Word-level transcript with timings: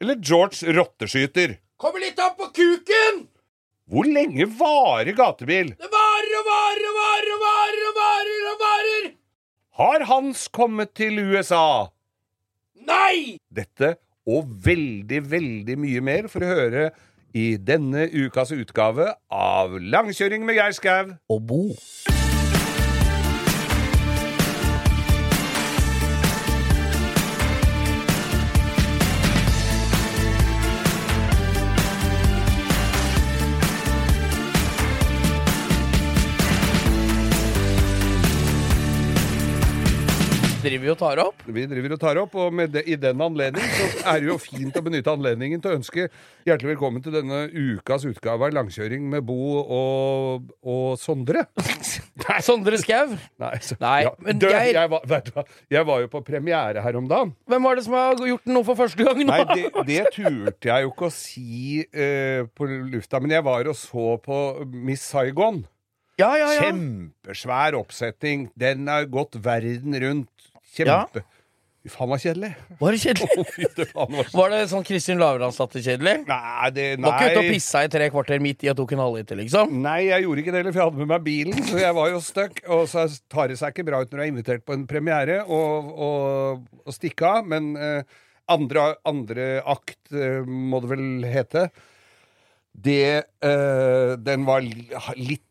eller 0.00 0.16
George 0.24 0.72
Rotteskyter? 0.72 1.58
Kommer 1.80 2.00
litt 2.00 2.20
opp 2.20 2.38
på 2.40 2.50
kuken! 2.56 3.26
Hvor 3.90 4.06
lenge 4.06 4.46
varer 4.58 5.12
gatebil? 5.18 5.72
Det 5.80 5.90
varer 5.90 6.36
og 6.38 6.46
varer 6.48 6.86
og 6.90 6.98
varer 7.00 7.32
og 7.36 7.42
varer 7.46 7.88
og 7.88 7.96
varer 7.98 8.44
og 8.52 8.62
varer! 8.64 9.08
Har 9.80 10.06
Hans 10.10 10.46
kommet 10.52 10.94
til 10.98 11.18
USA? 11.18 11.90
Nei! 12.86 13.36
Dette 13.50 13.96
og 14.30 14.48
veldig, 14.64 15.24
veldig 15.32 15.76
mye 15.80 16.04
mer 16.04 16.30
for 16.30 16.44
å 16.44 16.52
høre 16.52 16.86
i 17.36 17.54
denne 17.56 18.06
ukas 18.10 18.54
utgave 18.54 19.12
av 19.32 19.76
Langkjøring 19.80 20.46
med 20.46 20.58
Geir 20.60 20.76
Skau. 20.76 21.14
Og 21.30 21.44
Bo. 21.50 21.62
Driver 40.60 40.90
jo 40.90 40.94
og 40.94 41.00
tar 41.00 41.20
opp. 41.22 41.42
Vi 41.46 41.64
driver 41.68 41.94
og 41.94 42.00
tar 42.00 42.20
opp, 42.20 42.34
og 42.38 42.54
med 42.54 42.74
det, 42.74 42.82
i 42.90 42.96
den 43.00 43.20
anledning 43.24 43.64
så 43.76 43.88
er 44.12 44.20
det 44.20 44.28
jo 44.28 44.36
fint 44.42 44.76
å 44.76 44.82
benytte 44.84 45.12
anledningen 45.12 45.62
til 45.62 45.72
å 45.72 45.78
ønske 45.78 46.06
hjertelig 46.48 46.74
velkommen 46.74 47.04
til 47.04 47.14
denne 47.14 47.42
ukas 47.48 48.04
utgave 48.08 48.48
av 48.48 48.56
Langkjøring 48.56 49.06
med 49.12 49.24
Bo 49.28 49.38
og, 49.62 50.52
og 50.60 50.84
Sondre. 51.00 51.46
Sondre 52.46 52.80
Skau. 52.82 53.16
Nei, 53.40 53.54
så, 53.64 53.78
Nei, 53.80 53.96
ja, 54.06 54.14
men 54.20 54.42
død, 54.42 54.54
jeg... 54.56 54.76
jeg, 54.76 54.92
var, 54.92 55.08
vet 55.14 55.30
du 55.30 55.34
hva, 55.38 55.46
jeg 55.76 55.90
var 55.90 56.04
jo 56.04 56.12
på 56.12 56.22
premiere 56.26 56.84
her 56.84 57.00
om 57.00 57.10
dagen. 57.10 57.34
Hvem 57.50 57.68
var 57.68 57.80
det 57.80 57.86
som 57.88 57.98
har 57.98 58.24
gjort 58.30 58.52
noe 58.52 58.68
for 58.68 58.80
første 58.84 59.08
gang 59.08 59.24
nå? 59.24 59.28
Nei, 59.32 59.42
det, 59.54 59.84
det 59.88 60.00
turte 60.16 60.72
jeg 60.72 60.86
jo 60.86 60.94
ikke 60.94 61.10
å 61.10 61.14
si 61.14 61.82
eh, 61.88 62.46
på 62.54 62.68
lufta, 62.68 63.22
men 63.22 63.38
jeg 63.38 63.46
var 63.48 63.70
og 63.70 63.78
så 63.78 64.16
på 64.24 64.40
Miss 64.68 65.08
Saigon. 65.08 65.64
Ja, 66.20 66.34
ja, 66.36 66.50
ja. 66.52 66.68
Kjempesvær 66.68 67.76
oppsetting. 67.78 68.50
Den 68.58 68.88
har 68.90 69.08
gått 69.08 69.38
verden 69.40 69.96
rundt. 70.02 70.28
Kjempe... 70.76 71.26
Fy 71.80 71.88
faen, 71.88 72.10
var 72.10 72.20
kjedelig. 72.20 72.48
Var 72.76 72.92
det 72.92 72.98
kjedelig? 73.00 73.26
Oh, 73.40 73.52
det 73.78 73.84
faen 73.88 74.16
var 74.18 74.26
Var 74.36 74.50
det 74.52 74.58
sånn 74.68 74.82
Kristin 74.84 75.20
Lavransdatter-kjedelig? 75.22 76.26
Nei, 76.28 76.68
det 76.76 76.84
Var 77.00 77.14
ikke 77.14 77.30
ute 77.30 77.40
og 77.40 77.46
Nei. 77.46 77.54
pissa 77.54 77.84
i 77.86 77.90
tre 77.94 78.08
kvarter 78.12 78.42
midt 78.44 78.66
i 78.66 78.70
og 78.72 78.76
tok 78.82 78.92
en 78.92 79.00
halvliter, 79.00 79.38
liksom? 79.40 79.72
Nei, 79.80 80.02
jeg 80.10 80.26
gjorde 80.26 80.42
ikke 80.44 80.52
det 80.52 80.60
heller, 80.60 80.74
for 80.74 80.82
jeg 80.82 80.90
hadde 80.90 81.00
med 81.00 81.10
meg 81.14 81.24
bilen, 81.24 81.62
så 81.70 81.80
jeg 81.80 81.96
var 81.96 82.10
jo 82.12 82.20
stuck. 82.26 82.60
Og 82.76 82.84
så 82.92 83.06
tar 83.32 83.48
det 83.48 83.56
seg 83.62 83.72
ikke 83.72 83.86
bra 83.88 84.02
ut 84.02 84.12
når 84.12 84.20
du 84.20 84.24
er 84.26 84.32
invitert 84.34 84.66
på 84.68 84.76
en 84.76 84.84
premiere 84.90 85.38
og, 85.46 85.88
og, 86.08 86.68
og 86.84 86.98
stikke 86.98 87.32
av, 87.38 87.48
men 87.48 87.72
eh, 87.80 88.20
andre, 88.52 88.86
andre 89.08 89.48
akt 89.64 90.12
eh, 90.12 90.44
må 90.44 90.82
det 90.84 90.92
vel 90.92 91.06
hete. 91.32 91.70
Det 92.76 93.04
eh, 93.24 94.12
Den 94.20 94.44
var 94.46 94.68
litt 95.16 95.48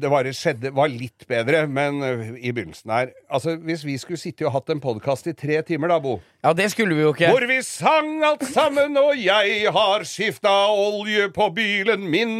det 0.00 0.10
bare 0.10 0.32
skjedde, 0.36 0.72
var 0.76 0.90
litt 0.92 1.24
bedre, 1.28 1.64
men 1.70 2.02
eh, 2.04 2.24
i 2.40 2.52
begynnelsen 2.54 2.92
her 2.92 3.12
Altså, 3.30 3.56
Hvis 3.60 3.84
vi 3.86 3.96
skulle 4.00 4.20
sitte 4.20 4.46
og 4.48 4.54
hatt 4.56 4.72
en 4.74 4.80
podkast 4.82 5.28
i 5.30 5.34
tre 5.36 5.60
timer, 5.66 5.92
da, 5.92 5.98
Bo 6.02 6.18
Ja, 6.44 6.52
det 6.56 6.70
skulle 6.72 6.96
vi 6.96 7.02
jo 7.04 7.12
ikke. 7.14 7.30
Hvor 7.34 7.46
vi 7.50 7.60
sang 7.66 8.18
alt 8.26 8.44
sammen, 8.52 8.96
og 9.00 9.14
jeg 9.18 9.72
har 9.74 10.04
skifta 10.08 10.52
olje 10.72 11.28
på 11.34 11.48
bilen 11.56 12.06
min. 12.12 12.36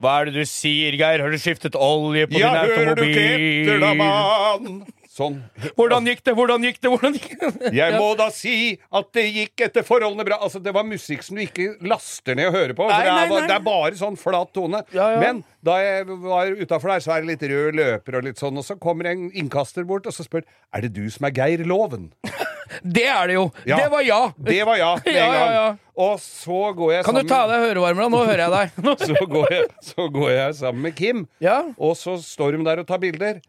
Hva 0.00 0.20
er 0.20 0.30
det 0.30 0.40
du 0.40 0.48
sier, 0.48 0.96
Geir? 0.96 1.20
Har 1.20 1.30
du 1.30 1.38
skiftet 1.40 1.76
olje 1.76 2.26
på 2.30 2.40
Ja, 2.40 2.54
din 2.64 2.72
hører 2.78 2.96
du 2.96 3.04
ikke 3.04 3.26
etter, 3.36 3.82
da, 3.82 3.92
mann? 3.98 4.80
Sånn. 5.20 5.36
Hvordan 5.76 6.06
gikk 6.08 6.22
det? 6.24 6.32
Hvordan 6.38 6.64
gikk 6.64 6.78
det? 6.80 6.90
Hvordan 6.94 7.16
gikk 7.18 7.34
det? 7.42 7.72
Jeg 7.80 7.98
må 8.00 8.10
da 8.16 8.30
si 8.32 8.54
at 8.96 9.10
det 9.16 9.26
gikk 9.34 9.64
etter 9.66 9.84
forholdene 9.84 10.24
bra. 10.24 10.38
Altså, 10.40 10.62
Det 10.64 10.72
var 10.72 10.86
musikk 10.88 11.24
som 11.26 11.36
du 11.36 11.42
ikke 11.44 11.74
laster 11.84 12.38
ned 12.38 12.48
og 12.48 12.56
hører 12.56 12.76
på. 12.78 12.88
Nei, 12.88 13.00
det, 13.04 13.12
er, 13.12 13.32
nei. 13.34 13.40
det 13.50 13.56
er 13.58 13.64
bare 13.66 13.98
sånn 14.00 14.16
flat 14.20 14.52
tone. 14.56 14.80
Ja, 14.96 15.10
ja. 15.14 15.20
Men 15.20 15.42
da 15.66 15.76
jeg 15.84 16.06
var 16.24 16.54
utafor 16.56 16.94
der, 16.94 17.04
så 17.04 17.14
er 17.18 17.24
det 17.26 17.34
litt 17.34 17.44
rød 17.52 17.76
løper 17.76 18.16
og 18.20 18.28
litt 18.30 18.40
sånn, 18.40 18.56
og 18.56 18.64
så 18.64 18.78
kommer 18.80 19.10
en 19.12 19.28
innkaster 19.36 19.84
bort 19.88 20.08
og 20.08 20.16
så 20.16 20.24
spør 20.24 20.46
Er 20.72 20.86
det 20.86 20.94
du 20.96 21.04
som 21.12 21.28
er 21.28 21.36
Geir 21.36 21.66
Loven. 21.68 22.10
Det 22.86 23.02
er 23.10 23.26
det 23.26 23.34
jo! 23.34 23.44
Ja. 23.66 23.80
Det 23.82 23.88
var 23.90 24.02
ja! 24.06 24.18
Det 24.38 24.58
var 24.64 24.78
ja 24.78 24.90
Ja, 25.10 25.30
ja. 25.52 25.64
Og 26.00 26.20
så 26.22 26.70
går 26.78 26.92
jeg 26.94 27.04
Kan 27.08 27.18
du 27.18 27.24
ta 27.28 27.42
av 27.44 27.50
deg 27.50 27.64
hørevarmeren? 27.66 28.12
Nå 28.14 28.20
hører 28.24 28.44
jeg 28.46 28.52
deg. 28.54 29.00
Så 29.10 29.26
går, 29.26 29.48
jeg, 29.52 29.64
så 29.84 30.06
går 30.14 30.30
jeg 30.32 30.54
sammen 30.60 30.84
med 30.86 30.94
Kim, 30.96 31.24
Ja. 31.42 31.58
og 31.76 31.96
så 31.98 32.14
står 32.22 32.56
hun 32.56 32.64
der 32.64 32.80
og 32.84 32.86
tar 32.88 33.02
bilder. 33.02 33.42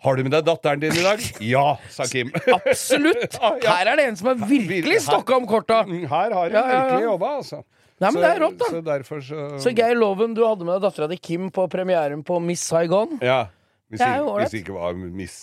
Har 0.00 0.14
du 0.16 0.22
med 0.22 0.30
deg 0.32 0.44
datteren 0.46 0.80
din 0.80 0.92
i 0.94 1.02
dag? 1.02 1.22
Ja, 1.42 1.76
sa 1.90 2.04
Kim. 2.06 2.30
Absolutt! 2.54 3.34
Her 3.64 3.90
er 3.90 3.96
det 3.98 4.04
en 4.12 4.16
som 4.20 4.28
har 4.30 4.36
virkelig 4.46 5.00
stokka 5.02 5.36
om 5.40 5.46
korta. 5.50 5.80
Mm, 5.88 6.04
Her 6.06 6.30
har 6.36 6.44
hun 6.46 6.54
Ja, 6.54 6.62
ja, 6.62 6.70
ja. 6.70 6.84
virkelig 6.84 7.08
jobba, 7.08 7.32
altså. 7.40 7.62
Nei, 7.98 8.12
men 8.12 8.14
Så- 8.14 8.20
det 8.22 8.28
er 8.30 8.40
rått, 8.44 8.58
da. 8.58 8.66
Så 8.70 9.22
så 9.26 9.60
Så 9.64 9.72
Geir 9.74 9.96
Loven, 9.98 10.34
du 10.34 10.44
hadde 10.46 10.64
med 10.64 10.78
deg 10.80 10.84
dattera 10.86 11.08
di 11.10 11.16
Kim 11.18 11.50
på 11.50 11.66
premieren 11.68 12.22
på 12.24 12.38
Miss 12.40 12.62
Saigon. 12.62 13.18
Ja. 13.20 13.48
Hvis, 13.88 14.02
Det 14.02 14.06
er 14.06 14.18
jo 14.20 14.32
ikke, 14.58 14.74
var 14.76 14.96
Miss 15.00 15.36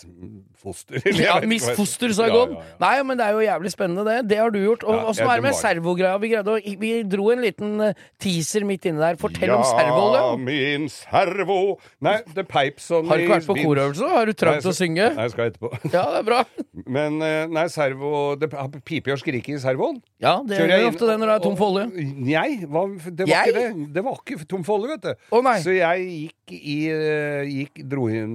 Foster. 0.61 0.99
Ja, 1.17 1.39
Jeg 1.41 1.49
Miss 1.49 1.65
Foster 1.73 2.11
sa 2.13 2.27
Ja, 2.29 2.35
ja, 2.43 2.59
ja. 2.59 2.75
Nei, 2.83 2.91
men 3.09 3.17
det 3.17 3.25
er 3.25 3.33
jo 3.33 3.41
jævlig 3.41 3.71
spennende, 3.73 4.03
det. 4.05 4.17
Det 4.29 4.37
har 4.37 4.51
du 4.53 4.59
gjort. 4.61 4.83
Og 4.85 5.09
åssen 5.09 5.25
er 5.25 5.39
det 5.39 5.45
med 5.47 5.55
det 5.55 5.61
servogreia? 5.63 6.19
Vi, 6.21 6.29
greide 6.29 6.77
vi 6.83 6.91
dro 7.09 7.31
en 7.33 7.41
liten 7.41 7.71
eh, 7.87 8.03
teaser 8.21 8.67
midt 8.69 8.85
inne 8.85 9.01
der. 9.01 9.17
Fortell 9.17 9.49
om 9.55 9.63
Ja, 9.65 10.27
min 10.37 10.85
servo 10.93 11.57
Nei, 12.05 12.19
det 12.35 12.45
peip 12.51 12.77
on 12.93 13.09
Har 13.09 13.17
du 13.17 13.25
ikke 13.25 13.33
vært 13.33 13.49
på 13.49 13.57
korøvelse? 13.63 14.11
Har 14.13 14.29
du 14.29 14.33
trang 14.37 14.61
til 14.61 14.69
å 14.69 14.75
synge? 14.77 15.09
Nei, 15.15 15.25
jeg 15.25 15.33
skal 15.33 15.49
etterpå. 15.49 15.73
Ja, 15.95 16.05
det 16.13 16.21
er 16.21 16.29
bra. 16.29 16.43
Men 16.99 17.17
eh, 17.25 17.49
nei, 17.49 17.65
servo 17.73 18.13
Det 18.37 18.51
piper 18.85 19.15
og 19.15 19.23
skriker 19.23 19.57
i 19.57 19.63
servoen. 19.63 19.97
Ja, 20.21 20.37
det 20.45 20.61
gjør 20.61 20.75
jeg 20.75 20.91
ofte 20.91 21.09
det 21.09 21.17
når 21.21 21.33
det 21.33 21.39
er 21.39 21.45
tom 21.47 21.57
for 21.57 21.73
olje. 21.73 21.89
Nei, 22.29 22.47
det 22.61 22.69
var 22.69 22.93
Jeg? 22.93 23.49
ikke 23.49 23.57
det. 23.57 23.89
Det 23.97 24.05
var 24.05 24.21
ikke 24.21 24.49
tom 24.53 24.65
for 24.67 24.77
olje, 24.85 24.93
vet 24.99 25.09
du. 25.09 25.41
Nei. 25.49 25.57
Så 25.65 25.73
jeg 25.73 26.07
gikk 26.13 26.55
i 26.61 26.79
eh, 26.93 27.53
gikk, 27.55 27.83
Dro 27.89 28.05
inn 28.13 28.34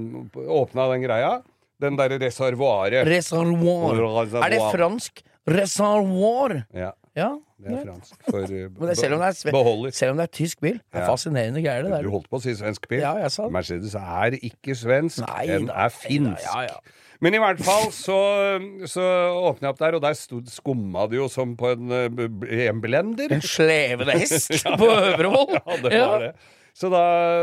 Åpna 0.61 0.88
den 0.93 1.05
greia. 1.06 1.33
Den 1.81 1.97
derre 1.97 2.19
reservoaret. 2.21 3.06
Reservoir. 3.09 3.97
Er 4.44 4.50
det 4.53 4.61
fransk? 4.75 5.22
Reservoir. 5.49 6.65
Ja, 6.77 6.93
Ja. 7.16 7.31
det 7.61 7.72
er 7.75 7.84
fransk 7.84 8.15
for 8.31 8.44
eh, 8.44 8.69
Men 8.78 8.88
det, 8.88 8.97
selv, 9.00 9.15
om 9.16 9.21
det 9.25 9.28
er, 9.33 9.50
beholder. 9.53 9.91
selv 9.97 10.12
om 10.15 10.21
det 10.21 10.27
er 10.28 10.33
tysk 10.37 10.61
bil. 10.65 10.78
Det 10.93 11.00
er 11.03 11.06
fascinerende 11.09 11.62
greier, 11.65 11.83
det 11.87 11.93
der. 11.93 12.03
Du 12.06 12.11
holdt 12.15 12.28
på 12.31 12.38
å 12.38 12.43
si 12.44 12.55
svensk 12.56 12.87
bil. 12.88 13.00
Ja, 13.03 13.15
jeg 13.25 13.33
sa 13.34 13.47
det. 13.49 13.53
Mercedes 13.56 13.94
er 13.99 14.37
ikke 14.41 14.77
svensk, 14.78 15.25
Nei 15.27 15.47
den 15.50 15.71
er 15.72 15.88
finsk. 15.94 16.44
ja, 16.47 16.67
ja. 16.71 16.97
Men 17.21 17.34
i 17.37 17.41
hvert 17.43 17.59
fall 17.61 17.91
så, 17.93 18.15
så 18.88 19.03
åpna 19.50 19.67
jeg 19.69 19.75
opp 19.75 19.81
der, 19.82 19.97
og 19.99 20.00
der 20.06 20.15
stod, 20.17 20.47
skumma 20.49 21.03
det 21.11 21.19
jo 21.19 21.27
som 21.28 21.50
på 21.59 21.69
en, 21.75 21.91
eh, 21.93 22.71
en 22.71 22.81
blender. 22.81 23.34
En 23.37 23.43
slevende 23.44 24.15
hest 24.22 24.55
på 24.81 24.88
Øvrevoll. 24.88 25.53
Ja, 25.59 25.77
det 25.84 26.00
var 26.00 26.25
det. 26.25 26.31
Så 26.80 26.88
da, 26.88 27.02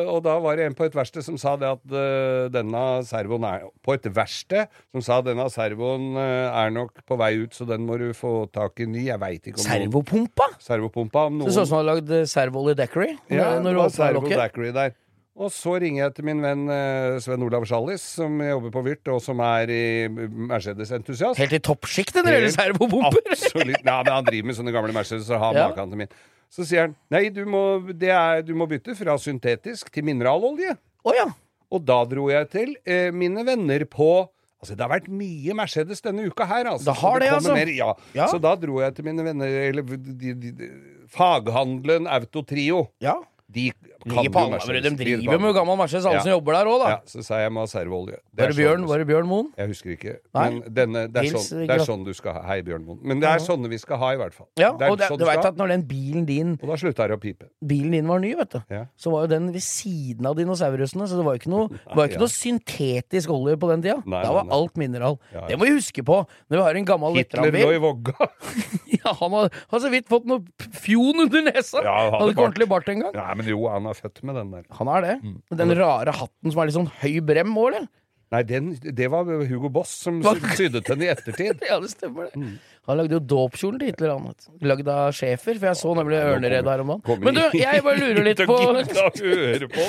og 0.10 0.24
da 0.26 0.34
var 0.42 0.58
det 0.58 0.66
en 0.66 0.76
på 0.78 0.88
et 0.88 0.96
verksted 0.98 1.22
som 1.26 1.36
sa 1.38 1.54
det 1.62 1.70
at 1.70 1.84
uh, 1.94 2.48
denne 2.50 2.84
servoen 3.06 3.46
er 3.46 3.68
På 3.86 3.94
et 3.94 4.08
verksted 4.10 4.66
som 4.90 5.04
sa 5.06 5.20
denne 5.26 5.46
servoen 5.54 6.18
uh, 6.18 6.50
er 6.50 6.74
nok 6.74 7.04
på 7.06 7.20
vei 7.22 7.36
ut, 7.44 7.54
så 7.54 7.68
den 7.70 7.86
må 7.86 8.00
du 8.02 8.10
få 8.18 8.48
tak 8.54 8.82
i 8.82 8.90
ny. 8.90 9.06
Jeg 9.12 9.22
veit 9.22 9.44
ikke 9.46 9.62
om 9.62 9.68
noen 9.68 9.84
Servopumpa? 9.84 10.50
Servopumpa. 10.64 11.28
Om 11.30 11.38
Det 11.38 11.46
noen 11.46 11.54
så 11.54 11.68
ut 11.68 11.70
som 11.70 11.78
du 11.78 11.82
hadde 11.84 11.92
lagd 11.92 12.32
servoolje 12.34 12.80
daiquiri. 12.82 13.12
ja, 13.30 13.52
når 13.62 13.70
det 13.70 13.84
var 13.84 13.94
Servo. 13.94 14.26
Daiquiri 14.32 14.74
der. 14.74 14.98
Og 15.38 15.52
så 15.54 15.76
ringer 15.78 16.02
jeg 16.08 16.14
til 16.18 16.26
min 16.26 16.40
venn 16.42 16.64
eh, 16.74 17.20
Sven 17.22 17.44
Olav 17.46 17.66
Sjallis, 17.70 18.02
som 18.18 18.40
jobber 18.42 18.72
på 18.74 18.82
Vyrt, 18.88 19.10
og 19.14 19.20
som 19.22 19.38
er 19.46 19.70
i 19.70 19.82
Mercedes-entusiast. 20.10 21.38
Helt 21.38 21.54
i 21.54 21.60
toppsjiktet 21.62 22.24
når 22.24 22.32
det 22.32 22.40
gjelder 22.40 22.56
servobomper! 22.56 23.28
Absolutt. 23.36 23.84
Ja, 23.86 24.00
men 24.02 24.14
han 24.16 24.26
driver 24.26 24.50
med 24.50 24.58
sånne 24.58 24.74
gamle 24.74 24.96
Mercedes 24.98 25.30
og 25.30 25.44
har 25.44 25.60
Ja. 25.60 25.68
maken 25.70 25.94
til 25.94 26.02
min. 26.02 26.16
Så 26.50 26.66
sier 26.66 26.88
han 26.88 26.96
nei, 27.14 27.28
du 27.36 27.44
må, 27.46 27.62
det 27.92 28.10
er, 28.10 28.42
du 28.48 28.54
må 28.58 28.66
bytte 28.72 28.96
fra 28.98 29.18
syntetisk 29.22 29.92
til 29.94 30.08
mineralolje. 30.08 30.74
Oh, 31.06 31.14
ja. 31.14 31.28
Og 31.70 31.84
da 31.86 32.00
dro 32.08 32.30
jeg 32.32 32.50
til 32.54 32.74
eh, 32.88 33.12
mine 33.14 33.46
venner 33.46 33.86
på 33.86 34.10
Altså, 34.58 34.74
det 34.74 34.82
har 34.82 34.90
vært 34.90 35.06
mye 35.14 35.54
Mercedes 35.54 36.00
denne 36.02 36.24
uka 36.26 36.48
her, 36.50 36.66
altså. 36.72 36.88
Det 36.90 36.94
har 36.98 37.20
det, 37.22 37.28
kommer 37.30 37.38
altså. 37.38 37.54
Mer, 37.54 37.70
ja. 37.78 37.92
Ja. 38.18 38.26
Så 38.32 38.40
da 38.42 38.56
dro 38.58 38.80
jeg 38.82 38.96
til 38.98 39.06
mine 39.06 39.22
venner, 39.28 39.52
eller 39.68 39.86
de, 39.86 40.34
de, 40.34 40.50
de, 40.50 40.70
faghandelen 41.14 42.10
Autotrio. 42.10 42.88
ja. 43.06 43.20
De 43.48 43.70
Ligger 44.08 44.32
på 44.34 44.40
Alnabru. 44.46 44.80
De 44.82 44.92
driver 44.98 45.40
med 45.44 45.54
gammel 45.58 45.78
Mercedes, 45.78 46.06
alle 46.06 46.18
Ja. 46.20 46.24
som 46.24 46.32
jobber 46.32 46.54
der 46.58 46.66
òg, 46.72 46.80
da. 46.84 46.90
Ja, 46.90 47.00
så 47.06 47.24
sa 47.26 47.40
jeg 47.42 47.52
må 47.52 47.60
ha 47.64 47.68
servoolje. 47.68 48.18
Var 48.38 48.54
sånn- 48.56 48.88
var 48.88 48.98
det 49.04 49.08
Bjørn 49.08 49.28
Moen? 49.28 49.52
Jeg 49.58 49.68
husker 49.68 49.90
ikke. 49.98 50.18
Men 50.34 50.62
denne, 50.62 51.06
det, 51.12 51.26
er 51.26 51.38
sånn, 51.38 51.68
det 51.68 51.76
er 51.76 51.86
sånn 51.86 52.06
du 52.06 52.14
skal 52.14 52.34
ha. 52.34 52.42
Hei, 52.48 52.62
Bjørn 52.62 52.86
Moen. 52.86 53.00
Men 53.04 53.20
det 53.20 53.30
er 53.30 53.40
sånne 53.44 53.70
vi 53.70 53.78
skal 53.78 53.98
ha, 53.98 54.12
i 54.14 54.18
hvert 54.18 54.34
fall. 54.34 54.48
Ja, 54.58 54.72
det 54.78 54.90
og 54.90 54.98
det, 54.98 55.10
sånn 55.12 55.20
du 55.20 55.26
veit 55.26 55.46
at 55.46 55.56
når 55.58 55.68
den 55.76 55.84
bilen 55.88 56.26
din 56.26 56.54
Og 56.62 56.68
da 56.70 56.76
slutter 56.76 57.08
det 57.08 57.18
å 57.18 57.22
pipe. 57.22 57.50
Bilen 57.66 57.92
din 57.92 58.08
var 58.08 58.20
ny, 58.20 58.34
vet 58.36 58.50
du. 58.52 58.64
Ja. 58.70 58.86
Så 58.98 59.12
var 59.12 59.28
jo 59.28 59.28
den 59.28 59.52
ved 59.52 59.62
siden 59.62 60.26
av 60.26 60.36
dinosaurusene, 60.36 61.08
så 61.08 61.18
det 61.18 61.26
var 61.26 61.36
jo 61.36 61.40
ikke 61.44 61.52
noe, 61.54 61.70
var 61.96 62.08
ikke 62.08 62.20
noe 62.20 62.32
syntetisk 62.32 63.30
olje 63.30 63.58
på 63.60 63.70
den 63.70 63.82
tida. 63.82 64.02
Nei, 64.06 64.24
da 64.24 64.32
var 64.34 64.46
nei. 64.48 64.54
alt 64.54 64.78
mineral. 64.78 65.20
Det 65.48 65.58
må 65.58 65.68
vi 65.68 65.76
huske 65.78 66.04
på 66.04 66.26
når 66.50 66.58
vi 66.58 66.64
har 66.64 66.76
en 66.76 66.86
gammel 66.86 67.16
Hitler 67.18 67.52
lå 67.52 67.74
i 67.76 67.82
vogga. 67.84 68.16
Ja, 68.98 69.14
han 69.14 69.32
har, 69.32 69.50
har 69.72 69.80
så 69.80 69.90
vidt 69.92 70.08
fått 70.10 70.26
noe 70.28 70.42
fjon 70.82 71.20
under 71.22 71.44
nesa! 71.46 71.82
Ja, 71.84 71.94
han 72.10 72.16
hadde 72.18 72.34
ikke 72.34 72.44
ordentlig 72.44 72.68
bart 72.72 72.88
engang. 72.92 73.14
Nei, 73.16 73.34
men 73.40 73.48
jo, 73.52 73.60
han 73.72 73.86
er 73.88 73.97
født 73.98 74.24
med 74.28 74.38
den 74.40 74.52
der. 74.56 74.66
Han 74.80 74.92
er 74.96 75.06
det. 75.06 75.16
Mm. 75.24 75.38
Men 75.52 75.64
Den 75.64 75.78
rare 75.82 76.16
hatten 76.22 76.54
som 76.54 76.62
er 76.62 76.70
litt 76.70 76.78
sånn 76.80 76.92
høy 77.02 77.16
brem 77.26 77.56
òg, 77.58 77.72
eller? 77.74 77.88
Nei, 78.28 78.42
den, 78.44 78.74
det 78.76 79.06
var 79.08 79.24
Hugo 79.48 79.70
Boss 79.72 79.94
som 80.04 80.18
sydde 80.58 80.82
den 80.84 81.04
i 81.06 81.08
ettertid. 81.14 81.62
Ja, 81.70 81.78
det 81.80 81.94
stemmer 81.94 82.28
det. 82.28 82.42
Mm. 82.42 82.58
Han 82.88 83.00
lagde 83.00 83.16
jo 83.16 83.20
dåpskjolen 83.24 83.80
til 83.80 83.90
Hitler, 83.92 84.12
han. 84.16 84.36
Lagd 84.68 84.90
av 84.92 85.14
schæfer, 85.16 85.56
for 85.60 85.70
jeg 85.70 85.80
så 85.80 85.94
nemlig 85.96 86.18
Ørneredet 86.20 86.60
ørnered 86.60 86.70
her 86.72 86.84
om 86.84 86.92
dagen. 86.92 87.24
Men 87.24 87.38
du, 87.38 87.42
jeg 87.56 87.86
bare 87.86 88.02
lurer 88.02 88.28
litt 88.28 88.44
på. 88.52 88.60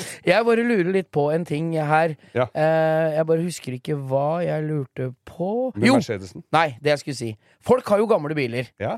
Jeg 0.31 0.47
bare 0.51 0.67
lurer 0.71 0.93
litt 0.95 1.11
på 1.15 1.27
en 1.35 1.47
ting 1.49 1.73
her. 1.79 2.15
Ja. 2.35 2.47
Eh, 2.55 3.17
jeg 3.17 3.27
bare 3.31 3.43
husker 3.45 3.77
ikke 3.79 3.99
hva 4.11 4.41
jeg 4.45 4.67
lurte 4.67 5.11
på. 5.27 5.51
Med 5.75 5.91
Jo! 5.91 5.99
Nei, 6.55 6.69
det 6.83 6.95
jeg 6.95 7.03
skulle 7.03 7.19
si. 7.19 7.31
Folk 7.65 7.91
har 7.91 8.03
jo 8.03 8.07
gamle 8.11 8.39
biler. 8.39 8.71
Ja. 8.83 8.97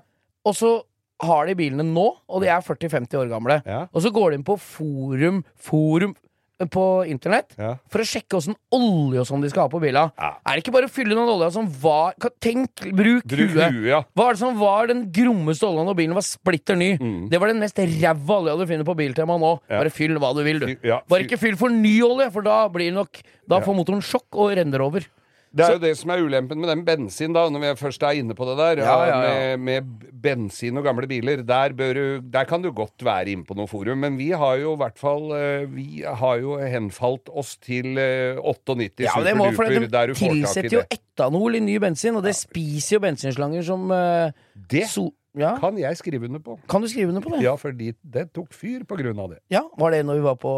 Og 0.48 0.56
så 0.56 0.74
har 1.20 1.46
de 1.50 1.54
bilene 1.58 1.84
nå, 1.84 2.06
og 2.28 2.40
de 2.42 2.48
er 2.48 2.62
40-50 2.64 3.18
år 3.20 3.28
gamle. 3.32 3.60
Ja. 3.66 3.84
Og 3.92 4.02
så 4.04 4.10
går 4.14 4.30
de 4.32 4.40
inn 4.40 4.46
på 4.46 4.56
forum, 4.60 5.42
forum 5.60 6.14
eh, 6.60 6.66
på 6.68 6.84
internett 7.08 7.52
Ja. 7.60 7.74
for 7.92 8.00
å 8.02 8.06
sjekke 8.08 8.36
åssen 8.38 8.56
olje 8.72 9.20
og 9.22 9.26
sånn 9.28 9.40
de 9.44 9.50
skal 9.52 9.66
ha 9.66 9.68
på 9.72 9.80
bila. 9.80 10.06
Ja. 10.20 10.30
Er 10.46 10.56
det 10.56 10.64
ikke 10.64 10.74
bare 10.76 10.88
å 10.88 10.92
fylle 10.92 11.12
den 11.16 11.28
olja 11.28 11.50
som 11.52 11.68
var 11.82 12.14
Tenk, 12.40 12.72
bruk, 12.96 13.24
Bruk 13.28 13.52
huet. 13.56 13.78
ja. 13.88 14.02
Hva 14.16 14.28
er 14.30 14.36
det 14.36 14.42
som 14.42 14.58
var 14.60 14.88
den 14.88 15.06
grommeste 15.12 15.68
olja 15.68 15.84
når 15.88 15.96
bilen 16.00 16.14
var 16.16 16.24
splitter 16.24 16.76
ny? 16.80 16.90
Det 17.32 17.40
var 17.40 17.48
den 17.52 17.60
mest 17.60 17.76
ræva 17.80 18.40
olja 18.40 18.56
du 18.60 18.66
finner 18.68 18.84
på 18.88 18.96
Biltema 18.96 19.36
nå. 19.40 19.54
Mm. 19.68 19.76
Bare 19.76 19.90
fyll 19.92 20.16
hva 20.20 20.34
du 20.36 20.42
vil, 20.44 20.60
du. 20.60 20.74
Bare 21.08 21.24
ikke 21.28 21.38
fyll 21.40 21.56
for 21.60 21.68
ny 21.72 21.98
olje, 22.06 22.30
for 22.32 22.42
da 22.46 22.62
blir 22.68 22.92
nok 22.96 23.20
Da 23.50 23.58
får 23.64 23.74
motoren 23.74 24.00
sjokk 24.04 24.36
og 24.38 24.52
renner 24.56 24.80
over. 24.84 25.04
Det 25.50 25.64
er 25.66 25.74
jo 25.74 25.82
det 25.82 25.92
som 25.98 26.12
er 26.14 26.20
ulempen 26.22 26.60
med 26.62 26.70
den 26.70 26.82
bensin, 26.86 27.34
da, 27.34 27.42
når 27.50 27.62
vi 27.64 27.70
først 27.80 28.04
er 28.06 28.20
inne 28.20 28.36
på 28.38 28.46
det 28.46 28.54
der. 28.60 28.82
Ja, 28.86 28.96
ja, 29.08 29.16
ja. 29.24 29.56
Med, 29.58 29.64
med 29.66 30.12
bensin 30.22 30.78
og 30.78 30.86
gamle 30.86 31.08
biler. 31.10 31.42
Der, 31.46 31.74
du, 31.74 32.20
der 32.22 32.46
kan 32.46 32.62
du 32.62 32.70
godt 32.70 33.02
være 33.04 33.32
inne 33.34 33.46
på 33.48 33.56
noe 33.58 33.66
forum. 33.70 33.98
Men 34.04 34.18
vi 34.20 34.30
har 34.30 34.60
jo 34.62 34.76
i 34.76 34.80
hvert 34.80 35.00
fall 35.00 35.30
eh, 35.34 35.66
Vi 35.74 36.04
har 36.06 36.38
jo 36.42 36.54
henfalt 36.62 37.32
oss 37.34 37.56
til 37.58 37.98
eh, 37.98 38.38
98 38.38 39.06
Ja, 39.08 39.16
det 39.26 39.34
må, 39.38 39.50
for 39.56 39.66
superduper, 39.66 39.90
der 39.90 40.12
De 40.12 40.14
du 40.14 40.20
får 40.20 40.26
tak 40.26 40.36
i 40.36 40.44
tilsetter 40.44 40.76
jo 40.78 40.84
etanol 40.86 41.58
i 41.58 41.64
ny 41.64 41.78
bensin, 41.82 42.18
og 42.18 42.26
det 42.26 42.36
spiser 42.38 42.98
jo 42.98 43.02
bensinslanger 43.04 43.66
som 43.66 43.90
uh, 43.90 44.30
Det 44.70 44.86
so 44.90 45.10
ja. 45.38 45.52
kan 45.60 45.76
jeg 45.78 45.96
skrive 46.00 46.26
under 46.26 46.40
på. 46.42 46.56
Kan 46.70 46.82
du 46.82 46.88
skrive 46.90 47.12
under 47.12 47.22
på 47.24 47.30
det? 47.34 47.42
Ja, 47.44 47.54
fordi 47.60 47.92
det 48.02 48.26
tok 48.36 48.52
fyr 48.56 48.82
på 48.88 48.96
grunn 48.98 49.18
av 49.22 49.30
det. 49.34 49.38
Ja, 49.52 49.62
Var 49.78 49.94
det 49.94 50.00
når 50.08 50.18
vi 50.20 50.24
var 50.24 50.36
på 50.40 50.52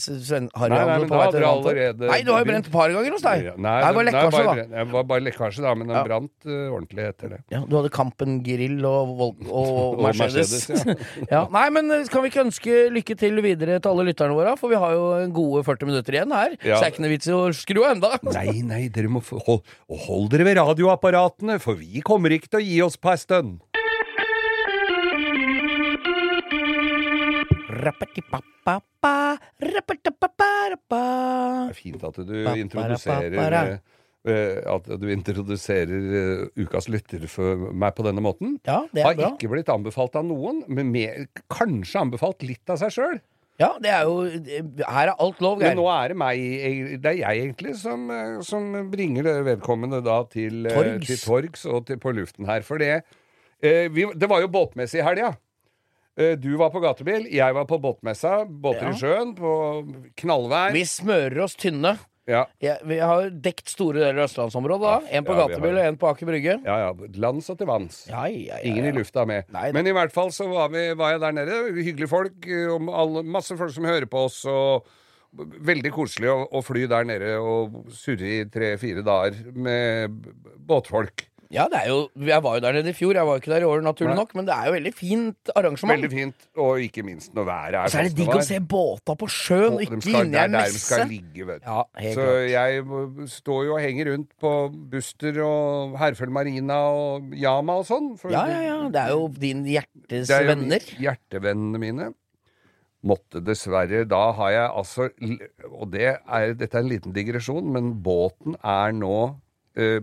Sven 0.00 0.48
Harry 0.58 0.74
Nei, 0.74 0.80
nei, 0.84 0.98
men 1.00 1.08
da 1.10 1.20
hadde 1.24 1.40
Rantorp? 1.42 1.70
allerede 1.70 2.10
Nei, 2.10 2.20
du 2.26 2.32
har 2.34 2.42
jo 2.44 2.48
brent 2.50 2.68
et 2.68 2.72
par 2.74 2.92
ganger 2.94 3.16
hos 3.16 3.24
deg. 3.24 3.48
Nei, 3.56 3.76
det 3.84 3.94
var 3.96 4.08
lekkasje, 4.10 4.42
da. 4.44 4.54
Det 4.74 4.84
var 4.92 5.06
bare 5.12 5.24
lekkasje, 5.26 5.64
da, 5.64 5.74
men 5.74 5.88
den 5.88 5.96
Ja. 5.96 6.04
brant 6.04 6.46
uh, 6.46 6.58
ordentlig 6.74 7.06
etter 7.08 7.34
det. 7.34 7.40
Ja, 7.52 7.62
du 7.66 7.76
hadde 7.78 7.92
Kampen 7.94 8.40
Grill 8.46 8.84
og, 8.84 9.14
og, 9.20 9.44
Og 9.60 10.02
Mercedes. 10.04 10.52
Mercedes, 10.68 11.26
ja. 11.30 11.46
Nei, 11.56 11.66
men 11.74 11.90
eh, 11.90 12.04
kan 12.10 12.24
vi 12.24 12.30
ikke 12.32 12.44
ønske 12.44 12.76
lykke 12.94 13.16
til 13.20 13.40
videre 13.44 13.80
til 13.80 13.90
alle 13.92 14.06
lytterne 14.10 14.36
våre? 14.36 14.56
For 14.60 14.72
vi 14.72 14.78
har 14.80 14.94
jo 14.96 15.08
gode 15.36 15.64
40 15.66 15.90
minutter 15.90 16.18
igjen 16.18 16.36
her. 16.36 16.56
Ja. 16.64 16.76
Så 16.78 16.86
er 16.86 16.94
ikke 16.94 17.04
noe 17.06 17.14
vits 17.14 17.30
i 17.30 17.34
å 17.36 17.42
skru 17.56 17.82
av 17.84 17.94
enda. 17.96 18.12
Nei, 18.36 18.60
nei, 18.66 18.82
dere 18.92 19.08
må 19.12 19.22
få- 19.24 19.40
hold, 19.46 19.64
hold 20.06 20.30
dere 20.34 20.44
ved 20.48 20.58
radioapparatene, 20.60 21.58
for 21.62 21.78
vi 21.80 22.02
kommer 22.04 22.32
ikke 22.36 22.50
til 22.52 22.60
å 22.60 22.64
gi 22.66 22.80
oss 22.86 22.96
på 23.00 23.12
ei 23.14 23.18
stund. 23.20 23.58
Det 31.70 31.70
er 31.70 31.78
fint 31.78 32.04
at 32.04 32.20
du 32.28 32.34
introduserer 32.60 33.56
eh, 33.60 33.72
eh, 34.28 34.60
At 34.68 34.88
du 35.00 35.06
introduserer 35.12 36.06
eh, 36.20 36.44
ukas 36.60 36.90
lytter 36.92 37.26
for 37.30 37.70
meg 37.72 37.96
på 37.96 38.06
denne 38.06 38.22
måten. 38.24 38.58
Ja, 38.68 38.82
det 38.92 39.04
Har 39.06 39.16
er 39.16 39.20
bra. 39.22 39.32
ikke 39.34 39.50
blitt 39.54 39.72
anbefalt 39.72 40.16
av 40.20 40.26
noen, 40.28 40.62
men 40.68 40.92
mer, 40.94 41.26
kanskje 41.52 42.04
anbefalt 42.04 42.44
litt 42.46 42.72
av 42.72 42.80
seg 42.82 42.94
sjøl. 42.96 43.20
Ja, 43.60 43.74
det 43.82 43.90
er 43.92 44.06
jo 44.08 44.22
Her 44.86 45.10
er 45.10 45.16
alt 45.20 45.40
lov, 45.44 45.60
Geir. 45.60 45.74
Men 45.74 45.82
nå 45.82 45.88
er 45.92 46.12
det 46.12 46.16
meg, 46.20 46.44
det 47.04 47.10
er 47.10 47.18
jeg 47.18 47.42
egentlig, 47.44 47.74
som, 47.76 48.06
som 48.46 48.70
bringer 48.92 49.28
vedkommende 49.44 50.00
da 50.04 50.22
til, 50.32 50.64
Torgs. 50.64 51.06
til 51.10 51.20
torgs 51.26 51.66
og 51.68 51.84
til, 51.90 52.00
på 52.00 52.14
luften 52.16 52.48
her. 52.48 52.64
For 52.64 52.80
det 52.80 52.94
eh, 52.96 53.88
vi, 53.92 54.08
Det 54.16 54.28
var 54.32 54.40
jo 54.40 54.48
båtmesse 54.52 55.00
i 55.00 55.04
helga. 55.04 55.34
Eh, 55.34 55.49
Du 56.40 56.50
var 56.60 56.70
på 56.74 56.80
gatebil, 56.84 57.26
jeg 57.32 57.54
var 57.56 57.64
på 57.70 57.78
båtmessa. 57.80 58.44
Båter 58.46 58.90
Ja. 58.90 58.94
i 58.94 59.00
sjøen, 59.00 59.34
på 59.38 59.50
knallvær. 60.20 60.72
Vi 60.76 60.84
smører 60.88 61.42
oss 61.46 61.56
tynne. 61.56 61.96
Ja, 62.30 62.44
Ja, 62.62 62.76
vi 62.86 62.98
har 63.02 63.30
dekt 63.42 63.66
store 63.72 63.98
deler 64.04 64.20
av 64.22 64.28
østlandsområdet. 64.28 64.80
da 64.86 65.16
En 65.18 65.24
på 65.26 65.34
gatebil 65.34 65.78
og 65.80 65.82
en 65.86 65.96
på 65.98 66.06
Aker 66.12 66.26
Brygge. 66.28 66.58
ja, 66.64 66.76
ja. 66.84 66.92
Lands 67.18 67.48
og 67.50 67.58
til 67.58 67.66
vanns. 67.66 68.04
Ja, 68.08 68.26
ja, 68.30 68.54
ja, 68.54 68.70
Ingen 68.70 68.84
i 68.86 68.92
lufta 68.92 69.24
med. 69.26 69.48
Nei. 69.50 69.72
Men 69.72 69.86
i 69.88 69.90
hvert 69.96 70.12
fall 70.12 70.28
så 70.30 70.46
var, 70.48 70.68
vi, 70.68 70.92
var 70.94 71.12
jeg 71.16 71.20
der 71.24 71.32
nede. 71.32 71.56
Hyggelige 71.74 72.08
folk. 72.08 72.46
eh, 72.46 72.94
alle, 72.94 73.24
masse 73.24 73.56
folk 73.58 73.72
som 73.74 73.84
hører 73.84 74.06
på 74.06 74.26
oss. 74.28 74.44
Og 74.46 74.86
veldig 75.34 75.90
koselig 75.94 76.28
å, 76.30 76.46
å 76.52 76.62
fly 76.62 76.86
der 76.90 77.04
nede 77.04 77.34
og 77.40 77.86
surre 77.94 78.30
i 78.40 78.44
tre-fire 78.50 79.02
dager 79.02 79.50
med 79.54 80.10
båtfolk. 80.58 81.26
Ja, 81.50 81.64
det 81.66 81.80
er 81.82 81.88
jo 81.90 81.96
Jeg 82.30 82.42
var 82.44 82.54
jo 82.54 82.60
der 82.62 82.76
nede 82.76 82.92
i 82.92 82.94
fjor. 82.94 83.10
Jeg 83.18 83.26
var 83.26 83.34
jo 83.34 83.40
ikke 83.42 83.50
der 83.50 83.64
i 83.64 83.66
år, 83.66 83.80
naturlig 83.82 84.12
Nei. 84.14 84.18
nok, 84.20 84.34
men 84.38 84.46
det 84.46 84.54
er 84.54 84.66
jo 84.68 84.72
veldig 84.76 84.92
fint 84.94 85.50
arrangement. 85.58 85.96
Veldig 85.98 86.10
fint. 86.12 86.44
Og 86.62 86.78
ikke 86.84 87.02
minst 87.02 87.32
når 87.34 87.48
været 87.48 87.74
er 87.74 87.82
Og 87.82 87.90
så 87.90 87.98
er 87.98 88.06
det 88.06 88.12
sånn 88.12 88.20
digg 88.20 88.34
å 88.36 88.44
se 88.46 88.60
båta 88.70 89.16
på 89.18 89.28
sjøen, 89.34 89.74
Og 89.74 89.82
ikke 89.82 89.98
inni 90.12 90.38
er 90.38 90.46
der 90.54 90.68
de 90.70 90.78
skal 90.78 91.02
messe. 91.02 91.08
ligge, 91.10 91.46
vet 91.48 91.64
du. 91.64 91.66
Ja, 91.66 91.82
helt 92.04 92.14
Så 92.20 92.28
jeg 92.52 93.26
står 93.34 93.64
jo 93.66 93.74
og 93.74 93.82
henger 93.82 94.12
rundt 94.12 94.30
på 94.46 94.52
Buster 94.94 95.42
og 95.48 95.98
Herføl 95.98 96.30
Marina 96.38 96.78
og 96.94 97.34
Yama 97.34 97.80
og 97.82 97.86
sånn. 97.90 98.12
Ja, 98.30 98.46
ja, 98.46 98.62
ja. 98.68 98.78
Det 98.94 99.02
er 99.02 99.10
jo 99.16 99.26
din 99.42 99.64
hjertes 99.66 100.28
Det 100.30 100.36
er 100.38 100.46
jo 100.46 100.52
venner. 100.54 100.78
hjertevennene 101.02 101.78
mine. 101.82 102.10
Måtte 103.02 103.40
dessverre 103.42 104.02
Da 104.06 104.26
har 104.36 104.50
jeg 104.52 104.70
altså 104.76 105.06
Og 105.72 105.86
det 105.90 106.02
er, 106.20 106.52
dette 106.54 106.74
er 106.76 106.82
en 106.84 106.90
liten 106.90 107.12
digresjon, 107.16 107.72
men 107.72 107.94
båten 108.04 108.54
er 108.62 108.92
nå 108.92 109.40
eh, 109.76 110.00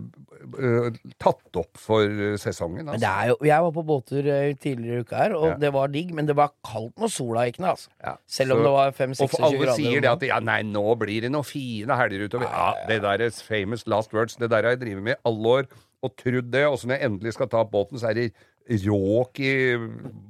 eh, 0.58 0.90
tatt 1.20 1.56
opp 1.60 1.76
for 1.78 2.06
sesongen. 2.08 2.38
sesongen. 2.38 2.84
Men 2.84 2.94
Altså. 2.94 3.00
det 3.00 3.08
er 3.08 3.28
jo, 3.28 3.36
jeg 3.44 3.62
var 3.62 3.72
på 3.72 3.84
båttur 3.86 4.26
eh, 4.26 4.54
tidligere 4.54 4.96
i 4.96 5.00
uka 5.04 5.16
her, 5.16 5.34
og 5.36 5.46
Ja. 5.48 5.54
det 5.56 5.72
var 5.72 5.88
digg, 5.88 6.14
men 6.14 6.26
det 6.26 6.36
var 6.36 6.52
kaldt 6.64 6.94
når 6.96 7.08
sola 7.10 7.40
gikk 7.46 7.58
ned. 7.60 7.68
Altså. 7.68 7.88
Ja, 8.04 8.14
Selv 8.26 8.52
om 8.52 8.58
så- 8.58 8.62
det 8.64 8.72
var 8.72 8.86
Og 8.88 8.94
5-26 8.94 9.28
for 9.30 9.44
alle 9.44 9.74
sier 9.76 10.00
det 10.00 10.10
at 10.10 10.22
ja, 10.22 10.38
nei, 10.40 10.62
nå 10.62 10.96
blir 10.98 11.20
det 11.20 11.30
noen 11.32 11.44
fine 11.44 11.88
helger 11.96 12.28
utover. 12.28 12.48
Ja, 12.48 12.74
det 12.88 13.02
der 13.02 13.20
er 13.26 13.30
famous 13.30 13.86
last 13.86 14.12
words. 14.12 14.36
Det 14.36 14.48
der 14.50 14.62
har 14.62 14.70
jeg 14.76 14.80
drevet 14.80 15.02
med 15.02 15.12
i 15.16 15.20
alle 15.24 15.46
år 15.46 15.64
og 16.02 16.16
trodd 16.16 16.50
det. 16.50 16.64
Og 16.66 16.78
så 16.78 16.86
når 16.86 16.98
jeg 16.98 17.10
endelig 17.10 17.32
skal 17.34 17.46
ta 17.48 17.64
båten, 17.64 17.98
så 17.98 18.10
er 18.10 18.14
det 18.14 18.32
råk 18.68 19.40
i 19.40 19.52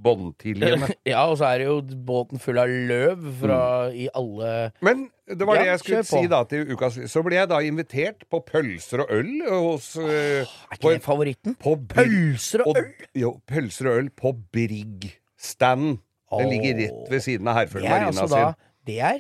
båndtiljene. 0.03 0.89
Ja, 1.09 1.25
og 1.31 1.39
så 1.41 1.49
er 1.51 1.59
det 1.63 1.67
jo 1.69 1.77
båten 2.07 2.39
full 2.43 2.59
av 2.63 2.71
løv 2.71 3.23
fra 3.41 3.61
i 3.91 4.07
alle 4.17 4.51
Men 4.85 5.07
det 5.29 5.45
var 5.49 5.59
Ja, 5.59 5.63
det 5.65 5.71
jeg 5.73 5.81
skulle 5.83 6.03
kjør 6.03 6.09
på. 6.09 6.21
si 6.23 6.31
da 6.33 6.41
til 6.49 6.71
ukas 6.73 6.99
Så 7.13 7.23
ble 7.27 7.37
jeg 7.41 7.51
da 7.51 7.59
invitert 7.67 8.23
på 8.33 8.41
pølser 8.47 9.03
og 9.05 9.11
øl 9.19 9.33
hos 9.49 9.89
eh, 10.01 10.45
Er 10.47 10.79
på, 10.79 10.93
ikke 10.93 10.95
det 10.99 11.05
favoritten? 11.09 11.57
på 11.61 11.75
Pølser 11.91 12.65
og 12.67 12.79
øl? 12.81 12.93
Jo, 13.19 13.35
pølser 13.51 13.91
og 13.91 13.99
øl 14.05 14.11
på 14.15 14.33
Brigg-stand. 14.55 15.99
Den 16.29 16.51
ligger 16.53 16.79
rett 16.83 17.11
ved 17.13 17.23
siden 17.25 17.49
av 17.49 17.57
Herføl 17.63 17.83
Det 17.85 17.89
er 17.89 17.95
Marina 17.97 18.13
altså 18.13 18.29
da 18.29 18.41
sin. 18.45 18.65
Det 18.89 18.99
er 19.01 19.19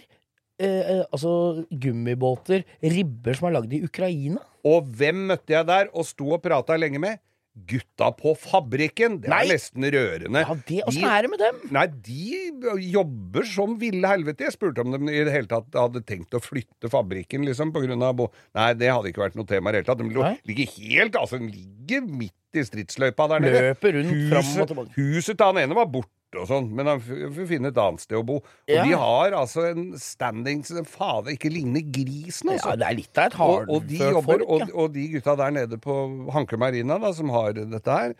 eh, 0.61 0.91
eh, 0.95 1.05
altså 1.13 1.33
gummibåter, 1.71 2.65
ribber 2.83 3.37
som 3.39 3.49
er 3.49 3.57
lagd 3.59 3.73
i 3.77 3.83
Ukraina. 3.87 4.43
Og 4.69 4.89
hvem 4.99 5.27
møtte 5.31 5.55
jeg 5.55 5.67
der 5.69 5.89
og 5.95 6.05
sto 6.09 6.33
og 6.37 6.43
prata 6.45 6.77
lenge 6.81 7.01
med? 7.03 7.21
Gutta 7.67 8.11
på 8.15 8.35
fabrikken! 8.39 9.19
Det 9.23 9.29
Nei. 9.33 9.41
er 9.47 9.53
nesten 9.57 9.83
rørende. 9.91 10.43
Ja, 10.45 10.55
det, 10.69 10.83
Åssen 10.87 11.05
er 11.09 11.23
det 11.27 11.31
med 11.33 11.43
dem? 11.43 11.59
Nei, 11.75 11.87
de 12.07 12.87
jobber 12.93 13.45
som 13.49 13.75
ville 13.81 14.07
helvete. 14.09 14.47
Jeg 14.47 14.55
spurte 14.55 14.85
om 14.85 14.93
de 14.95 15.01
i 15.13 15.25
det 15.27 15.35
hele 15.35 15.51
tatt 15.51 15.75
hadde 15.77 16.05
tenkt 16.07 16.37
å 16.37 16.41
flytte 16.43 16.91
fabrikken, 16.93 17.45
liksom, 17.49 17.73
på 17.75 17.83
grunn 17.85 18.03
av. 18.07 18.23
Nei, 18.55 18.71
det 18.79 18.93
hadde 18.93 19.11
ikke 19.13 19.25
vært 19.27 19.39
noe 19.41 19.49
tema 19.49 19.71
i 19.71 19.77
det 19.77 19.83
hele 19.83 19.91
tatt. 19.91 20.03
De 20.05 20.15
lå- 20.15 20.31
ligger 20.49 20.75
helt 20.79 21.17
Altså, 21.19 21.39
de 21.43 21.51
ligger 21.51 22.07
midt 22.07 22.35
i 22.57 22.63
stridsløypa 22.65 23.27
der 23.29 23.43
nede. 23.45 23.61
Løper 23.73 23.93
rundt 23.99 24.15
fram 24.31 24.39
og 24.39 24.45
Huset, 24.45 24.69
tilbake. 24.71 24.95
huset 24.97 25.37
til 25.39 25.47
han 25.47 25.59
ene 25.65 25.77
var 25.77 25.87
borte 25.93 26.15
og 26.41 26.47
sånn, 26.49 26.71
men 26.77 26.87
han 26.87 27.01
får 27.01 27.47
finne 27.49 27.69
et 27.73 27.79
annet 27.81 28.01
sted 28.05 28.17
å 28.19 28.25
bo. 28.25 28.37
Og 28.37 28.45
Ja. 28.69 28.83
de 28.85 28.93
har 29.01 29.33
altså 29.33 29.67
en 29.71 29.93
standing 29.99 30.65
som 30.65 30.85
fader 30.85 31.33
ikke 31.33 31.51
ligner 31.53 31.81
grisen, 31.93 32.51
altså. 32.53 32.71
Ja, 32.73 32.77
det 32.77 32.87
er 32.89 32.97
litt 32.97 33.19
av 33.19 33.27
et 33.33 33.39
Og, 33.41 33.69
og, 33.69 33.87
de 33.89 33.97
jobber, 33.99 34.23
folk. 34.39 34.49
og, 34.49 34.61
Ja. 34.61 34.67
og 34.75 34.93
de 34.93 35.09
gutta 35.09 35.37
der 35.37 35.51
nede 35.51 35.79
på 35.81 36.31
Hanke 36.33 36.59
Marina, 36.59 36.99
da, 36.99 37.13
som 37.13 37.29
har 37.31 37.53
dette 37.53 37.87
her, 37.91 38.15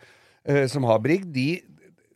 eh, 0.45 0.65
som 0.67 0.83
har 0.83 0.99
Brigg, 0.99 1.31
de, 1.31 1.61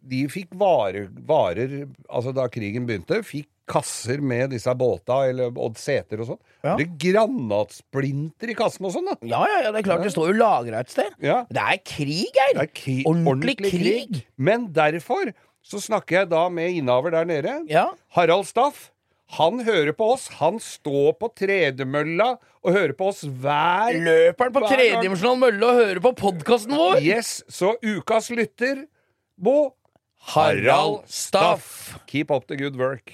de 0.08 0.28
fikk 0.28 0.50
varer, 0.58 1.08
varer 1.26 1.88
Altså 2.10 2.34
da 2.34 2.48
krigen 2.48 2.86
begynte, 2.88 3.24
fikk 3.24 3.48
kasser 3.70 4.20
med 4.20 4.52
disse 4.52 4.74
båta 4.76 5.22
eller, 5.30 5.52
og 5.56 5.78
seter 5.80 6.20
og 6.24 6.28
sånn. 6.34 6.40
Ja. 6.66 6.74
Det 6.80 6.86
er 6.88 6.96
granatsplinter 7.06 8.52
i 8.52 8.56
kassen 8.58 8.88
og 8.88 8.94
sånn, 8.96 9.08
da. 9.12 9.16
Ja, 9.28 9.42
ja, 9.50 9.60
ja, 9.66 9.72
det 9.74 9.82
er 9.84 9.88
klart 9.88 10.04
det 10.06 10.14
står 10.14 10.34
jo 10.34 10.38
lagra 10.42 10.82
et 10.84 10.92
sted. 10.94 11.14
Ja. 11.24 11.44
Det 11.50 11.64
er 11.64 11.80
krig, 11.88 12.26
Geir. 12.36 12.56
Det 12.58 12.66
er 12.68 12.72
kri- 12.76 13.04
Ordentlig 13.10 13.58
krig. 13.64 14.24
Men 14.38 14.68
derfor 14.76 15.32
så 15.64 15.80
snakker 15.80 16.22
jeg 16.24 16.32
da 16.34 16.48
med 16.52 16.76
innehaver 16.76 17.14
der 17.16 17.26
nede. 17.30 17.54
Ja. 17.72 17.90
Harald 18.18 18.50
Staff. 18.50 18.90
Han 19.40 19.64
hører 19.66 19.94
på 19.98 20.12
oss. 20.14 20.28
Han 20.42 20.60
står 20.62 21.14
på 21.18 21.30
tredemølla 21.40 22.34
og 22.64 22.76
hører 22.76 22.94
på 23.00 23.08
oss 23.10 23.24
hver 23.24 23.96
Løper 23.96 24.50
han 24.50 24.54
på 24.54 24.66
tredimensjonal 24.68 25.40
mølle 25.42 25.70
og 25.72 25.80
hører 25.80 26.02
på 26.04 26.12
podkasten 26.20 26.76
vår? 26.78 27.00
Yes, 27.02 27.40
så 27.50 27.74
ukas 27.82 28.30
lytter 28.36 28.84
Bo 29.40 29.72
Harald 30.24 31.10
Staff. 31.10 32.00
Keep 32.08 32.32
up 32.32 32.48
the 32.48 32.56
good 32.56 32.76
work. 32.76 33.14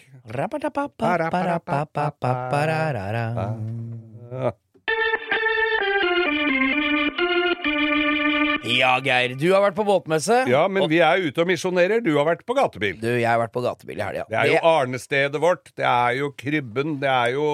Ja. 8.63 8.69
Ja, 8.79 8.89
Geir. 9.03 9.33
Du 9.39 9.45
har 9.53 9.61
vært 9.63 9.75
på 9.77 9.83
båtmesse. 9.87 10.41
Ja, 10.49 10.65
men 10.71 10.83
og 10.83 10.89
vi 10.91 10.97
er 11.03 11.21
ute 11.23 11.41
og 11.43 11.47
misjonerer. 11.47 12.01
Du 12.03 12.11
har 12.17 12.25
vært 12.27 12.41
på 12.47 12.55
gatebil. 12.57 12.97
du, 12.99 13.07
jeg 13.07 13.27
har 13.27 13.39
vært 13.39 13.53
på 13.55 13.61
gatebil 13.63 13.99
i 13.99 14.03
helga. 14.03 14.25
Det 14.29 14.37
er 14.39 14.49
jo 14.51 14.59
arnestedet 14.67 15.39
vårt. 15.41 15.71
Det 15.79 15.85
er 15.87 16.17
jo 16.19 16.29
krybben. 16.37 16.97
Det 17.01 17.09
er 17.09 17.33
jo 17.37 17.45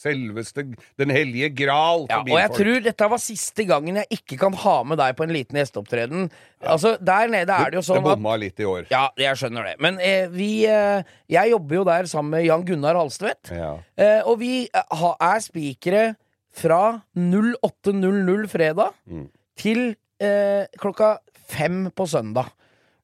selveste 0.00 0.64
Den 0.98 1.12
hellige 1.14 1.50
gral 1.62 2.06
Ja, 2.10 2.18
og 2.22 2.32
jeg 2.40 2.50
tror 2.56 2.80
dette 2.84 3.08
var 3.12 3.22
siste 3.22 3.66
gangen 3.68 4.00
jeg 4.02 4.18
ikke 4.18 4.38
kan 4.40 4.56
ha 4.64 4.76
med 4.84 4.98
deg 5.00 5.14
på 5.18 5.26
en 5.26 5.34
liten 5.36 5.60
gjesteopptreden. 5.60 6.26
Altså, 6.66 6.96
Der 7.00 7.28
nede 7.32 7.52
er 7.54 7.70
det 7.70 7.78
jo 7.80 7.84
sånn 7.86 8.02
at 8.02 8.08
bomma 8.16 8.34
litt 8.40 8.58
i 8.60 8.66
år. 8.68 8.86
Ja, 8.90 9.06
jeg 9.20 9.38
skjønner 9.38 9.70
det. 9.70 9.76
Men 9.84 10.00
eh, 10.02 10.26
vi 10.32 10.66
eh, 10.66 11.02
Jeg 11.30 11.52
jobber 11.54 11.80
jo 11.80 11.84
der 11.86 12.10
sammen 12.10 12.34
med 12.34 12.46
Jan 12.48 12.64
Gunnar 12.66 12.98
Halstvedt. 12.98 13.52
Ja. 13.54 13.76
Eh, 13.96 14.20
og 14.26 14.40
vi 14.42 14.66
eh, 14.66 14.96
ha, 15.00 15.14
er 15.34 15.44
spikere 15.44 16.04
fra 16.56 17.02
08.00 17.16 18.48
fredag 18.50 18.92
Mm. 19.06 19.28
til 19.56 19.94
eh, 20.20 20.66
klokka 20.78 21.18
fem 21.48 21.90
på 21.94 22.06
søndag. 22.08 22.52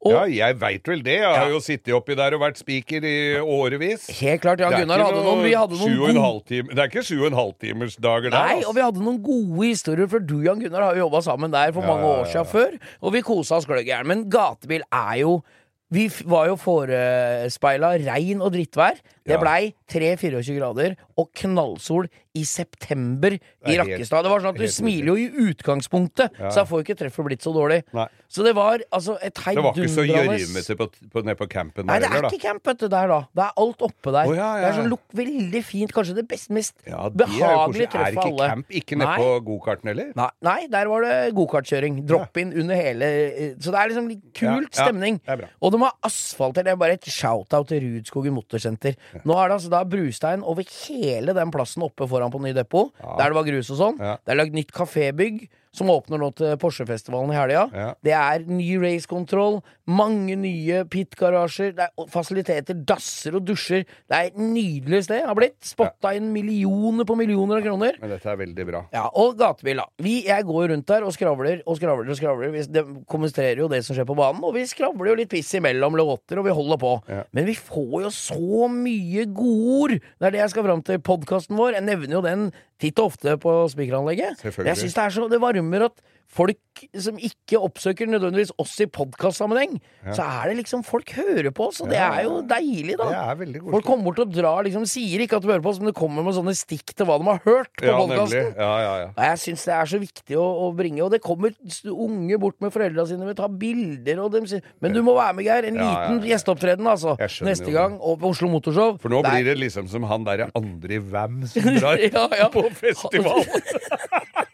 Og 0.03 0.11
ja, 0.11 0.23
jeg 0.49 0.57
veit 0.59 0.89
vel 0.91 1.03
det. 1.07 1.21
Jeg 1.21 1.29
har 1.31 1.47
Ja. 1.47 1.53
jo 1.53 1.61
sittet 1.63 1.95
oppi 1.95 2.17
der 2.19 2.35
og 2.35 2.41
vært 2.43 2.57
spiker 2.59 3.05
i 3.07 3.39
årevis. 3.39 4.09
helt 4.19 4.41
klart, 4.43 4.59
er 4.61 4.73
Gunnar 4.75 4.99
hadde 4.99 5.23
noen 5.23 5.45
Vi 5.45 5.53
hadde 5.55 5.79
noen 5.79 5.97
gode 5.97 6.21
halv 6.21 6.45
time- 6.45 6.69
Det 6.75 6.79
er 6.79 6.89
ikke 6.91 7.05
sju 7.07 7.21
og 7.21 7.27
en 7.29 7.39
halv 7.39 7.53
timers 7.61 7.95
dager 7.97 8.31
der. 8.31 8.43
Nei, 8.43 8.57
altså. 8.57 8.69
og 8.69 8.75
vi 8.75 8.81
hadde 8.83 8.99
noen 9.05 9.23
gode 9.23 9.69
historier, 9.69 10.09
for 10.09 10.19
du 10.19 10.41
Jan 10.43 10.59
Gunnar 10.59 10.83
har 10.83 10.95
jo 10.97 11.07
jobba 11.07 11.23
sammen 11.23 11.53
der 11.53 11.71
for 11.71 11.83
Ja, 11.83 11.87
mange 11.87 12.03
ja, 12.03 12.17
år 12.19 12.27
ja. 12.27 12.33
siden 12.33 12.47
før, 12.51 12.79
og 13.01 13.13
vi 13.13 13.21
kosa 13.23 13.55
oss 13.55 13.65
gløgg 13.67 13.87
i 13.87 13.93
hjel. 13.95 14.05
Men 14.05 14.29
gatebil 14.29 14.83
er 14.93 15.19
jo 15.21 15.45
Vi 15.93 16.09
var 16.25 16.47
jo 16.49 16.57
forespeila 16.57 17.91
regn 18.01 18.41
og 18.41 18.53
drittvær. 18.55 18.97
Det 19.27 19.39
blei 19.41 19.73
3-24 19.93 20.57
grader 20.59 20.97
og 21.21 21.29
knallsol 21.39 22.09
i 22.35 22.43
september 22.49 23.35
i 23.37 23.75
Rakkestad. 23.77 24.25
Det 24.25 24.31
var 24.33 24.41
sånn 24.41 24.55
at 24.55 24.61
du 24.63 24.69
smiler 24.73 25.11
jo 25.13 25.17
i 25.21 25.51
utgangspunktet, 25.53 26.33
Ja. 26.41 26.49
så 26.49 26.63
da 26.63 26.65
får 26.65 26.81
jo 26.81 26.85
ikke 26.87 26.97
treffet 27.03 27.27
blitt 27.27 27.43
så 27.45 27.53
dårlig. 27.53 27.83
Nei. 27.93 28.07
Så 28.33 28.43
det 28.43 28.55
var 28.57 28.81
altså 28.91 29.19
et 29.21 29.35
Det 29.35 29.57
var 29.61 29.75
ikke 29.77 29.91
så 29.93 30.01
heidundrende 30.07 30.39
gjørmete 30.41 30.77
på, 30.81 30.87
på, 31.13 31.23
nede 31.27 31.37
på 31.37 31.49
campen 31.53 31.85
Nei, 31.87 31.99
det 32.01 32.09
er 32.09 32.15
heller, 32.15 32.31
ikke 32.33 32.41
camp 32.47 32.67
vet 32.67 32.79
du, 32.81 32.89
der, 32.89 33.07
da. 33.13 33.19
Det 33.37 33.45
er 33.45 33.53
alt 33.61 33.85
oppe 33.85 34.15
der. 34.17 34.31
Oh, 34.31 34.35
ja, 34.35 34.47
ja, 34.57 34.63
Det 34.63 34.71
er 34.71 34.79
sånn 34.81 34.89
luk 34.89 35.03
veldig 35.21 35.63
fint. 35.69 35.93
Kanskje 35.93 36.15
det 36.17 36.25
best, 36.31 36.49
mest 36.51 36.75
Ja, 36.89 37.03
de 37.13 37.21
behagelige 37.21 37.91
treffet 37.93 38.01
alle. 38.01 38.09
Er 38.09 38.17
ikke 38.17 38.25
alle. 38.33 38.49
camp 38.49 38.73
ikke 38.81 38.99
nede 39.03 39.19
på 39.21 39.29
gokarten 39.51 39.93
heller? 39.93 40.13
Nei, 40.17 40.31
nei, 40.49 40.57
der 40.73 40.89
var 40.89 41.05
det 41.05 41.35
gokartkjøring. 41.37 42.01
Drop-in 42.09 42.55
under 42.65 42.81
hele 42.81 43.13
Så 43.61 43.69
det 43.71 43.79
er 43.83 43.93
liksom 43.93 44.09
litt 44.09 44.25
kult 44.41 44.73
stemning. 44.73 45.21
Og 45.61 45.73
de 45.77 45.83
har 45.85 45.93
asfaltert. 46.09 46.65
Det 46.65 46.73
er 46.73 46.81
bare 46.81 46.97
et 46.97 47.05
shout-out 47.13 47.69
til 47.69 47.85
Rudskogen 47.85 48.33
Motorsenter. 48.33 48.97
Nå 49.29 49.37
er 49.39 49.49
det 49.51 49.57
altså 49.59 49.71
da 49.73 49.83
brustein 49.85 50.43
over 50.43 50.65
hele 50.87 51.35
den 51.37 51.51
plassen 51.55 51.85
oppe 51.87 52.07
foran 52.09 52.33
på 52.33 52.41
ny 52.43 52.53
depot, 52.57 52.93
der 53.01 53.29
det 53.33 53.37
var 53.39 53.45
grus 53.49 53.71
og 53.75 53.81
sånn. 53.81 53.99
Det 54.01 54.33
er 54.33 54.39
lagd 54.39 54.57
nytt 54.57 54.73
kafébygg. 54.75 55.45
Som 55.73 55.89
åpner 55.89 56.21
nå 56.21 56.29
til 56.37 56.57
Porsche-festivalen 56.61 57.31
i 57.33 57.37
helga. 57.39 57.63
Ja. 57.73 57.87
Det 58.05 58.13
er 58.13 58.43
ny 58.45 58.75
racekontroll, 58.83 59.63
mange 59.89 60.35
nye 60.37 60.83
pit-garasjer, 60.93 61.73
det 61.79 61.87
er 61.87 62.11
fasiliteter, 62.13 62.77
dasser 62.89 63.39
og 63.39 63.47
dusjer. 63.49 63.87
Det 63.89 64.19
er 64.19 64.29
et 64.29 64.37
nydelig 64.37 65.01
sted. 65.07 65.23
Har 65.25 65.39
blitt 65.39 65.57
spotta 65.65 66.13
inn 66.19 66.29
millioner 66.35 67.09
på 67.09 67.17
millioner 67.17 67.63
av 67.63 67.65
kroner. 67.65 67.97
Men 68.03 68.13
dette 68.13 68.29
er 68.29 68.37
veldig 68.43 68.67
bra. 68.69 68.83
Ja, 68.93 69.07
og 69.17 69.39
gatebil, 69.41 69.81
da. 69.81 69.87
Vi, 70.05 70.19
jeg 70.29 70.47
går 70.49 70.69
rundt 70.75 70.91
der 70.93 71.07
og 71.09 71.15
skravler 71.17 71.63
og 71.65 71.81
skravler 71.81 72.13
og 72.13 72.21
skravler. 72.21 72.53
Vi 72.53 72.67
de 72.73 72.85
kommenterer 73.11 73.63
jo 73.65 73.71
det 73.73 73.81
som 73.87 73.97
skjer 73.97 74.09
på 74.09 74.17
banen, 74.19 74.45
og 74.45 74.53
vi 74.57 74.67
skravler 74.69 75.13
jo 75.13 75.17
litt 75.23 75.33
piss 75.33 75.55
imellom 75.57 75.97
låter, 75.99 76.41
og 76.41 76.51
vi 76.51 76.57
holder 76.57 76.83
på. 76.85 76.93
Ja. 77.09 77.23
Men 77.33 77.49
vi 77.49 77.57
får 77.57 77.97
jo 78.07 78.13
så 78.13 78.69
mye 78.73 79.25
godord! 79.33 79.97
Det 79.97 80.29
er 80.29 80.37
det 80.37 80.45
jeg 80.45 80.53
skal 80.53 80.69
fram 80.69 80.85
til 80.85 81.01
podkasten 81.01 81.57
vår. 81.57 81.79
Jeg 81.79 81.89
nevner 81.89 82.19
jo 82.19 82.23
den 82.29 82.47
titt 82.83 82.99
og 82.99 83.13
ofte 83.13 83.37
på 83.41 83.53
spikeranlegget. 83.71 84.43
Jeg 84.43 84.79
syns 84.79 84.97
det 84.97 85.03
er 85.05 85.13
så 85.15 85.29
Det 85.31 85.39
varmer 85.43 85.62
at 85.91 86.01
folk 86.33 86.57
som 86.97 87.19
ikke 87.21 87.59
oppsøker 87.61 88.09
nødvendigvis 88.09 88.55
oss 88.59 88.73
i 88.81 88.87
podkastsammenheng, 88.89 89.75
så 90.17 90.25
er 90.25 90.49
det 90.49 90.55
liksom 90.63 90.81
Folk 90.89 91.11
hører 91.13 91.51
på 91.53 91.67
oss, 91.69 91.83
og 91.85 91.91
det 91.93 91.99
er 92.01 92.23
jo 92.25 92.39
deilig, 92.49 92.95
da. 92.97 93.35
Folk 93.69 93.85
kommer 93.85 94.05
bort 94.09 94.23
og 94.25 94.31
drar 94.33 94.65
liksom 94.65 94.87
Sier 94.89 95.21
ikke 95.21 95.37
at 95.37 95.43
de 95.45 95.51
hører 95.53 95.61
på 95.61 95.69
oss, 95.69 95.79
men 95.83 95.91
det 95.91 95.95
kommer 95.99 96.25
med 96.25 96.33
sånne 96.33 96.55
stikk 96.57 96.95
til 96.97 97.05
hva 97.05 97.19
de 97.21 97.29
har 97.29 97.43
hørt 97.45 97.69
på 97.77 97.85
Ja, 97.85 97.99
podkasten. 98.01 98.49
Ja, 98.57 98.71
ja, 98.81 98.95
ja. 99.03 99.11
Jeg 99.29 99.43
syns 99.45 99.67
det 99.69 99.75
er 99.77 99.91
så 99.93 100.01
viktig 100.01 100.39
å, 100.41 100.47
å 100.65 100.71
bringe, 100.75 101.05
og 101.05 101.13
det 101.13 101.21
kommer 101.23 101.53
unge 101.93 102.41
bort 102.41 102.57
med 102.65 102.73
foreldra 102.73 103.05
sine, 103.13 103.29
og 103.29 103.37
ta 103.37 103.51
bilder, 103.53 104.25
og 104.25 104.33
de 104.33 104.43
sier 104.55 104.65
Men 104.81 104.97
du 104.97 105.03
må 105.05 105.13
være 105.21 105.37
med, 105.37 105.45
Geir. 105.51 105.69
En 105.69 105.77
Ja, 105.77 105.85
ja, 105.85 105.93
liten 105.93 106.25
ja. 106.25 106.33
gjesteopptreden, 106.33 106.89
altså. 106.89 107.15
Neste 107.45 107.69
gang, 107.77 108.01
og 108.01 108.17
på 108.25 108.33
Oslo 108.33 108.49
Motorshow. 108.49 108.97
For 109.05 109.13
nå 109.13 109.21
Der- 109.23 109.37
blir 109.37 109.53
det 109.53 109.59
liksom 109.69 109.93
som 109.93 110.09
han 110.09 110.25
derre 110.25 110.49
andre 110.57 110.99
Vam 111.13 111.43
som 111.47 111.63
drar 111.77 112.01
Ja, 112.09 112.25
ja. 112.41 112.49
på 112.49 112.65
festival. 112.73 113.45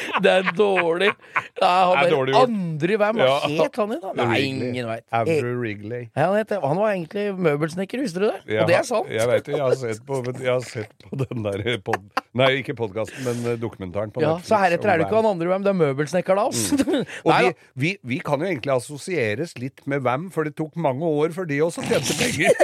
Det 0.24 0.30
er 0.32 0.48
dårlig. 0.56 1.10
Nei, 1.60 1.70
han 1.70 2.00
er 2.04 2.12
dårlig 2.12 2.34
andre 2.38 2.96
hvem? 3.02 3.20
Ja. 3.20 3.36
het 3.64 3.78
han 3.80 3.94
igjen? 3.94 4.16
Nei, 4.16 4.26
Wrigley. 4.30 4.68
ingen 4.70 4.88
veit. 4.90 5.04
Avery 5.14 5.54
Wrigley. 5.58 6.02
Han, 6.18 6.36
het, 6.38 6.54
han 6.62 6.80
var 6.80 6.92
egentlig 6.94 7.26
møbelsnekker, 7.36 8.02
visste 8.04 8.22
du 8.22 8.26
det? 8.28 8.38
Ja, 8.56 8.64
og 8.64 8.70
det 8.70 8.76
er 8.80 8.86
sant. 8.88 9.10
Jeg 9.12 9.28
vet 9.30 9.48
det. 9.48 9.56
Jeg 9.56 9.64
har 9.64 9.76
sett 9.80 10.02
på, 10.06 10.20
jeg 10.30 10.50
har 10.52 10.66
sett 10.66 11.06
på 11.08 11.20
den 11.24 11.46
der 11.46 11.64
pod... 11.84 12.04
Nei, 12.38 12.50
ikke 12.60 12.76
podkasten, 12.78 13.24
men 13.26 13.40
eh, 13.52 13.56
dokumentaren 13.58 14.12
på 14.14 14.22
Ja, 14.22 14.36
Netflix. 14.36 14.50
så 14.52 14.60
heretter 14.62 14.92
er 14.92 15.00
det 15.00 15.08
ikke 15.08 15.18
han 15.18 15.26
andre 15.32 15.48
hvem, 15.50 15.64
det 15.66 15.72
er 15.72 15.78
møbelsnekker 15.80 16.38
da, 16.38 16.44
altså. 16.46 16.78
Og 17.26 17.32
Nei, 17.32 17.40
vi, 17.48 17.54
vi, 17.82 17.90
vi 18.12 18.18
kan 18.22 18.44
jo 18.44 18.46
egentlig 18.46 18.70
assosieres 18.76 19.56
litt 19.58 19.82
med 19.90 20.04
Vam, 20.06 20.28
for 20.30 20.46
det 20.46 20.54
tok 20.58 20.78
mange 20.78 21.06
år 21.10 21.34
før 21.34 21.48
de 21.50 21.58
også 21.66 21.82
tjente 21.90 22.14
penger. 22.20 22.54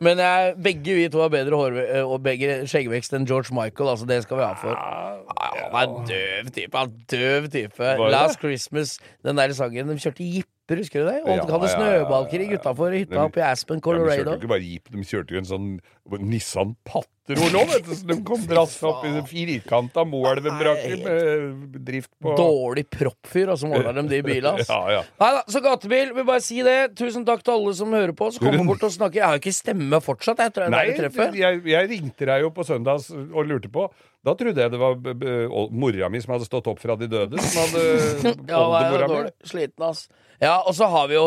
Men 0.00 0.18
jeg, 0.18 0.54
begge 0.64 0.94
vi 0.96 1.08
to 1.12 1.20
har 1.20 1.28
bedre 1.32 1.58
hår 1.58 1.76
og 2.06 2.22
begge 2.24 2.62
skjeggvekst 2.70 3.12
enn 3.18 3.26
George 3.28 3.52
Michael. 3.52 3.90
Altså 3.92 4.06
Det 4.08 4.22
skal 4.24 4.40
vi 4.40 4.46
ha 4.46 4.54
for. 4.56 4.72
Ja, 4.72 5.66
han 5.74 5.96
er 5.98 6.06
døv 6.08 6.50
type. 6.54 6.78
Han 6.78 6.94
er 6.94 7.10
døv 7.12 7.48
type. 7.52 7.92
Last 8.14 8.40
Christmas, 8.40 8.96
den 9.26 9.36
der 9.36 9.52
sangen. 9.56 9.92
De 9.92 9.98
kjørte 10.00 10.24
jipper, 10.62 10.78
husker 10.82 11.02
du 11.02 11.10
det? 11.10 11.22
Og 11.22 11.46
de 11.46 11.52
hadde 11.52 11.70
snøballkrig 11.72 12.48
utafor 12.58 12.94
hytta 12.94 13.24
oppe 13.26 13.40
i 13.40 13.46
Aspen, 13.46 13.80
Ja, 13.82 13.98
de 13.98 14.04
kjørte 14.14 14.30
jo 14.30 14.38
ikke 14.40 14.52
bare 14.52 14.62
jeep, 14.62 14.90
de 14.92 15.04
kjørte 15.04 15.34
jo 15.34 15.38
en 15.38 15.48
sånn 15.48 15.68
Nissan 16.22 16.74
Patrol 16.84 17.56
òg, 17.58 17.70
vet 17.70 17.86
du. 17.86 17.94
Så 17.94 18.06
de 18.08 18.16
kom 18.26 18.42
dratt 18.50 18.76
opp 18.88 19.04
i 19.06 19.12
firkanta 19.26 20.04
Moelven-brakker 20.04 21.02
med 21.02 21.80
drift 21.86 22.10
på 22.22 22.34
Dårlig 22.38 22.86
proppfyr, 22.90 23.52
og 23.52 23.58
så 23.58 23.70
måler 23.70 23.94
de 23.98 24.06
de 24.08 24.22
bilene. 24.22 24.56
Altså. 24.58 24.72
Ja, 24.82 24.98
ja. 24.98 25.02
Nei 25.20 25.28
da, 25.36 25.42
så 25.52 25.60
gatebil. 25.62 26.12
Vil 26.16 26.24
bare 26.26 26.42
si 26.42 26.62
det. 26.64 26.94
Tusen 26.98 27.26
takk 27.28 27.42
til 27.44 27.54
alle 27.54 27.74
som 27.76 27.92
hører 27.92 28.14
på. 28.16 28.30
Så 28.34 28.42
kommer 28.42 28.64
bort 28.66 28.82
og 28.86 28.92
snakker. 28.94 29.20
Jeg 29.20 29.26
har 29.26 29.36
jo 29.36 29.42
ikke 29.42 29.54
stemme 29.54 30.00
fortsatt, 30.02 30.40
jeg 30.42 30.54
tror 30.54 30.66
jeg. 30.66 30.72
Nei, 30.72 31.36
jeg, 31.38 31.60
jeg 31.70 31.90
ringte 31.92 32.28
deg 32.28 32.46
jo 32.46 32.50
på 32.54 32.64
søndags 32.66 33.10
og 33.12 33.44
lurte 33.46 33.70
på. 33.72 33.86
Da 34.22 34.34
trodde 34.38 34.62
jeg 34.62 34.70
det 34.70 34.78
var 34.78 34.94
mora 35.74 36.08
mi 36.12 36.20
som 36.22 36.36
hadde 36.36 36.46
stått 36.46 36.68
opp 36.70 36.78
fra 36.82 36.94
de 37.00 37.08
døde. 37.10 37.40
Som 37.42 37.64
hadde 37.66 37.84
Ja, 38.52 38.60
oldemora 38.62 39.06
mi. 39.08 39.14
dårlig. 39.16 39.32
Sliten, 39.50 39.86
ass. 39.88 40.04
Ja, 40.42 40.60
og 40.66 40.74
så 40.78 40.86
har 40.90 41.08
vi 41.10 41.16
jo 41.16 41.24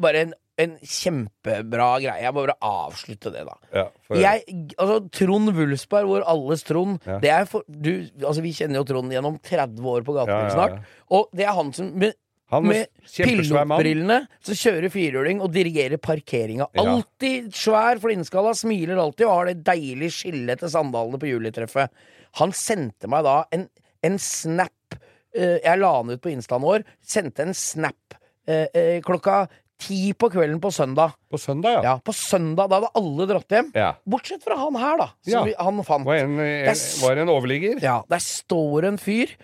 bare 0.00 0.22
en, 0.26 0.32
en 0.60 0.76
kjempebra 0.80 1.88
greie. 2.02 2.22
Jeg 2.24 2.32
må 2.36 2.44
bare 2.46 2.56
avslutte 2.64 3.32
det, 3.34 3.44
da. 3.48 3.56
Ja, 3.76 3.84
for, 4.06 4.20
Jeg, 4.20 4.56
altså 4.78 4.96
Trond 5.18 5.52
Wulsberg, 5.56 6.08
vår 6.08 6.24
alles 6.32 6.64
Trond 6.68 7.04
Ja. 7.08 7.18
det 7.22 7.32
er 7.36 7.44
for, 7.50 7.64
du, 7.68 7.92
altså 8.24 8.44
Vi 8.44 8.54
kjenner 8.56 8.80
jo 8.80 8.86
Trond 8.94 9.12
gjennom 9.12 9.36
30 9.44 9.92
år 9.92 10.08
på 10.08 10.16
gaten 10.16 10.34
Ja, 10.34 10.48
snart. 10.56 10.80
Og 11.12 11.28
det 11.36 11.46
er 11.48 11.54
han 11.56 11.72
som 11.76 11.92
med, 12.00 12.16
han 12.48 12.64
var 12.64 12.78
med 12.80 12.88
pilotbrillene 13.12 14.22
som 14.40 14.56
kjører 14.56 14.88
firhjuling 14.92 15.40
og 15.44 15.52
dirigerer 15.52 16.00
parkeringa. 16.00 16.70
Alltid 16.80 17.50
svær 17.56 18.00
flintskalla, 18.00 18.54
smiler 18.56 18.96
alltid 19.02 19.26
og 19.28 19.34
har 19.36 19.50
det 19.50 19.58
deilige 19.68 20.14
skillet 20.22 20.62
til 20.64 20.72
sandalene 20.72 21.20
på 21.20 21.28
julitreffet. 21.28 21.92
Han 22.40 22.52
sendte 22.52 23.08
meg 23.10 23.24
da 23.24 23.44
en, 23.54 23.68
en 24.04 24.18
snap 24.18 24.94
eh, 25.34 25.58
Jeg 25.64 25.78
la 25.80 25.92
han 25.96 26.10
ut 26.12 26.20
på 26.22 26.30
instaen 26.32 26.62
vår. 26.62 26.84
Sendte 27.02 27.42
en 27.48 27.54
snap 27.56 28.14
eh, 28.48 28.66
eh, 28.74 29.00
klokka 29.04 29.46
ti 29.78 30.12
på 30.18 30.26
kvelden 30.32 30.58
på 30.60 30.72
søndag. 30.74 31.12
På 31.30 31.38
søndag, 31.38 31.76
ja. 31.78 31.82
Ja, 31.84 31.92
På 32.02 32.12
søndag 32.12 32.66
da 32.70 32.80
hadde 32.80 32.90
alle 32.98 33.26
dratt 33.30 33.54
hjem. 33.54 33.68
Ja. 33.78 33.92
Bortsett 34.10 34.42
fra 34.42 34.56
han 34.58 34.74
her, 34.80 34.96
da. 34.98 35.06
Som 35.22 35.32
Ja. 35.36 35.42
vi, 35.46 35.54
han 35.58 35.84
fant. 35.86 36.06
Var 36.08 36.24
en, 36.24 36.38
en, 36.40 36.80
var 37.04 37.16
en 37.22 37.28
overligger. 37.30 37.78
Ja, 37.82 38.00
Der 38.10 38.18
står 38.24 38.88
en 38.90 38.98
fyr 38.98 39.36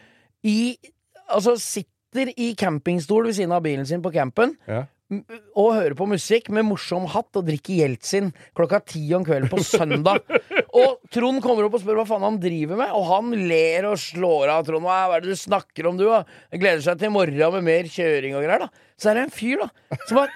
i 0.45 0.77
Altså 1.31 1.55
sitter 1.57 2.29
i 2.37 2.51
campingstol 2.59 3.25
ved 3.31 3.35
siden 3.39 3.53
av 3.57 3.63
bilen 3.65 3.87
sin 3.89 4.03
på 4.05 4.11
campen. 4.13 4.57
Ja. 4.69 4.83
Og 5.13 5.75
høre 5.77 5.97
på 5.99 6.07
musikk 6.09 6.49
med 6.55 6.65
morsom 6.67 7.05
hatt 7.13 7.37
og 7.37 7.45
drikke 7.47 7.77
Jeltsin 7.77 8.31
klokka 8.57 8.81
ti 8.89 9.03
om 9.17 9.25
kvelden 9.27 9.51
på 9.53 9.61
søndag. 9.65 10.25
Og 10.75 10.97
Trond 11.15 11.39
kommer 11.39 11.69
opp 11.69 11.77
og 11.77 11.83
spør 11.85 12.01
hva 12.01 12.07
faen 12.09 12.25
han 12.27 12.39
driver 12.43 12.81
med, 12.81 12.91
og 12.99 13.05
han 13.07 13.29
ler 13.47 13.87
og 13.87 14.01
slår 14.03 14.51
av. 14.57 14.65
Trond, 14.67 14.83
hva 14.83 15.15
er 15.15 15.23
det 15.23 15.37
du 15.37 15.39
snakker 15.39 15.87
om, 15.87 16.01
du? 16.01 16.09
da? 16.09 16.25
Gleder 16.51 16.83
seg 16.83 16.99
til 16.99 17.13
i 17.13 17.15
morgen 17.15 17.55
med 17.55 17.69
mer 17.69 17.91
kjøring 17.95 18.35
og 18.35 18.43
greier. 18.43 18.65
da 18.65 18.94
Så 18.95 19.11
er 19.11 19.19
det 19.19 19.23
en 19.27 19.33
fyr 19.35 19.59
da 19.59 19.67
som 20.09 20.19
var, 20.21 20.31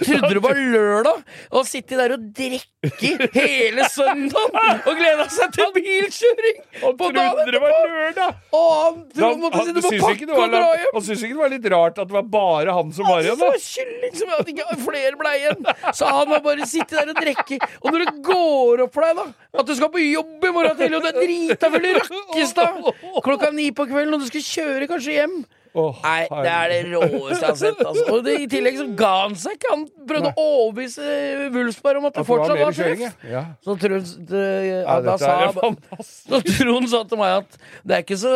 trodde 0.00 0.28
det 0.32 0.40
var 0.44 0.56
lørdag, 0.56 1.18
og 1.52 1.66
sitter 1.68 2.00
der 2.00 2.14
og 2.14 2.22
drikker 2.36 3.24
hele 3.34 3.84
søndagen 3.92 4.80
og 4.88 4.96
gleda 4.96 5.26
seg 5.32 5.52
til 5.52 5.68
bilkjøring! 5.74 6.62
på 6.82 7.08
Trodde 7.12 7.44
det 7.52 7.60
var 7.60 7.74
lørdag! 7.74 8.38
Og 8.56 8.70
han 8.72 8.96
Han, 9.18 9.42
måtte 9.42 9.64
sitte 9.66 9.84
på 9.84 9.92
pakke 10.06 10.28
og 10.28 10.54
dra 10.54 10.62
hjem. 10.78 10.92
han 10.94 11.04
syntes 11.04 11.24
ikke 11.26 11.36
det 11.36 11.42
var 11.42 11.52
litt 11.52 11.68
rart 11.74 12.00
at 12.00 12.08
det 12.08 12.16
var 12.16 12.30
bare 12.32 12.76
han 12.78 12.94
som 12.96 13.08
var 13.08 13.20
Han 13.20 13.28
igjen? 13.28 13.44
Han 13.44 13.60
kylling 13.66 14.16
som 14.22 14.32
at 14.38 14.52
ikke 14.54 14.78
flere 14.86 15.14
ble 15.20 15.34
igjen. 15.42 15.70
Så 16.00 16.12
han 16.18 16.32
må 16.32 16.40
bare 16.48 16.70
sitte 16.72 16.96
der 16.96 17.12
og 17.12 17.20
drikke. 17.20 17.60
Og 17.82 17.92
når 17.92 18.06
det 18.06 18.16
går 18.30 18.84
opp 18.86 18.96
for 18.96 19.08
deg, 19.08 19.20
da, 19.20 19.28
at 19.60 19.68
du 19.68 19.76
skal 19.76 19.92
på 19.92 20.04
jobb 20.04 20.48
i 20.48 20.54
morgen 20.56 20.80
tidlig, 20.80 21.00
og 21.00 21.06
det 21.06 21.14
er 21.14 21.20
drita 21.22 21.72
full 21.76 21.88
i 21.92 21.94
Rakkestad 22.00 22.90
klokka 23.28 23.52
ni 23.52 23.68
på 23.72 23.88
kvelden, 23.88 24.16
og 24.16 24.24
du 24.24 24.28
skal 24.32 24.48
kjøre 24.48 24.88
kanskje 24.90 25.20
hjem 25.20 25.40
Åh, 25.78 26.00
Nei, 26.02 26.22
det 26.44 26.52
er 26.54 26.72
det 26.72 26.78
råeste 26.90 27.38
jeg 27.38 27.48
har 27.48 27.58
sett. 27.60 27.82
Altså. 27.86 28.04
Og 28.16 28.24
det, 28.26 28.34
i 28.42 28.48
tillegg 28.50 28.78
så 28.80 28.86
ga 28.98 29.12
han 29.22 29.36
seg 29.38 29.56
ikke. 29.58 29.70
Han 29.74 29.84
prøvde 30.10 30.32
å 30.32 30.46
overbevise 30.56 31.08
Wulfsberg 31.54 32.00
om 32.02 32.08
at 32.10 32.18
det 32.18 32.24
At 32.24 32.30
fortsatt 32.32 32.62
var 32.64 32.76
sjef. 32.78 33.04
ja. 33.30 33.44
Så 33.64 33.78
Trond 33.84 34.12
det, 34.32 34.44
ja, 34.68 34.98
da 35.06 35.16
sa 35.20 35.38
så 36.28 36.42
Trond 36.50 36.90
sa 36.90 37.04
til 37.08 37.22
meg 37.22 37.36
at 37.44 37.58
det 37.84 37.98
er 38.00 38.06
ikke 38.06 38.18
så 38.20 38.34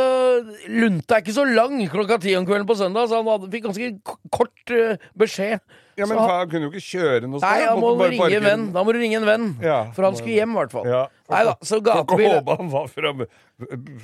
lunta 0.71 1.19
er 1.19 1.25
ikke 1.25 1.37
så 1.37 1.47
lang 1.49 1.79
klokka 1.93 2.21
ti 2.23 2.35
om 2.39 2.47
kvelden 2.49 2.67
på 2.69 2.77
søndag, 2.79 3.09
så 3.11 3.21
han 3.21 3.31
hadde, 3.33 3.51
fikk 3.53 3.69
ganske 3.69 3.93
kort 4.33 4.75
uh, 4.77 4.95
beskjed. 5.19 5.61
Ja, 5.99 6.07
men 6.09 6.17
han- 6.17 6.31
han 6.31 6.49
kunne 6.49 6.69
jo 6.69 6.73
ikke 6.73 6.87
kjøre 6.87 7.29
noe 7.29 7.37
sted. 7.43 7.51
Nei, 7.51 7.67
Han 7.69 7.81
må 7.83 7.91
ringe 8.01 8.37
en 8.39 8.47
venn. 8.47 8.63
Da 8.73 8.81
må 8.83 8.95
du 8.97 8.99
ringe 9.03 9.19
en 9.21 9.27
venn. 9.29 9.51
Ja. 9.61 9.81
For 9.93 10.07
han 10.07 10.17
skulle 10.17 10.39
hjem, 10.39 10.55
i 10.55 10.61
hvert 10.63 10.73
fall. 10.73 10.87
Ja. 10.89 11.03
Nei 11.33 11.43
da, 11.51 11.53
så 11.69 11.81
gatebil 11.85 12.31
håpe 12.33 12.57
han 12.63 12.71
var 12.73 12.87
fra, 12.89 13.13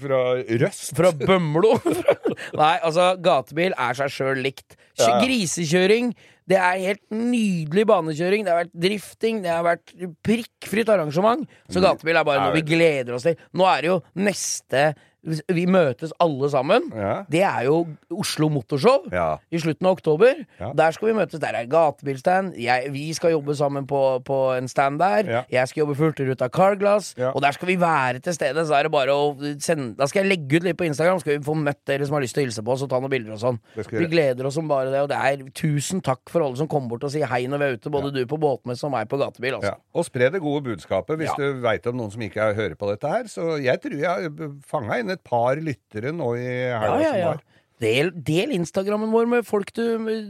fra 0.00 0.22
Røst. 0.62 0.90
Fra 0.96 1.12
Bømlo. 1.16 1.76
Nei, 2.60 2.74
altså, 2.76 3.12
gatebil 3.22 3.74
er 3.76 3.98
seg 3.98 4.12
sjøl 4.14 4.42
likt. 4.44 4.76
Ja. 4.98 5.18
Grisekjøring, 5.22 6.12
det 6.48 6.56
er 6.58 6.80
helt 6.80 7.02
nydelig 7.12 7.84
banekjøring. 7.90 8.46
Det 8.46 8.52
har 8.54 8.62
vært 8.64 8.78
drifting, 8.86 9.42
det 9.44 9.52
har 9.52 9.66
vært 9.66 9.92
prikkfritt 10.26 10.90
arrangement. 10.94 11.44
Så 11.70 11.82
gatebil 11.84 12.18
er 12.18 12.26
bare 12.26 12.46
noe 12.46 12.56
vi 12.56 12.64
gleder 12.66 13.18
oss 13.18 13.28
til. 13.28 13.38
Nå 13.58 13.68
er 13.68 13.84
det 13.84 13.92
jo 13.92 13.98
neste 14.18 14.88
Vi 15.26 15.64
møtes 15.66 16.12
alle 16.22 16.48
sammen. 16.50 16.92
Ja. 16.94 17.24
Det 17.30 17.40
er 17.42 17.64
jo 17.66 17.86
Oslo 18.14 18.48
Motorshow. 18.48 19.08
Ja. 19.12 19.36
i 19.50 19.58
slutten 19.58 19.86
av 19.88 19.96
oktober. 19.98 20.44
Ja. 20.60 20.70
Der 20.78 20.90
skal 20.94 21.08
vi 21.08 21.14
møtes. 21.18 21.40
Der 21.42 21.56
er 21.58 21.66
gatebilstand. 21.68 22.54
Jeg, 22.56 22.92
vi 22.94 23.12
skal 23.16 23.32
jobbe 23.34 23.54
sammen 23.58 23.86
på, 23.86 24.20
på 24.24 24.36
en 24.56 24.68
stand 24.70 24.98
der. 25.00 25.44
Jeg 25.50 25.68
skal 25.68 25.80
jobbe 25.82 25.96
Hurtigruta 25.98 26.48
Carglass. 26.48 27.14
Og 27.34 27.42
der 27.42 27.50
skal 27.56 27.68
vi 27.68 27.76
være 27.80 28.20
til 28.24 28.34
stede. 28.36 28.64
Så 28.68 28.74
er 28.78 28.86
det 28.86 28.92
bare 28.94 29.10
å 29.14 29.34
sende 29.60 29.96
Da 29.98 30.06
skal 30.06 30.22
jeg 30.24 30.30
legge 30.38 30.60
ut 30.60 30.68
litt 30.68 30.78
på 30.78 30.86
Instagram. 30.86 31.18
Skal 31.20 31.38
vi 31.38 31.44
få 31.44 31.56
møtt 31.58 31.80
dere 31.90 32.06
som 32.06 32.14
har 32.18 32.22
lyst 32.24 32.36
til 32.38 32.44
å 32.44 32.46
hilse 32.48 32.62
på 32.64 32.76
oss 32.76 32.86
og 32.86 32.90
ta 32.92 33.00
noen 33.02 33.10
bilder 33.12 33.34
og 33.34 33.42
sånn. 33.42 33.58
Vi 33.90 34.06
gleder 34.12 34.46
oss 34.48 34.54
som 34.58 34.68
bare 34.70 34.92
det. 34.94 35.02
Og 35.02 35.10
det 35.10 35.18
er 35.18 35.44
tusen 35.58 36.00
takk 36.04 36.22
for 36.30 36.46
alle 36.46 36.56
som 36.62 36.70
kommer 36.70 36.94
bort 36.94 37.04
og 37.08 37.12
sier 37.14 37.26
hei 37.30 37.42
når 37.50 37.58
vi 37.64 37.68
er 37.72 37.78
ute. 37.80 37.90
Både 37.98 38.14
du 38.14 38.22
på 38.30 38.38
båtmesse 38.40 38.86
og 38.86 38.94
meg 38.94 39.10
på 39.10 39.18
gatebil. 39.20 39.58
Altså. 39.58 39.74
Og 39.98 40.06
spre 40.06 40.30
det 40.30 40.40
gode 40.44 40.62
budskapet 40.70 41.18
hvis 41.20 41.34
du 41.38 41.60
veit 41.64 41.86
om 41.90 41.98
noen 41.98 42.14
som 42.14 42.22
ikke 42.22 42.38
er- 42.52 42.56
hører 42.58 42.78
på 42.78 42.88
dette 42.92 43.08
her. 43.12 43.26
Så 43.30 43.58
jeg 43.62 43.80
tror 43.82 43.98
jeg 43.98 44.32
fanga 44.68 44.98
inn 45.08 45.16
et 45.16 45.24
par 45.24 45.60
lyttere 45.64 46.12
nå 46.14 46.34
i 46.36 46.48
Ja, 46.48 46.82
helga 46.84 47.00
ja, 47.02 47.12
som 47.12 47.24
var. 47.32 47.44
Del, 47.78 48.10
del 48.26 48.52
Instagrammen 48.56 49.12
vår 49.14 49.28
med 49.30 49.46
folk 49.46 49.70
du, 49.76 49.84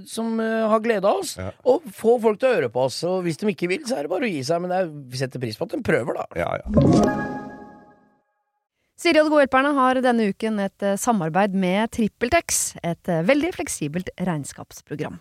som 0.08 0.34
uh, 0.36 0.68
har 0.68 0.82
glede 0.84 1.08
av 1.08 1.22
oss. 1.22 1.32
Ja. 1.40 1.48
Og 1.64 1.86
få 1.96 2.18
folk 2.20 2.42
til 2.42 2.50
å 2.50 2.56
høre 2.58 2.68
på 2.72 2.84
oss. 2.84 3.00
Og 3.08 3.22
hvis 3.24 3.40
de 3.40 3.48
ikke 3.54 3.70
vil, 3.72 3.86
så 3.88 3.96
er 3.96 4.04
det 4.04 4.12
bare 4.12 4.28
å 4.28 4.32
gi 4.32 4.42
seg. 4.44 4.60
Men 4.64 4.74
er, 4.76 4.90
vi 4.92 5.20
setter 5.20 5.40
pris 5.40 5.56
på 5.56 5.64
at 5.64 5.72
de 5.72 5.80
prøver, 5.84 6.20
da. 6.20 6.28
Ja, 6.36 6.50
ja. 6.60 7.38
Siri 8.98 9.20
og 9.20 9.28
de 9.28 9.32
gode 9.32 9.46
hjelperne 9.46 9.72
har 9.76 10.00
denne 10.02 10.28
uken 10.32 10.58
et 10.64 10.84
eh, 10.84 10.98
samarbeid 10.98 11.54
med 11.54 11.92
TrippelTex, 11.94 12.62
et 12.82 13.10
eh, 13.12 13.24
veldig 13.24 13.52
fleksibelt 13.54 14.10
regnskapsprogram. 14.18 15.20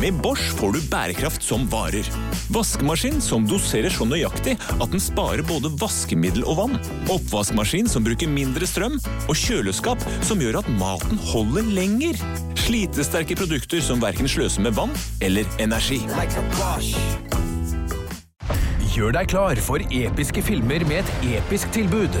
Med 0.00 0.14
Bosch 0.20 0.52
får 0.58 0.72
du 0.72 0.80
bærekraft 0.90 1.42
som 1.42 1.64
varer. 1.72 2.04
Vaskemaskin 2.52 3.20
som 3.24 3.46
doserer 3.48 3.92
så 3.92 4.04
nøyaktig 4.04 4.56
at 4.76 4.90
den 4.92 5.00
sparer 5.00 5.40
både 5.48 5.70
vaskemiddel 5.80 6.44
og 6.44 6.58
vann. 6.58 6.74
Oppvaskmaskin 7.12 7.88
som 7.88 8.04
bruker 8.04 8.28
mindre 8.28 8.68
strøm. 8.68 8.98
Og 9.24 9.40
kjøleskap 9.40 10.02
som 10.26 10.42
gjør 10.42 10.60
at 10.60 10.68
maten 10.76 11.16
holder 11.30 11.64
lenger. 11.78 12.20
Slitesterke 12.66 13.38
produkter 13.40 13.80
som 13.84 14.04
verken 14.04 14.28
sløser 14.28 14.66
med 14.66 14.76
vann 14.76 14.92
eller 15.24 15.48
energi. 15.62 16.02
Gjør 18.96 19.16
deg 19.16 19.32
klar 19.32 19.64
for 19.64 19.80
episke 19.88 20.44
filmer 20.44 20.84
med 20.88 21.04
et 21.04 21.36
episk 21.40 21.72
tilbud. 21.72 22.20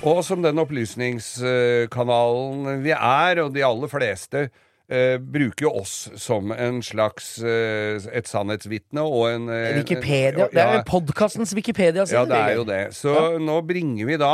Og 0.00 0.22
som 0.24 0.40
den 0.40 0.56
opplysningskanalen 0.62 2.78
vi 2.84 2.92
er, 2.96 3.40
og 3.44 3.50
de 3.52 3.60
aller 3.66 3.90
fleste 3.92 4.46
eh, 4.88 5.18
bruker 5.20 5.66
jo 5.66 5.72
oss 5.82 6.06
som 6.20 6.52
en 6.54 6.78
slags 6.84 7.34
eh, 7.44 8.00
et 8.16 8.28
sannhetsvitne 8.30 9.02
og 9.04 9.26
en 9.34 9.48
eh, 9.52 9.74
Wikipedia. 9.76 10.46
Det 10.52 10.62
er 10.64 10.82
podkastens 10.88 11.52
Wikipedia. 11.56 12.04
Ja, 12.08 12.24
det 12.28 12.38
er 12.40 12.54
jo 12.56 12.64
det. 12.68 12.80
Så 12.96 13.12
Ja. 13.12 13.38
nå 13.38 13.60
bringer 13.68 14.06
vi 14.08 14.16
da 14.20 14.32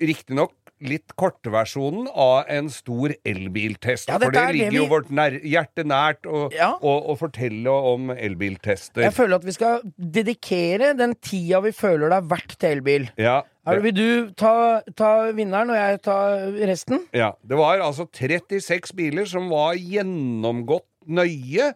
riktignok 0.00 0.52
litt 0.80 1.12
kortversjonen 1.20 2.08
av 2.14 2.44
en 2.48 2.68
stor 2.72 3.12
elbiltest. 3.26 4.08
Ja, 4.08 4.18
for 4.18 4.30
det 4.32 4.40
ligger 4.40 4.52
det 4.52 4.58
ligger 4.72 4.78
jo 4.78 4.86
vårt 4.90 5.10
nær, 5.10 5.36
hjerte 5.44 5.84
nært 5.84 6.24
å 6.26 6.52
Ja. 6.52 6.72
å- 6.80 7.06
å 7.12 7.18
fortelle 7.18 7.68
om 7.68 8.10
elbiltester. 8.10 9.02
Jeg 9.02 9.12
føler 9.12 9.34
at 9.36 9.44
vi 9.44 9.52
skal 9.52 9.80
dedikere 9.98 10.96
den 10.96 11.14
tida 11.20 11.60
vi 11.62 11.70
føler 11.72 12.08
det 12.10 12.18
er 12.22 12.28
verdt 12.36 12.56
til 12.58 12.78
elbil. 12.78 13.08
Ja, 13.18 13.42
det, 13.66 13.82
vil 13.82 13.92
du 13.94 14.30
ta, 14.32 14.80
ta 14.96 15.30
vinneren, 15.32 15.70
og 15.70 15.76
jeg 15.76 16.02
ta 16.02 16.18
resten? 16.66 17.06
ja, 17.12 17.32
det 17.46 17.56
var 17.56 17.78
altså 17.78 18.08
36 18.10 18.92
biler 18.96 19.26
som 19.26 19.48
var 19.48 19.74
gjennomgått 19.74 20.86
nøye 21.10 21.72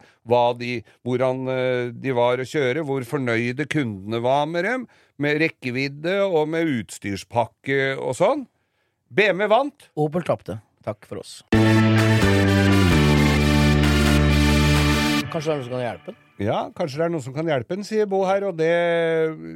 de, 0.59 0.83
hvordan 1.05 1.49
eh, 1.49 1.91
de 1.91 2.13
var 2.13 2.37
å 2.39 2.45
kjøre, 2.47 2.85
hvor 2.87 3.01
fornøyde 3.09 3.67
kundene 3.67 4.21
var 4.23 4.47
med 4.47 4.65
dem, 4.65 4.89
med 5.19 5.41
rekkevidde 5.41 6.21
og 6.27 6.49
med 6.49 6.67
utstyrspakke 6.67 7.97
og 7.99 8.15
sånn. 8.19 8.47
BMW 9.11 9.49
vant. 9.51 9.91
Opel 9.97 10.23
tapte. 10.27 10.59
Takk 10.85 11.07
for 11.09 11.21
oss. 11.23 11.43
Kanskje 15.35 15.51
det 15.51 15.55
er 15.55 15.59
noe 15.59 15.65
som 15.67 15.73
kan 15.75 15.83
hjelpe 15.83 16.13
den? 16.13 16.21
Ja, 16.45 16.59
kanskje 16.75 16.99
det 16.99 17.05
er 17.07 17.11
noen 17.15 17.23
som 17.23 17.35
kan 17.35 17.49
hjelpe 17.51 17.77
den, 17.77 17.85
sier 17.87 18.07
Bo 18.11 18.21
her, 18.27 18.43
og 18.49 18.57
det 18.59 18.69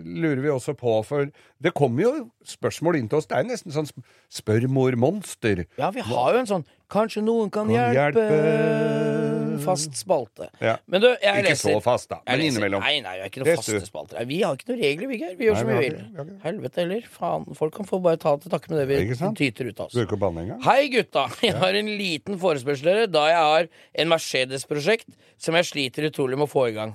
lurer 0.07 0.41
vi 0.43 0.51
også 0.51 0.75
på. 0.79 0.93
For 1.07 1.29
det 1.63 1.73
kommer 1.75 2.05
jo 2.05 2.13
spørsmål 2.47 2.99
inn 3.01 3.09
til 3.11 3.19
oss. 3.21 3.27
Det 3.31 3.39
er 3.39 3.47
nesten 3.47 3.75
sånn 3.75 3.87
sp- 3.91 4.03
spør 4.41 4.67
mor 4.71 4.95
monster. 4.99 5.65
Ja, 5.79 5.91
vi 5.95 6.03
har 6.07 6.35
jo 6.35 6.43
en 6.43 6.51
sånn 6.51 6.67
Kanskje 6.89 7.21
noen 7.23 7.51
kan, 7.53 7.67
Kan 7.69 7.75
hjelpe. 7.95 8.23
hjelpe. 8.25 9.59
Fast 9.59 9.97
spalte. 9.99 10.47
Ja. 10.63 10.77
Men 10.87 11.03
du, 11.03 11.09
jeg 11.21 11.43
Ikke 11.43 11.49
leser 11.51 11.73
så 11.75 11.81
fast, 11.83 12.09
da, 12.13 12.21
men 12.25 12.41
innimellom. 12.47 12.81
Nei, 12.81 13.01
nei, 13.05 13.17
vi 13.19 13.25
er 13.25 13.31
ikke 13.33 13.43
noen 13.43 13.59
faste 13.59 13.81
spalter. 13.89 14.21
Vi 14.31 14.39
har 14.45 14.55
ikke 14.57 14.69
noen 14.71 14.81
regler, 14.85 15.11
vi, 15.11 15.19
Geir. 15.19 15.35
Vi 15.37 15.49
gjør 15.49 15.57
Nei, 15.57 15.61
som 15.65 15.69
vi 15.69 15.75
vi 15.75 15.83
vil. 15.83 15.97
ikke 15.99 16.23
ikke. 16.25 16.37
Helvete 16.45 16.81
heller. 16.85 17.09
Faen. 17.19 17.45
Folk 17.59 17.75
kan 17.75 17.89
få 17.91 17.99
bare 18.05 18.21
ta 18.23 18.37
til 18.41 18.55
takke 18.55 18.71
med 18.73 18.81
det 18.81 18.87
vi 18.89 19.19
tyter 19.43 19.69
ut 19.73 19.81
av 19.83 19.87
oss. 19.91 19.97
Du 19.99 20.01
ikke 20.05 20.17
å 20.17 20.23
banne 20.23 20.47
engang? 20.47 20.63
Hei, 20.65 20.87
gutta. 20.95 21.27
Jeg 21.49 21.59
har 21.59 21.75
en 21.83 21.91
liten 21.99 22.39
forespørsel 22.41 22.89
dere, 22.93 23.11
da 23.11 23.27
jeg 23.33 23.43
har 23.51 23.69
en 24.05 24.09
Mercedes-prosjekt 24.15 25.11
som 25.37 25.59
jeg 25.59 25.67
sliter 25.69 26.07
utrolig 26.09 26.39
med 26.39 26.47
å 26.49 26.53
få 26.55 26.69
i 26.71 26.75
gang. 26.79 26.95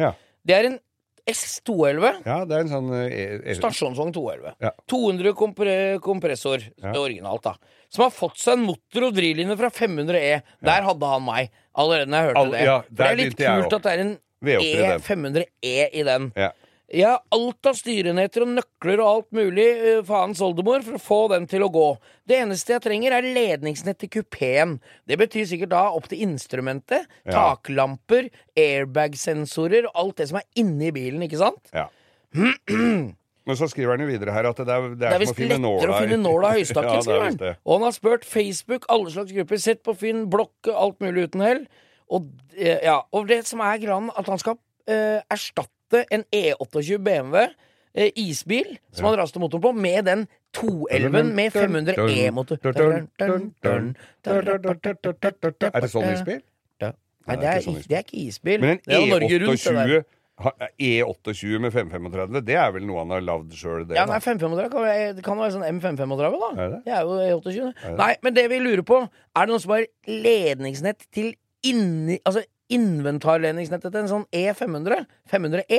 Ja. 0.00 0.14
Det 0.48 0.56
er 0.56 0.70
en 0.72 0.78
S211. 1.28 2.22
ja, 2.24 2.38
det 2.48 2.56
er 2.56 2.62
en 2.64 2.70
sånn 2.72 2.88
e 2.96 3.08
e 3.52 3.54
Stasjonsvogn 3.58 4.14
211. 4.16 4.54
Ja. 4.64 4.70
200 4.88 5.34
kompre 5.36 5.74
kompressor, 6.00 6.64
Ja. 6.80 6.94
originalt, 6.96 7.42
da. 7.44 7.54
Som 7.90 8.04
har 8.04 8.10
fått 8.12 8.36
seg 8.38 8.58
en 8.58 8.66
motor 8.68 9.08
og 9.08 9.14
drivlinje 9.16 9.56
fra 9.56 9.70
500E. 9.72 10.42
Der 10.68 10.82
hadde 10.84 11.06
han 11.14 11.24
meg 11.24 11.50
allerede 11.78 12.10
når 12.12 12.18
jeg 12.18 12.28
hørte 12.30 12.40
All- 12.42 12.50
det. 12.52 12.64
ja, 12.66 12.78
det 12.90 13.06
er 13.06 13.16
litt 13.22 13.36
kult 13.40 13.76
at 13.78 13.82
det 13.86 13.92
er 13.94 14.02
en 14.04 14.16
V8 14.44 14.62
i 14.62 14.72
den. 14.76 15.00
E500E 15.00 15.76
i 15.92 16.02
den. 16.06 16.32
Ja. 16.36 16.50
Jeg 16.88 17.04
har 17.04 17.18
alt 17.36 17.66
av 17.68 17.74
styrenheter 17.76 18.44
og 18.46 18.48
nøkler 18.56 19.00
og 19.04 19.08
alt 19.10 19.32
mulig, 19.36 19.66
uh, 19.98 20.02
faens 20.08 20.40
oldemor, 20.40 20.80
for 20.86 20.96
å 20.96 21.00
få 21.04 21.18
den 21.34 21.44
til 21.50 21.60
å 21.66 21.68
gå. 21.68 21.88
Det 22.24 22.38
eneste 22.40 22.72
jeg 22.72 22.80
trenger, 22.86 23.12
er 23.12 23.26
ledningsnett 23.28 23.98
til 24.00 24.08
kupeen. 24.08 24.78
Det 25.04 25.18
betyr 25.20 25.44
sikkert 25.50 25.68
da 25.74 25.82
opp 25.92 26.08
til 26.08 26.22
instrumentet, 26.24 27.04
Ja. 27.28 27.34
taklamper, 27.56 28.30
airbag-sensorer 28.56 29.84
og 29.90 29.92
alt 30.00 30.16
det 30.22 30.28
som 30.30 30.38
er 30.40 30.46
inni 30.56 30.90
bilen, 30.96 31.20
ikke 31.28 31.40
sant? 31.44 31.68
ja. 31.74 31.88
Men 33.48 33.56
så 33.56 33.66
skriver 33.72 33.94
han 33.96 34.02
jo 34.04 34.08
videre 34.10 34.32
her 34.34 34.46
at 34.50 34.58
det 34.60 34.68
er, 34.68 34.88
det 34.90 34.98
Det 35.00 35.06
er, 35.08 35.12
er 35.12 35.12
som 35.12 35.22
å 35.22 35.24
visst 35.24 35.38
lettere 35.40 35.60
nåla 35.64 35.88
å 35.88 36.00
finne 36.02 36.18
nåla 36.22 36.48
i 36.48 36.58
høystakken, 36.60 36.88
ja, 36.88 36.96
er 36.98 37.06
skriver 37.06 37.24
han. 37.24 37.60
Og 37.64 37.72
han 37.78 37.86
har 37.88 37.94
spurt 37.96 38.26
Facebook, 38.28 38.84
alle 38.92 39.12
slags 39.14 39.32
grupper, 39.32 39.62
sett 39.64 39.80
på 39.86 39.94
Finn, 39.96 40.26
blokk, 40.32 40.68
alt 40.74 40.98
mulig 41.04 41.28
uten 41.30 41.40
hell. 41.46 41.62
Og, 42.12 42.28
eh, 42.56 42.78
ja, 42.84 42.98
og 43.12 43.28
det 43.28 43.46
som 43.48 43.60
er 43.64 43.80
grann 43.82 44.10
at 44.16 44.28
han 44.28 44.38
skal 44.40 44.58
eh, 44.88 45.20
erstatte 45.32 46.04
en 46.12 46.24
E28 46.32 46.98
BMW 47.00 47.46
eh, 47.96 48.10
isbil, 48.20 48.76
som 48.92 49.08
han 49.08 49.16
raste 49.20 49.40
motoren 49.40 49.64
på, 49.64 49.72
med 49.76 50.04
den 50.08 50.26
211 50.56 51.32
med 51.36 51.52
500 51.52 51.96
E-motor. 52.26 52.60
Er 55.72 55.80
det 55.80 55.90
sånn 55.92 56.12
isbil? 56.12 56.40
Nei, 57.28 57.36
det 57.36 57.48
er, 57.48 57.58
sånn 57.60 57.74
det 57.84 57.92
er 57.98 58.04
ikke 58.06 58.20
isbil. 58.22 58.62
Men 58.62 58.78
det 58.86 58.94
er 58.96 59.02
en 59.02 59.10
Norge 59.12 59.38
Rundt, 59.42 59.64
det 59.64 59.74
der. 59.76 59.90
E28 59.92 59.98
ha- 59.98 60.17
E28 60.38 61.58
med 61.60 61.72
535, 61.74 62.40
det 62.46 62.54
er 62.60 62.70
vel 62.76 62.84
noe 62.86 63.00
han 63.02 63.10
har 63.16 63.24
lagd 63.26 63.54
sjøl. 63.58 63.86
Ja, 63.96 64.04
nei, 64.06 64.20
535 64.22 64.70
kan 64.72 64.84
være, 64.86 65.08
det 65.18 65.24
kan 65.26 65.40
være 65.40 65.54
sånn 65.56 65.66
M535, 65.80 66.38
da. 66.44 66.50
Er 66.62 66.68
det? 66.76 66.82
Det 66.86 66.94
er 66.94 67.02
jo 67.08 67.16
E28. 67.40 67.72
Er? 67.84 67.96
Nei, 67.98 68.12
men 68.22 68.34
det 68.38 68.46
vi 68.52 68.60
lurer 68.62 68.84
på, 68.86 69.00
er 69.08 69.48
det 69.48 69.54
noen 69.54 69.64
som 69.64 69.74
har 69.74 69.86
ledningsnett 70.06 71.08
til 71.14 71.34
inni 71.66 72.20
Altså 72.28 72.44
inventarledningsnettet 72.68 73.90
til 73.94 74.02
en 74.02 74.10
sånn 74.10 74.24
E500? 74.36 75.06
500E? 75.32 75.78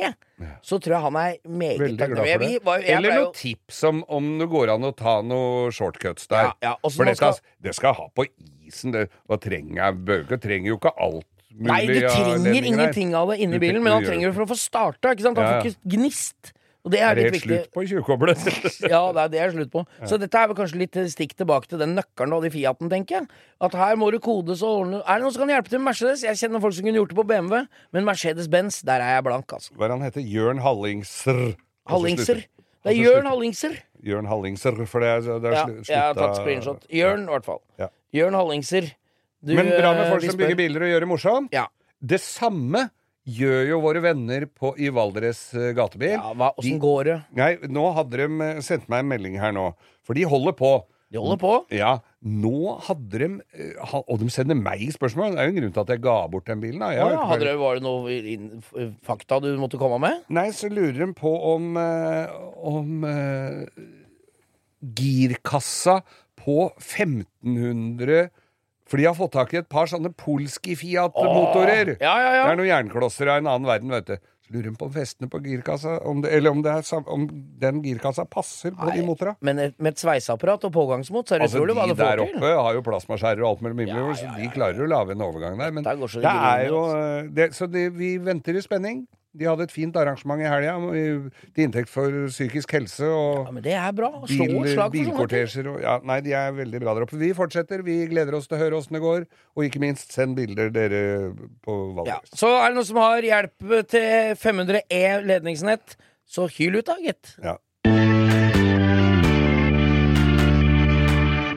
Så 0.66 0.80
tror 0.82 0.96
jeg 0.96 1.04
han 1.06 1.18
er 1.22 1.36
meget 1.46 1.98
takknemlig. 2.00 2.40
Vi 2.42 2.58
var- 2.66 2.80
jeg 2.82 2.98
Eller 2.98 3.10
ble 3.10 3.16
jo- 3.20 3.26
noen 3.28 3.36
tips 3.38 3.84
om, 3.84 4.04
om 4.10 4.40
det 4.40 4.50
går 4.50 4.74
an 4.74 4.82
å 4.90 4.96
ta 4.96 5.22
noen 5.22 5.72
shortcuts 5.72 6.28
der. 6.28 6.50
Ja, 6.50 6.54
ja, 6.64 6.76
For 6.90 7.06
det 7.06 7.16
skal, 7.18 7.34
skal- 7.34 7.46
det 7.62 7.76
skal 7.76 7.94
ha 7.94 8.08
på 8.10 8.26
isen. 8.68 8.92
Det, 8.92 9.10
og 9.30 9.40
trenger? 9.42 9.94
Bøker 9.94 10.38
trenger 10.42 10.68
jo 10.74 10.78
ikke 10.78 10.94
alt 10.98 11.26
mulig. 11.54 11.68
Nei, 11.72 11.82
du 11.88 12.00
trenger 12.06 12.70
ingenting 12.74 13.16
av 13.18 13.32
det 13.34 13.40
inni 13.42 13.58
Du 13.60 13.64
bilen, 13.66 13.84
men 13.84 13.94
han 13.98 14.06
trenger 14.06 14.30
det 14.30 14.36
for 14.38 14.46
å 14.46 14.50
få 14.54 14.58
starta. 14.60 15.14
Han 15.16 15.36
får 15.38 15.54
ikke 15.66 15.96
gnist. 15.98 16.54
Og 16.88 16.94
det 16.94 17.02
er, 17.04 17.10
Er 17.12 17.16
det 17.18 17.24
helt 17.26 17.36
viktig. 17.36 17.56
slutt 17.60 17.72
på 17.76 17.82
tjuvkoblet? 17.90 18.44
Ja, 18.94 19.02
det 19.12 19.20
er 19.26 19.32
det 19.34 19.40
er 19.44 19.52
slutt 19.52 19.72
på. 19.74 19.82
Så 20.08 20.16
dette 20.18 20.40
er 20.40 20.48
vel 20.48 20.56
kanskje 20.56 20.78
litt 20.80 20.96
stikk 21.12 21.34
tilbake 21.36 21.68
til 21.68 21.82
den 21.82 21.92
nøkkelen 21.98 22.32
og 22.38 22.46
de 22.46 22.52
Fiaten, 22.54 22.88
tenker 22.90 23.18
jeg. 23.20 23.28
At 23.60 23.76
her 23.76 23.98
må 24.00 24.08
det 24.16 24.22
kodes 24.24 24.64
og 24.64 24.86
ordne 24.86 25.02
Er 25.04 25.20
det 25.20 25.26
noen 25.26 25.36
som 25.36 25.44
kan 25.44 25.52
hjelpe 25.52 25.74
til 25.74 25.82
med 25.84 25.90
Mercedes? 25.92 26.24
Jeg 26.24 26.40
kjenner 26.40 26.64
folk 26.64 26.78
som 26.78 26.88
kunne 26.88 27.02
gjort 27.02 27.12
det 27.12 27.18
på 27.20 27.26
BMW, 27.28 27.66
men 27.92 28.08
Mercedes-Benz, 28.08 28.80
der 28.88 29.04
er 29.04 29.18
jeg 29.20 29.28
blank, 29.28 29.52
altså. 29.60 29.76
Hva 29.76 29.90
er 29.90 29.96
han 29.98 30.08
heter? 30.08 30.24
Jørn 30.24 30.64
Hallingser. 30.64 31.44
Hallingser. 31.92 32.46
Det 32.80 32.94
er 32.94 32.98
Jørn 33.04 33.28
Hallingser. 33.28 33.76
Jørn 34.08 34.32
Hallingser, 34.32 34.80
for 34.88 35.04
det 35.04 35.10
er, 35.18 35.22
det 35.44 35.52
er 35.52 35.58
Ja, 35.60 35.66
jeg 35.84 36.00
har 36.00 36.16
tatt 36.16 36.40
screenshot. 36.40 36.88
Jørn, 36.96 37.28
i 37.28 37.34
hvert 37.36 37.46
fall. 37.52 37.60
Ja. 37.82 37.90
Jørn 38.16 38.40
Hallingser. 38.40 38.88
Du, 39.42 39.54
Men 39.56 39.70
bra 39.72 39.94
med 39.96 40.06
eh, 40.06 40.12
folk 40.12 40.24
som 40.26 40.34
spør- 40.36 40.42
bygger 40.50 40.58
biler 40.60 40.84
og 40.84 40.90
gjør 40.94 41.06
det 41.06 41.10
morsomt. 41.14 41.54
Ja. 41.56 41.68
Det 42.00 42.20
samme 42.24 42.90
gjør 43.30 43.68
jo 43.70 43.80
våre 43.84 44.02
venner 44.04 44.46
på, 44.50 44.74
i 44.82 44.90
Valdres 44.92 45.42
uh, 45.56 45.70
gatebil. 45.78 46.16
Ja, 46.18 46.32
hva, 46.34 46.52
De- 46.64 46.78
går 46.82 47.04
det? 47.08 47.18
Nei, 47.38 47.50
nå 47.72 47.84
hadde 47.96 48.18
de 48.24 48.28
eh, 48.48 48.62
sendt 48.66 48.88
meg 48.92 49.04
en 49.06 49.12
melding 49.12 49.36
her 49.40 49.54
nå, 49.56 49.70
for 50.04 50.18
de 50.18 50.24
holder 50.28 50.56
på. 50.60 50.72
De 51.10 51.18
holder 51.18 51.40
på. 51.42 51.52
Ja, 51.74 51.96
nå 52.22 52.76
hadde 52.86 53.18
de 53.22 53.28
ha- 53.92 54.04
Og 54.06 54.20
de 54.22 54.28
sender 54.30 54.58
meg 54.60 54.84
spørsmål. 54.94 55.34
Det 55.34 55.42
er 55.42 55.48
jo 55.48 55.54
en 55.56 55.62
grunn 55.62 55.72
til 55.74 55.82
at 55.86 55.94
jeg 55.96 56.02
ga 56.04 56.18
bort 56.30 56.46
den 56.52 56.60
bilen. 56.62 56.84
Da. 56.84 56.90
Ja, 56.94 57.08
hadde 57.32 57.48
det, 57.48 57.56
var 57.58 57.80
det 57.80 57.86
noe 57.88 58.90
fakta 59.08 59.40
du 59.42 59.48
måtte 59.58 59.80
komme 59.82 59.98
med? 60.04 60.20
Nei, 60.30 60.50
så 60.54 60.70
lurer 60.70 61.00
de 61.02 61.08
på 61.18 61.32
om 61.56 61.72
Om 61.80 63.08
uh, 63.10 63.66
girkassa 65.00 66.02
på 66.40 66.70
1500 66.78 68.30
For 68.90 68.98
de 68.98 69.06
har 69.06 69.16
fått 69.18 69.36
tak 69.38 69.54
i 69.54 69.62
et 69.62 69.70
par 69.70 69.90
sånne 69.90 70.10
polske 70.18 70.74
Fiat-motorer. 70.80 71.96
Ja, 72.02 72.16
ja, 72.18 72.34
ja. 72.40 72.44
Det 72.48 72.54
er 72.56 72.60
noen 72.60 72.72
jernklosser 72.72 73.30
av 73.30 73.44
en 73.44 73.50
annen 73.52 73.70
verden, 73.70 73.94
vet 73.94 74.08
du. 74.10 74.16
Så 74.50 74.56
lurer 74.56 74.72
hun 74.72 74.78
på 74.80 74.88
om 74.88 74.94
festene 74.96 75.30
på 75.30 75.42
girkassa 75.46 76.00
om 76.10 76.24
det, 76.24 76.32
Eller 76.34 76.50
om, 76.56 76.64
det 76.66 76.72
er, 76.74 77.04
om 77.14 77.28
den 77.62 77.84
girkassa 77.86 78.26
passer 78.26 78.74
på 78.74 78.90
de 78.96 79.04
motora. 79.06 79.36
Men 79.46 79.62
et, 79.62 79.76
med 79.78 79.94
et 79.94 80.02
sveiseapparat 80.02 80.66
og 80.66 80.74
pågangsmot, 80.74 81.30
så 81.30 81.38
er 81.38 81.44
det 81.44 81.50
Altså, 81.50 81.62
utrolig 81.62 81.78
hva 81.78 81.86
du 81.86 81.94
får 81.94 82.02
til. 82.02 82.34
De 82.34 82.34
der 82.34 82.40
oppe 82.42 82.64
har 82.66 82.80
jo 82.80 82.84
plasmaskjærer 82.88 83.46
og 83.46 83.52
alt 83.52 83.64
mellom 83.68 83.84
himmelen, 83.86 84.18
så 84.18 84.34
de 84.40 84.50
klarer 84.56 84.82
å 84.82 84.90
lage 84.90 85.14
en 85.14 85.26
overgang 85.28 85.62
der. 85.62 85.76
Men 85.78 85.86
det 85.86 85.96
det 86.00 86.34
er 86.34 86.66
jo 86.66 86.82
altså. 86.82 87.34
det, 87.38 87.50
Så 87.54 87.70
det, 87.70 87.86
vi 87.94 88.16
venter 88.18 88.58
i 88.58 88.66
spenning. 88.66 89.06
De 89.40 89.48
hadde 89.48 89.66
et 89.66 89.74
fint 89.74 89.96
arrangement 90.00 90.42
i 90.44 90.48
helga 90.50 90.74
til 91.56 91.64
inntekt 91.64 91.92
for 91.92 92.12
psykisk 92.30 92.74
helse 92.76 93.08
og 93.08 93.46
Ja, 93.48 93.54
men 93.56 93.66
det 93.66 93.76
er 93.80 93.96
bra. 93.96 94.10
Slå 94.28 94.48
bil, 94.52 94.68
slag 94.74 94.92
bilkortesjer 94.96 95.70
og 95.72 95.80
ja, 95.84 95.96
Nei, 96.04 96.20
de 96.26 96.36
er 96.36 96.52
veldig 96.58 96.82
bra 96.84 96.98
der 96.98 97.08
oppe. 97.08 97.20
Vi 97.22 97.32
fortsetter. 97.38 97.84
Vi 97.88 98.02
gleder 98.12 98.36
oss 98.38 98.50
til 98.50 98.60
å 98.60 98.62
høre 98.64 98.80
åssen 98.82 98.98
det 98.98 99.04
går. 99.06 99.26
Og 99.56 99.66
ikke 99.68 99.82
minst, 99.84 100.12
send 100.16 100.36
bilder 100.40 100.74
dere 100.76 101.02
på 101.66 101.80
Ja. 102.08 102.20
Så 102.34 102.52
er 102.60 102.70
det 102.70 102.80
noen 102.80 102.90
som 102.92 103.02
har 103.02 103.26
hjelp 103.26 103.74
til 103.96 104.36
500 104.44 104.84
E 104.90 105.04
ledningsnett, 105.26 105.96
så 106.30 106.46
hyl 106.60 106.80
ut 106.82 106.88
da, 106.92 107.00
gitt. 107.04 107.36
Ja. 107.44 107.58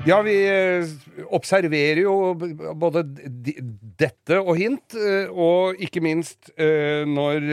Ja, 0.03 0.17
vi 0.27 0.33
eh, 0.51 0.88
observerer 1.31 2.01
jo 2.03 2.35
både 2.75 3.05
dette 4.03 4.41
og 4.41 4.57
hint, 4.59 4.97
eh, 4.99 5.31
og 5.31 5.79
ikke 5.79 6.03
minst 6.03 6.51
eh, 6.59 7.07
når 7.07 7.47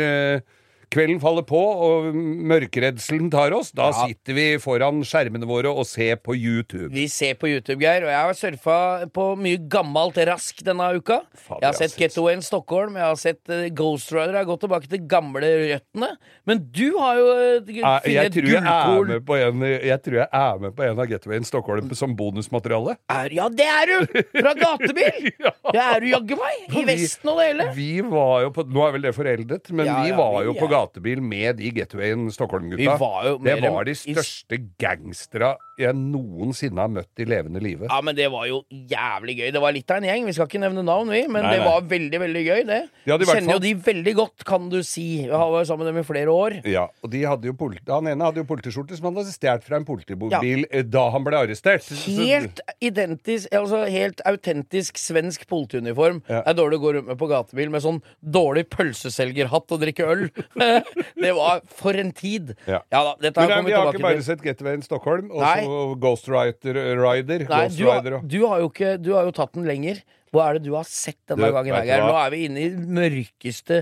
kvelden 0.89 1.19
faller 1.21 1.45
på 1.47 1.59
og 1.59 2.09
mørkeredselen 2.15 3.29
tar 3.31 3.53
oss, 3.55 3.71
da 3.75 3.89
Ja. 3.89 4.07
sitter 4.07 4.33
vi 4.33 4.45
foran 4.57 5.01
skjermene 5.05 5.45
våre 5.47 5.69
og 5.71 5.85
ser 5.85 6.15
på 6.17 6.35
YouTube. 6.35 6.89
Vi 6.93 7.07
ser 7.07 7.35
på 7.35 7.47
YouTube, 7.49 7.79
Geir, 7.81 8.03
og 8.03 8.09
jeg 8.09 8.21
har 8.25 8.33
surfa 8.33 9.09
på 9.13 9.35
mye 9.37 9.57
gammelt 9.69 10.17
rask 10.27 10.63
denne 10.65 10.87
uka. 10.97 11.21
Fader, 11.35 11.59
Jeg 11.61 11.67
har 11.69 11.73
sett 11.73 11.95
Getaway 11.97 12.33
in 12.33 12.41
Stockholm, 12.41 12.95
jeg 12.95 13.03
har 13.05 13.15
sett 13.15 13.39
uh, 13.49 13.69
Ghost 13.69 14.11
Rider, 14.11 14.33
jeg 14.33 14.45
har 14.45 14.49
gått 14.49 14.61
tilbake 14.65 14.89
til 14.89 14.99
gamle 15.07 15.41
røttene. 15.41 16.09
Men 16.45 16.63
du 16.71 16.97
har 16.97 17.15
jo 17.15 17.27
funnet 17.65 18.05
jeg, 18.09 18.31
tror 18.33 18.49
jeg, 18.49 18.63
er 18.63 18.63
gullkorn. 18.63 19.07
med 19.13 19.25
på 19.25 19.35
en, 19.39 19.61
jeg 19.61 20.01
tror 20.03 20.17
jeg 20.19 20.27
er 20.33 20.59
med 20.59 20.75
på 20.75 20.83
en 20.89 20.99
av 20.99 21.07
Getaway 21.09 21.37
in 21.37 21.43
Stockholm 21.47 21.93
som 21.95 22.15
bonusmateriale. 22.15 22.97
Er- 23.09 23.29
Ja, 23.39 23.47
det 23.49 23.65
er 23.67 23.85
du! 23.85 24.23
Fra 24.39 24.53
gatebil! 24.57 25.29
Det 25.69 25.77
er 25.79 25.99
du 26.01 26.07
jaggu 26.09 26.35
meg! 26.39 26.63
I 26.73 26.83
vesten 26.87 27.29
og 27.29 27.37
det 27.37 27.45
hele. 27.51 27.65
Vi 27.75 28.01
var 28.01 28.41
jo 28.41 28.49
på, 28.55 28.63
Nå 28.69 28.87
er 28.87 28.91
vel 28.95 29.01
det 29.05 29.11
foreldet, 29.15 29.69
men 29.71 29.85
Ja, 29.85 30.01
vi 30.01 30.09
ja, 30.09 30.15
var 30.17 30.43
jo 30.47 30.53
på 30.57 30.65
er- 30.65 30.71
gatebil 30.79 31.23
med 31.23 31.59
de 31.59 31.73
Getaway 31.77 32.15
Stockholm-gutta. 32.33 32.99
Det 33.45 33.57
var 33.63 33.89
de 33.89 33.97
største 33.99 34.63
gangstera 34.81 35.55
jeg 35.79 35.95
noensinne 35.95 36.81
har 36.83 36.91
møtt 36.91 37.21
i 37.21 37.25
levende 37.29 37.61
livet. 37.63 37.87
Ja, 37.87 37.99
men 38.03 38.15
det 38.17 38.27
var 38.33 38.47
jo 38.49 38.61
jævlig 38.67 39.37
gøy. 39.39 39.47
Det 39.55 39.61
var 39.63 39.75
litt 39.75 39.91
av 39.93 40.01
en 40.01 40.07
gjeng. 40.09 40.25
Vi 40.27 40.35
skal 40.35 40.49
ikke 40.49 40.61
nevne 40.61 40.83
navn, 40.85 41.11
vi, 41.13 41.21
men 41.31 41.45
Nei, 41.45 41.53
det 41.55 41.61
nei. 41.61 41.69
var 41.69 41.85
veldig, 41.93 42.19
veldig 42.25 42.43
gøy, 42.43 42.63
det. 42.67 42.79
De 43.07 43.27
Kjenner 43.29 43.55
jo 43.55 43.61
de 43.63 43.73
veldig 43.85 44.13
godt, 44.17 44.45
kan 44.47 44.67
du 44.71 44.79
si. 44.83 45.07
Vi 45.23 45.31
har 45.31 45.53
vært 45.53 45.69
sammen 45.69 45.87
med 45.87 45.93
dem 45.93 46.01
i 46.01 46.07
flere 46.07 46.33
år. 46.33 46.57
Ja, 46.67 46.87
og 47.03 47.13
de 47.13 47.23
hadde 47.23 47.47
jo 47.47 47.55
politi, 47.59 47.85
Han 47.87 48.09
ene 48.11 48.27
hadde 48.27 48.43
jo 48.43 48.47
politiskjorte 48.49 48.97
som 48.99 49.09
han 49.09 49.21
hadde 49.21 49.35
stjålet 49.35 49.67
fra 49.67 49.79
en 49.79 49.87
politibil 49.87 50.65
ja. 50.67 50.83
da 50.83 51.05
han 51.13 51.25
ble 51.25 51.39
arrestert. 51.45 51.87
Helt 52.03 52.59
identisk, 52.83 53.47
altså 53.55 53.85
helt 53.87 54.23
autentisk 54.27 54.99
svensk 54.99 55.47
politiuniform. 55.49 56.21
Ja. 56.27 56.43
Det 56.43 56.53
er 56.53 56.59
dårlig 56.59 56.81
å 56.81 56.83
gå 56.83 56.93
rundt 56.97 57.09
med 57.13 57.21
på 57.21 57.31
gatebil 57.31 57.71
med 57.71 57.85
sånn 57.85 58.01
dårlig 58.19 58.67
pølseselgerhatt 58.73 59.75
og 59.75 59.83
drikke 59.85 60.11
øl. 60.11 60.27
det 61.23 61.33
var 61.37 61.61
for 61.79 61.97
en 61.99 62.11
tid. 62.15 62.53
Ja. 62.67 62.79
da, 62.91 63.15
dette 63.21 63.39
har 63.41 63.53
kommet 63.55 63.69
tilbake 63.69 63.69
kommer 63.69 63.69
vi 63.69 63.75
har 63.79 63.91
ikke 63.93 64.05
bare 64.05 64.19
til. 64.21 64.27
sett 64.29 64.45
Getaway 64.45 64.77
in 64.79 64.85
Stockholm 64.85 65.31
og 65.31 65.43
så 65.43 65.81
Ghost 66.05 66.29
Rider, 66.31 66.79
Rider 66.99 67.45
Nei, 67.47 67.65
Ghost 67.67 67.79
du 67.79 67.85
Rider 67.89 68.17
og 68.19 68.27
du 68.29 68.39
har 68.47 68.63
jo 68.63 68.71
ikke 68.71 68.93
Du 69.01 69.13
har 69.17 69.27
jo 69.29 69.35
tatt 69.35 69.53
den 69.57 69.67
lenger. 69.69 70.01
Hva 70.29 70.43
er 70.51 70.59
det 70.59 70.67
du 70.67 70.75
har 70.75 70.85
sett 70.85 71.17
denne 71.31 71.47
Du, 71.49 71.55
gangen? 71.55 71.73
hva? 71.73 71.95
Nå 72.05 72.17
er 72.21 72.29
vi 72.35 72.43
inne 72.45 72.61
i 72.61 72.69
mørkeste 72.99 73.79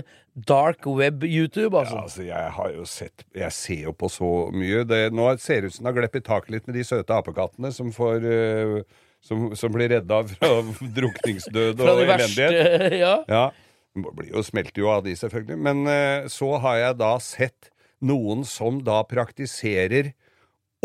dark 0.48 0.86
web-YouTube, 0.86 1.74
Ja, 1.74 1.82
altså. 1.82 1.98
altså, 2.06 2.22
jeg 2.24 2.52
har 2.56 2.70
jo 2.72 2.86
sett 2.88 3.24
Jeg 3.36 3.52
ser 3.52 3.82
jo 3.90 3.92
på 3.92 4.08
så 4.08 4.30
mye. 4.54 4.84
Det, 4.88 5.02
nå 5.12 5.26
ser 5.42 5.60
det 5.66 5.72
ut 5.72 5.76
som 5.76 5.84
det 5.84 5.92
har 5.92 5.98
gleppet 6.00 6.24
taket 6.24 6.54
litt 6.56 6.70
med 6.70 6.78
de 6.78 6.86
søte 6.88 7.12
apekattene 7.18 7.68
som 7.74 7.92
får 7.92 8.24
uh, 8.24 8.80
som, 9.20 9.48
som 9.58 9.72
blir 9.74 9.90
redda 9.92 10.22
fra 10.32 10.50
drukningsdød 11.02 11.80
og 11.84 12.04
elendighet. 12.04 12.52
verste. 12.54 12.98
Ja. 13.04 13.14
Ja. 13.28 13.44
Blir 14.02 14.30
jo, 14.34 14.42
smelter 14.46 14.82
jo 14.84 14.90
av 14.92 15.02
de, 15.06 15.14
selvfølgelig. 15.18 15.58
Men 15.68 15.82
eh, 15.90 16.28
så 16.32 16.52
har 16.62 16.76
jeg 16.82 16.98
da 17.00 17.12
sett 17.22 17.70
noen 18.04 18.44
som 18.46 18.78
da 18.86 19.00
praktiserer 19.10 20.12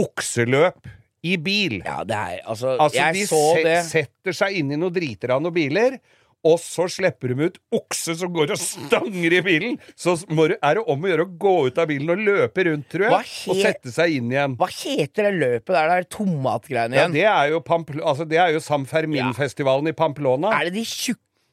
okseløp 0.02 0.88
i 1.24 1.38
bil. 1.40 1.78
ja, 1.86 2.02
det 2.04 2.18
er 2.18 2.42
Altså, 2.50 2.74
Altså, 2.80 2.98
jeg 2.98 3.14
de 3.16 3.28
så 3.30 3.42
set, 3.56 3.64
det. 3.68 3.78
setter 3.88 4.36
seg 4.36 4.58
inn 4.60 4.74
i 4.76 4.80
noen 4.82 4.94
driter 4.96 5.32
av 5.36 5.42
noen 5.46 5.54
biler, 5.56 6.00
og 6.44 6.58
så 6.60 6.90
slipper 6.92 7.32
de 7.32 7.46
ut 7.48 7.58
okse 7.72 8.18
som 8.20 8.34
går 8.36 8.52
og 8.52 8.60
stanger 8.60 9.32
i 9.38 9.40
bilen. 9.46 9.78
Så 9.96 10.18
det, 10.28 10.58
er 10.60 10.76
det 10.76 10.84
om 10.92 11.06
å 11.06 11.08
gjøre 11.14 11.24
å 11.24 11.32
gå 11.40 11.54
ut 11.70 11.78
av 11.80 11.88
bilen 11.88 12.12
og 12.12 12.20
løpe 12.20 12.66
rundt, 12.68 12.90
tror 12.92 13.06
jeg, 13.08 13.30
og 13.48 13.62
sette 13.64 13.94
seg 13.96 14.18
inn 14.18 14.34
igjen. 14.34 14.58
Hva 14.60 14.68
heter 14.68 15.30
det 15.30 15.34
løpet 15.38 15.72
der? 15.72 15.88
Det 15.94 16.02
er 16.02 16.10
tomatgreiene 16.18 16.98
Ja, 17.00 17.06
igjen. 17.06 17.16
det 17.16 17.24
er 17.32 17.54
jo, 17.54 17.62
Pampl 17.64 18.02
altså, 18.04 18.28
det 18.28 18.42
er 18.44 18.52
jo 18.58 18.60
San 18.66 18.84
Fermin-festivalen 18.90 19.88
i 19.88 19.96
Pamplona. 19.96 20.52
Er 20.60 20.68
det 20.68 20.76
de 20.82 20.84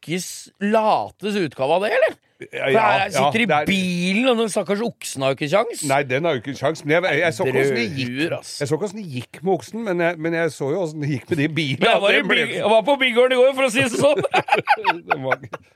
tjukkes 0.01 0.51
lates 0.61 1.37
utgave 1.37 1.75
av 1.75 1.83
det, 1.83 1.91
eller? 1.91 2.17
Ja, 2.40 2.68
ja, 2.72 2.81
her 2.81 3.03
ja, 3.05 3.09
sitter 3.12 3.42
i 3.42 3.46
bilen, 3.68 4.29
og 4.31 4.38
den 4.40 4.48
stakkars 4.53 4.81
oksen 4.85 5.24
har 5.24 5.35
jo 5.35 5.37
ikke 5.37 5.48
kjangs. 5.53 5.83
Nei, 5.90 6.00
den 6.09 6.24
har 6.24 6.37
jo 6.37 6.40
ikke 6.40 6.55
sjans. 6.57 6.81
Men 6.87 6.96
jeg, 6.96 7.03
jeg, 7.05 7.12
det. 7.20 7.24
Jeg 7.26 8.70
så 8.70 8.76
ikke 8.79 8.87
åssen 8.88 9.00
det 9.00 9.07
gikk 9.12 9.40
med 9.42 9.53
oksen, 9.53 9.83
men 9.85 10.00
jeg, 10.07 10.20
men 10.24 10.37
jeg 10.38 10.55
så 10.55 10.70
jo 10.72 10.79
hvordan 10.81 11.05
det 11.05 11.11
gikk 11.12 11.26
med 11.33 11.42
de 11.42 11.48
bilene. 11.59 11.90
Jeg 11.90 12.03
var, 12.05 12.16
i 12.16 12.22
ble- 12.31 12.46
jeg 12.55 12.72
var 12.72 12.87
på 12.87 12.94
Bygården 13.03 13.37
i 13.37 13.40
går, 13.40 13.53
for 13.59 13.68
å 13.68 13.72
si 13.74 13.85
det 13.85 13.92
sånn. 13.92 14.22
det 15.11 15.18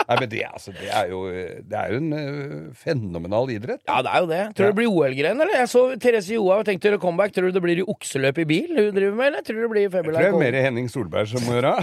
Nei, 0.04 0.16
men 0.20 0.28
det, 0.28 0.40
altså, 0.48 0.72
det 0.76 0.90
er 0.92 1.08
jo 1.08 1.20
Det 1.64 1.76
er 1.80 1.92
jo 1.94 2.00
en 2.02 2.10
uh, 2.12 2.72
fenomenal 2.76 3.52
idrett. 3.52 3.82
Ja, 3.88 4.00
det 4.04 4.14
er 4.14 4.24
jo 4.24 4.30
det. 4.30 4.42
Tror 4.56 4.68
du 4.68 4.72
det 4.72 4.78
blir 4.80 4.92
OL-gren, 4.92 5.44
eller? 5.44 5.58
Jeg 5.62 5.70
så 5.72 5.84
Therese 6.00 6.32
Johaug 6.36 6.62
har 6.62 6.68
tenkt 6.68 6.84
å 6.84 6.92
gjøre 6.92 7.02
comeback. 7.02 7.34
Tror 7.36 7.48
du 7.48 7.58
det 7.58 7.64
blir 7.64 7.84
okseløp 7.84 8.40
i 8.40 8.48
bil 8.48 8.72
hun 8.74 8.92
driver 8.96 9.18
med, 9.20 9.30
eller 9.32 9.44
tror 9.44 9.60
du 9.60 9.66
det 9.66 9.72
blir 9.74 9.84
Jeg 9.84 9.92
tror 9.96 10.16
det 10.16 10.30
er 10.30 10.40
mer 10.40 10.58
Henning 10.64 10.88
Solberg 10.92 11.28
som 11.28 11.44
må 11.44 11.58
gjøre. 11.58 11.76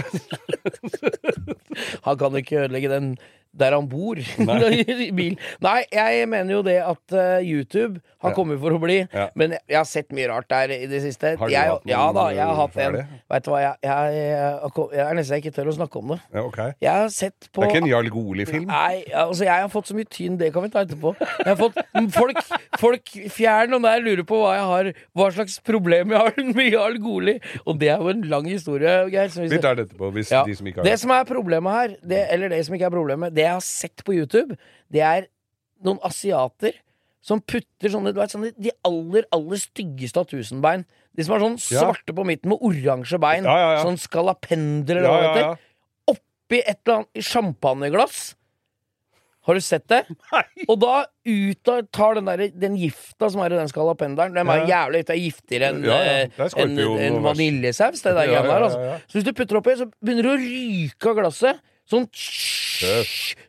Han 2.06 2.18
kan 2.20 2.36
ikke 2.38 2.64
ødelegge 2.64 2.90
den 2.92 3.14
der 3.58 3.74
han 3.76 3.88
bor. 3.88 4.16
I 5.06 5.10
bil. 5.12 5.36
Nei, 5.64 5.82
jeg 5.92 6.28
mener 6.30 6.54
jo 6.56 6.62
det 6.66 6.78
at 6.80 7.16
uh, 7.16 7.38
YouTube 7.44 8.00
har 8.22 8.30
Ja. 8.30 8.34
kommet 8.36 8.60
for 8.62 8.70
å 8.72 8.78
bli. 8.80 9.00
Ja. 9.12 9.26
Men 9.36 9.56
jeg, 9.56 9.60
jeg 9.68 9.76
har 9.76 9.88
sett 9.88 10.12
mye 10.14 10.28
rart 10.30 10.48
der 10.48 10.72
i 10.76 10.86
det 10.88 11.02
siste. 11.02 11.34
Har 11.38 11.50
du 11.50 11.52
jeg, 11.52 11.68
hatt 11.72 11.82
noen, 11.84 11.90
ja 11.90 12.04
da, 12.14 12.26
jeg 12.32 12.46
har 12.46 12.58
hatt 12.60 12.76
en. 12.84 12.98
Veit 13.32 13.44
du 13.44 13.50
hva, 13.50 13.60
jeg, 13.64 13.74
jeg, 13.82 15.02
er 15.02 15.18
nesten 15.18 15.42
ikke 15.42 15.52
tør 15.56 15.72
å 15.72 15.74
snakke 15.76 16.00
om 16.00 16.14
det. 16.14 16.18
Ja, 16.32 16.44
okay. 16.46 16.74
Jeg 16.82 16.92
har 17.02 17.10
sett 17.12 17.48
på 17.50 17.62
Det 17.64 17.68
er 17.68 17.74
ikke 17.74 17.82
en 17.82 17.90
Jarl 17.90 18.10
Goli-film? 18.14 18.66
Nei, 18.70 19.02
altså 19.24 19.46
jeg 19.48 19.64
har 19.66 19.70
fått 19.72 19.90
så 19.90 19.96
mye 19.98 20.08
tynn 20.08 20.38
Det 20.40 20.52
kan 20.54 20.64
vi 20.64 20.70
ta 20.72 20.84
etterpå. 20.86 21.14
Jeg 21.20 21.50
har 21.50 21.58
fått 21.60 21.80
Folk, 22.12 22.38
folk 22.80 23.12
fjern 23.34 23.76
og 23.76 23.82
nær 23.84 24.00
lurer 24.02 24.24
på 24.26 24.38
hva 24.40 24.54
jeg 24.56 24.64
har 24.70 24.90
Hva 25.18 25.28
slags 25.34 25.58
problem 25.66 26.14
jeg 26.14 26.22
har 26.22 26.40
med 26.58 26.70
Jarl 26.72 26.98
Goli. 27.02 27.36
Og 27.66 27.78
det 27.80 27.90
er 27.92 28.02
jo 28.02 28.12
en 28.14 28.24
lang 28.30 28.48
historie, 28.48 28.94
Geir. 29.12 29.32
vi 29.50 29.60
tar 29.62 29.76
det 29.78 29.88
etterpå, 29.88 30.10
hvis 30.14 30.32
de 30.32 30.56
som 30.58 30.70
ikke 30.70 30.82
har 30.82 30.88
Det 30.88 30.96
som 31.02 31.12
er 31.14 31.26
problemet 31.28 31.76
her, 31.78 31.94
det, 32.14 32.22
eller 32.34 32.52
det 32.54 32.62
som 32.66 32.76
ikke 32.78 32.88
er 32.88 32.94
problemet, 32.94 33.34
det 33.36 33.41
jeg 33.42 33.52
har 33.56 33.64
sett 33.66 34.04
på 34.06 34.14
YouTube, 34.16 34.56
det 34.92 35.02
er 35.06 35.26
noen 35.84 35.98
asiater 36.06 36.74
som 37.22 37.40
putter 37.40 37.90
sånne, 37.92 38.10
du 38.14 38.18
vet, 38.18 38.32
sånne 38.34 38.50
de 38.58 38.72
aller, 38.84 39.24
aller 39.34 39.60
styggeste 39.62 40.18
av 40.18 40.26
tusenbein. 40.30 40.84
De 41.14 41.22
som 41.26 41.36
er 41.36 41.42
sånn 41.44 41.58
Ja. 41.70 41.84
svarte 41.92 42.14
på 42.16 42.24
midten 42.26 42.48
med 42.50 42.58
oransje 42.64 43.18
bein. 43.20 43.44
Ja, 43.44 43.56
ja, 43.58 43.72
ja. 43.76 43.82
Sånn 43.84 43.98
skalapender 44.00 44.96
eller 44.96 45.06
Ja, 45.06 45.12
hva 45.12 45.20
det 45.22 45.28
heter. 45.30 45.48
ja. 45.50 45.56
Oppi 46.16 46.58
et 46.66 46.78
eller 46.86 46.96
annet 47.04 47.24
champagneglass. 47.24 48.34
Har 49.42 49.54
du 49.54 49.60
sett 49.60 49.88
det? 49.90 50.04
Og 50.68 50.78
da 50.78 51.04
ut 51.26 51.68
av 51.68 51.80
tar 51.90 52.14
den, 52.14 52.24
der, 52.30 52.44
den 52.54 52.76
gifta 52.78 53.28
som 53.30 53.40
er 53.42 53.50
i 53.52 53.58
den 53.58 53.66
skalapenderen 53.70 54.34
Den 54.34 54.46
er 54.48 54.66
Ja. 54.66 54.86
jævlig 54.86 55.00
det 55.06 55.10
er 55.16 55.18
giftigere 55.18 55.70
enn 55.72 55.82
Ja, 55.84 55.96
ja. 55.98 56.12
en, 56.22 56.30
skorpion 56.50 56.98
en 57.00 57.22
vaniljesaus. 57.24 58.02
Det 58.02 58.14
der 58.14 58.26
Ja, 58.30 58.42
greiene 58.42 58.46
ja, 58.46 58.52
der, 58.52 58.60
ja, 58.60 58.66
altså. 58.66 59.00
Så 59.10 59.18
hvis 59.18 59.24
du 59.24 59.32
putter 59.32 59.56
oppi, 59.58 59.74
så 59.78 59.90
begynner 60.04 60.22
det 60.22 60.34
å 60.34 60.42
ryke 60.42 61.10
av 61.10 61.16
glasset. 61.16 61.60
Sånn 61.90 62.06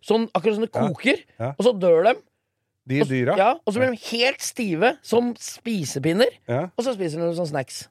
Sånn 0.03 0.27
akkurat 0.35 0.55
som 0.57 0.63
det 0.65 0.71
koker. 0.73 1.17
ja. 1.39 1.53
Og 1.57 1.65
så 1.65 1.73
dør 1.79 2.03
de. 2.09 2.13
De 2.85 2.99
Og, 3.01 3.07
dyra? 3.07 3.35
ja, 3.39 3.51
og 3.65 3.71
så 3.73 3.79
blir 3.79 3.93
de 3.95 4.17
helt 4.17 4.41
stive 4.43 4.89
som 5.01 5.29
spisepinner. 5.39 6.27
Ja. 6.51 6.65
Og 6.77 6.83
så 6.83 6.93
spiser 6.97 7.21
de 7.23 7.29
sånn 7.37 7.47
snacks. 7.47 7.85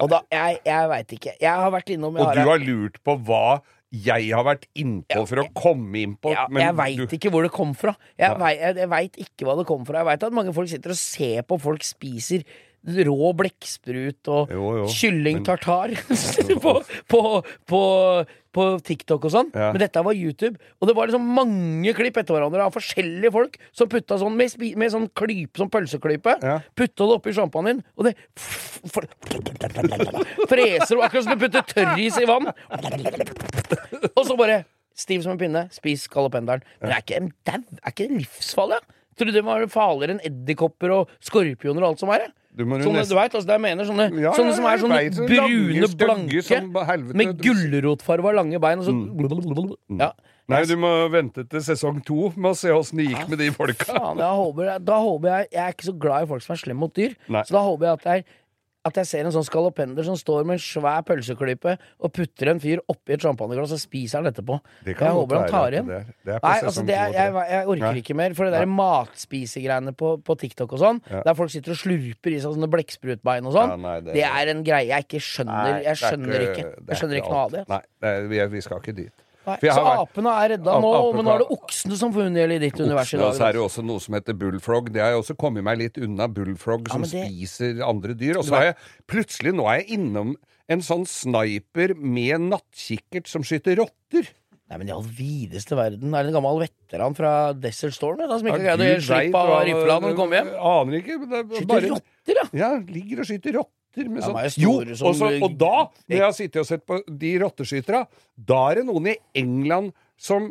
Og 0.00 0.08
da 0.10 0.20
Jeg, 0.32 0.58
jeg 0.66 0.88
veit 0.90 1.14
ikke. 1.16 1.32
Jeg 1.40 1.50
har 1.62 1.70
vært 1.72 1.92
innom 1.94 2.16
Og 2.18 2.26
Og 2.26 2.34
du 2.34 2.40
har- 2.40 2.48
har 2.50 2.58
lurt 2.58 2.98
på 3.04 3.16
hva 3.24 3.62
jeg 3.92 4.30
har 4.34 4.42
vært 4.44 4.66
innpå 4.76 5.26
for 5.28 5.36
å 5.36 5.52
komme 5.54 5.94
inn 6.02 6.16
på 6.16 6.32
ja, 6.34 6.46
men 6.50 6.60
jeg 6.66 6.74
veit 6.74 7.12
ikke 7.14 7.30
hvor 7.30 7.42
det 7.46 7.52
kom 7.52 7.72
fra. 7.72 7.96
Jeg, 8.18 8.28
Ja. 8.36 8.82
veit 8.86 9.12
ikke 9.16 9.46
hva 9.46 9.56
det 9.56 9.66
kom 9.66 9.84
fra. 9.86 9.98
Jeg 10.02 10.06
veit 10.06 10.22
at 10.24 10.32
mange 10.32 10.52
folk 10.52 10.68
sitter 10.68 10.90
og 10.90 10.96
ser 10.96 11.42
på 11.42 11.60
folk 11.60 11.82
spiser 11.82 12.42
rå 12.86 13.30
blekksprut 13.36 14.30
og 14.30 14.52
Jo, 14.54 14.66
jo, 14.80 14.84
kylling 14.92 15.42
tartar 15.46 15.94
på, 16.64 16.74
på, 17.10 17.20
på, 17.66 17.80
på 18.56 18.66
TikTok 18.86 19.26
og 19.26 19.32
sånn. 19.34 19.50
Ja. 19.54 19.72
Men 19.74 19.82
dette 19.82 20.02
var 20.06 20.16
YouTube. 20.16 20.60
Og 20.80 20.90
det 20.90 20.94
var 20.98 21.10
liksom 21.10 21.26
mange 21.36 21.94
klipp 21.96 22.20
etter 22.20 22.36
hverandre 22.36 22.68
av 22.68 22.76
forskjellige 22.76 23.32
folk 23.34 23.58
som 23.76 23.90
putta 23.92 24.18
sånn 24.22 24.36
med, 24.38 24.54
med 24.78 24.94
sånn 24.94 25.08
klype, 25.18 25.58
sånn 25.60 25.72
pølseklype. 25.72 26.38
Ja. 26.44 26.60
Putta 26.78 27.10
det 27.10 27.18
oppi 27.18 27.34
sjampanjen, 27.36 27.82
og 27.98 28.08
det 28.08 28.16
freser 30.46 31.02
akkurat 31.02 31.26
som 31.26 31.34
du 31.34 31.42
putter 31.42 31.66
tørris 31.74 32.18
i 32.22 32.28
vann. 32.28 32.50
Og 34.14 34.24
så 34.24 34.38
bare 34.38 34.62
stiv 34.96 35.24
som 35.24 35.34
en 35.34 35.40
pinne. 35.40 35.66
Spis 35.74 36.06
skalopenderen. 36.08 36.64
Men 36.80 36.94
er 36.94 37.02
ikke? 37.04 37.20
Er 37.50 37.92
ikke 37.92 38.06
det 38.06 38.22
livsfarlig? 38.24 38.80
Tror 39.16 39.30
du 39.30 39.32
det 39.32 39.44
var 39.44 39.64
farligere 39.72 40.16
enn 40.16 40.24
edderkopper 40.28 40.92
og 40.92 41.12
skorpioner 41.24 41.84
og 41.84 41.94
alt 41.94 42.02
som 42.02 42.10
er? 42.12 42.26
Jo 42.28 42.32
Sånne, 42.56 42.80
nesten- 42.80 43.08
du 43.08 43.14
vet, 43.20 43.34
altså, 43.34 43.46
det 43.46 43.54
jeg 43.56 43.60
mener, 43.60 43.84
sånne, 43.84 44.20
Ja, 44.22 44.32
sånne 44.32 44.54
som 44.56 44.64
er 44.64 44.78
sånne 44.78 44.96
vet, 44.96 45.16
brune, 45.28 45.80
lange, 45.82 45.96
blanke, 46.00 46.42
som 46.42 46.72
helvete. 46.72 47.14
med 47.14 47.36
gulrotfarva 47.42 48.32
lange 48.34 48.58
bein, 48.60 48.78
og 48.78 48.84
så 48.86 48.94
Ja. 49.98 50.12
Nei, 50.48 50.62
du 50.64 50.76
må 50.76 51.10
vente 51.10 51.42
til 51.50 51.60
sesong 51.60 52.04
to 52.06 52.32
med 52.36 52.52
å 52.52 52.56
se 52.56 52.68
åssen 52.70 52.96
det 52.98 53.08
gikk 53.08 53.28
med 53.28 53.38
de 53.38 53.50
folka. 53.50 53.84
Faen, 53.90 54.16
håper, 54.16 54.78
da 54.84 55.00
håper 55.02 55.26
jeg 55.26 55.48
Jeg 55.50 55.60
er 55.66 55.72
ikke 55.72 55.88
så 55.90 55.98
glad 55.98 56.22
i 56.22 56.26
folk 56.26 56.42
som 56.42 56.54
er 56.54 56.58
slemme 56.62 56.78
mot 56.78 56.94
dyr. 56.94 57.16
Nei. 57.28 57.42
Så 57.42 57.50
da 57.50 57.62
håper 57.66 57.80
jeg 57.80 57.92
at 57.98 58.04
jeg, 58.04 58.24
at 58.86 58.98
jeg 59.00 59.08
ser 59.10 59.26
en 59.26 59.34
sånn 59.34 59.44
skalopender 59.46 60.06
som 60.06 60.16
står 60.18 60.46
med 60.46 60.56
en 60.60 60.62
svær 60.62 61.02
pølseklype 61.08 61.74
og 61.98 62.12
putter 62.14 62.52
en 62.52 62.60
fyr 62.62 62.80
oppi 62.92 63.16
et 63.16 63.24
champagneglass 63.24 63.74
og 63.74 63.80
spiser 63.82 64.20
han 64.22 64.30
etterpå. 64.30 64.60
Jeg 64.86 64.96
håper 64.96 65.40
han 65.40 65.50
tar 65.50 65.76
igjen. 65.76 65.90
Nei, 65.90 66.38
altså 66.54 66.84
det 66.86 66.94
er, 66.94 67.10
jeg, 67.16 67.34
jeg 67.50 67.66
orker 67.72 67.84
Nei. 67.88 68.02
ikke 68.04 68.16
mer. 68.18 68.36
For 68.38 68.46
det 68.46 68.54
der 68.60 68.70
matspisegreiene 68.70 69.94
på, 69.98 70.14
på 70.22 70.38
TikTok 70.38 70.76
og 70.78 70.82
sånn, 70.82 71.02
Ja. 71.10 71.22
der 71.26 71.34
folk 71.38 71.50
sitter 71.52 71.74
og 71.74 71.80
slurper 71.82 72.32
i 72.32 72.40
seg 72.40 72.54
sånne 72.56 72.70
blekksprutbein 72.72 73.46
og 73.50 73.56
sånn, 73.58 73.74
Ja, 73.74 73.76
nei, 73.76 74.00
det- 74.00 74.14
det, 74.14 74.24
er 74.24 74.54
en 74.54 74.64
greie 74.64 74.86
jeg 74.88 75.06
ikke 75.08 75.22
skjønner. 75.22 75.82
Jeg 75.82 75.92
er 75.92 76.00
skjønner 76.00 76.40
ikke. 76.48 76.66
er 76.66 76.74
Jeg 76.88 76.96
skjønner 77.02 77.16
ikke 77.20 77.34
noe 77.34 77.44
av 77.44 77.50
det. 77.50 77.64
Nei, 77.68 78.46
vi 78.54 78.60
skal 78.60 78.80
ikke 78.80 78.94
dit. 78.96 79.12
Nei, 79.46 79.56
så 79.62 79.72
har 79.76 79.84
vært- 79.86 80.02
apene 80.08 80.32
er 80.42 80.48
redda 80.56 80.72
nå, 80.82 80.90
apene- 80.96 81.16
men 81.16 81.24
nå 81.28 81.34
er 81.34 81.38
det 81.44 81.48
oksene 81.56 81.96
som 82.00 82.12
får 82.12 82.26
unngjelde 82.30 82.54
i 82.56 82.62
ditt 82.66 82.80
univers 82.80 83.12
i 83.12 83.16
Oksene, 83.16 83.26
og 83.28 83.34
så 83.38 83.44
er 83.46 83.52
det 83.52 83.60
jo 83.60 83.66
også 83.68 83.84
noe 83.86 84.00
som 84.02 84.14
heter 84.18 84.34
bullfrog. 84.34 84.92
Det 84.92 85.00
har 85.02 85.10
jeg 85.14 85.20
også 85.22 85.36
kommet 85.38 85.62
meg 85.64 85.78
litt 85.78 85.98
unna. 86.02 86.26
Bullfrog 86.28 86.88
som 86.90 87.04
ja, 87.04 87.10
det- 87.12 87.28
spiser 87.30 87.82
andre 87.86 88.14
dyr. 88.18 88.36
Og 88.38 88.44
så 88.44 88.58
er 88.58 88.64
jeg 88.72 88.76
plutselig 89.06 89.54
Nå 89.54 89.64
er 89.70 89.82
jeg 89.84 89.98
innom 89.98 90.34
en 90.68 90.80
sånn 90.82 91.06
sniper 91.06 91.94
med 91.94 92.40
nattkikkert 92.50 93.28
som 93.30 93.42
skyter 93.46 93.76
rotter. 93.78 94.26
Nei, 94.68 94.78
men 94.78 94.88
i 94.88 94.90
all 94.90 95.02
videste 95.06 95.76
verden. 95.78 96.10
Er 96.12 96.24
det 96.26 96.34
en 96.34 96.42
gammel 96.42 96.58
veteran 96.66 97.14
fra 97.14 97.52
Desert 97.54 97.94
Storm 97.94 98.18
da, 98.18 98.26
som 98.26 98.48
ikke 98.48 98.64
greide 98.64 98.82
å 98.82 98.98
slippe 98.98 98.98
gi 98.98 99.06
slipp 99.30 99.34
av 99.38 99.52
rifla 99.64 100.00
når 100.02 100.08
han 100.10 100.16
kom 100.18 100.30
hjem? 100.34 100.48
Aner 100.58 100.98
ikke. 100.98 101.18
Men 101.20 101.28
det 101.30 101.38
er 101.38 101.44
bare... 101.44 101.60
Skyter 101.62 101.94
rotter, 101.94 102.34
ja! 102.34 102.46
Ja, 102.52 102.70
ligger 102.82 103.20
og 103.22 103.26
skyter 103.30 103.54
rotter 103.60 103.72
med 104.04 104.24
sånn 104.24 104.36
jo 104.60 104.74
Jo, 104.84 104.96
og, 105.08 105.14
så, 105.16 105.30
og 105.40 105.56
da, 105.58 105.86
når 106.06 106.16
jeg 106.18 106.24
har 106.26 106.36
sittet 106.36 106.60
og 106.62 106.68
sett 106.68 106.84
på 106.88 107.00
de 107.08 107.32
rotteskyterne, 107.42 108.02
da 108.36 108.60
er 108.70 108.80
det 108.80 108.88
noen 108.90 109.12
i 109.14 109.16
England 109.40 109.94
som 110.20 110.50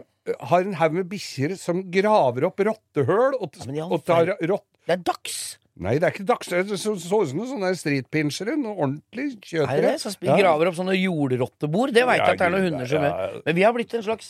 har 0.49 0.65
en 0.65 0.77
haug 0.79 0.95
med 0.97 1.10
bikkjer 1.12 1.53
som 1.60 1.84
graver 1.93 2.47
opp 2.49 2.63
rottehøl 2.65 3.38
og, 3.38 3.62
Ja, 3.69 3.86
og 3.86 4.01
tar 4.08 4.34
rott... 4.49 4.65
Det 4.86 4.97
er 4.97 5.05
dags! 5.05 5.38
Nei, 5.75 5.97
det 5.99 6.08
er 6.08 6.13
ikke 6.13 6.23
dags. 6.27 6.47
Det 6.47 6.77
så 6.79 6.93
ut 6.95 7.01
som 7.03 7.36
noen 7.36 7.49
sånne 7.49 7.69
streetpinchere. 7.75 8.53
Noen 8.55 8.77
ordentlig 8.77 9.58
Er 9.58 9.67
Nei, 9.67 9.79
det? 9.84 9.95
Så 9.99 10.13
vi 10.21 10.29
graver 10.31 10.69
opp 10.69 10.77
sånne 10.77 10.95
jordrottebord. 10.95 11.91
Det 11.95 12.05
veit 12.08 12.21
jeg 12.21 12.38
at 12.38 12.39
det 12.39 12.45
er 12.47 12.53
noen 12.53 12.67
hunder 12.69 12.88
som 12.88 13.03
gjør. 13.03 13.34
Men 13.43 13.58
vi 13.58 13.65
har 13.65 13.75
blitt 13.75 13.95
en 13.97 14.05
slags 14.05 14.29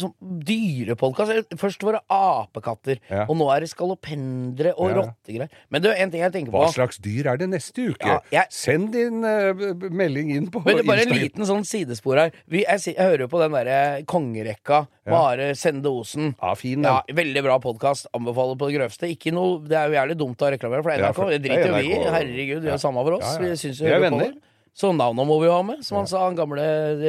sånn 0.00 0.12
dyrepodkast. 0.44 1.54
Først 1.60 1.82
var 1.86 1.92
det 1.98 2.02
apekatter, 2.10 2.98
Ja. 3.10 3.24
og 3.28 3.36
nå 3.38 3.48
er 3.54 3.60
det 3.60 3.70
skalopendere 3.70 4.72
og 4.76 4.90
Ja. 4.90 4.94
rottegreier. 5.02 5.48
Men 5.70 5.82
det 5.82 5.90
er 5.92 6.02
en 6.02 6.10
ting 6.10 6.20
jeg 6.20 6.32
tenker 6.32 6.50
på 6.52 6.58
Hva 6.64 6.72
slags 6.72 6.98
dyr 6.98 7.26
er 7.32 7.36
det 7.36 7.48
neste 7.48 7.90
uke? 7.94 8.06
Ja, 8.06 8.20
jeg- 8.30 8.46
Send 8.50 8.92
din 8.92 9.20
b- 9.22 9.88
melding 9.90 10.30
inn 10.34 10.46
på 10.50 10.64
Men 10.64 10.76
det 10.76 10.84
er 10.84 10.88
bare 10.88 11.02
en 11.02 11.08
liten 11.18 11.44
sånn 11.46 11.64
sidespor 11.64 12.16
her. 12.18 12.30
Vi, 12.48 12.64
jeg, 12.64 12.80
jeg 12.80 12.96
hører 12.96 13.18
jo 13.20 13.28
på 13.28 13.38
den 13.40 13.52
derre 13.52 14.02
kongerekka 14.04 14.88
Bare 15.06 15.54
Sende 15.54 15.84
Osen. 15.90 16.34
Ja, 16.42 16.54
fin. 16.54 16.82
Ja, 16.82 17.02
veldig 17.12 17.42
bra 17.42 17.58
podkast. 17.58 18.06
Anbefaler 18.14 18.56
på 18.56 18.70
det 18.70 18.80
grøvste. 18.80 19.06
Ikke 19.14 19.32
noe, 19.34 19.58
det 19.62 19.76
er 19.76 19.88
jo 19.90 19.94
jævlig 20.00 20.16
dumt 20.16 20.36
å 20.38 20.50
reklamere 20.50 20.82
for 20.82 20.90
NRK. 20.92 21.28
det 21.28 21.34
er 21.34 21.48
driter 21.48 21.66
jo 21.68 21.74
vi 21.74 21.92
i. 21.92 22.04
Herregud, 22.08 22.62
det 22.62 22.72
er 22.72 22.78
samme 22.78 23.04
for 23.04 23.12
oss. 23.18 23.36
Vi 23.38 23.46
syns 23.52 23.78
jo 23.80 23.84
Vi 23.86 23.92
er 23.92 24.00
venner. 24.00 24.18
på 24.30 24.32
det. 24.32 24.42
Så 24.74 24.90
navnet 24.96 25.28
må 25.28 25.36
vi 25.38 25.46
jo 25.46 25.54
ha 25.54 25.62
med, 25.66 25.84
som 25.86 26.00
han 26.00 26.08
sa, 26.10 26.24
han 26.26 26.38
gamle 26.38 26.64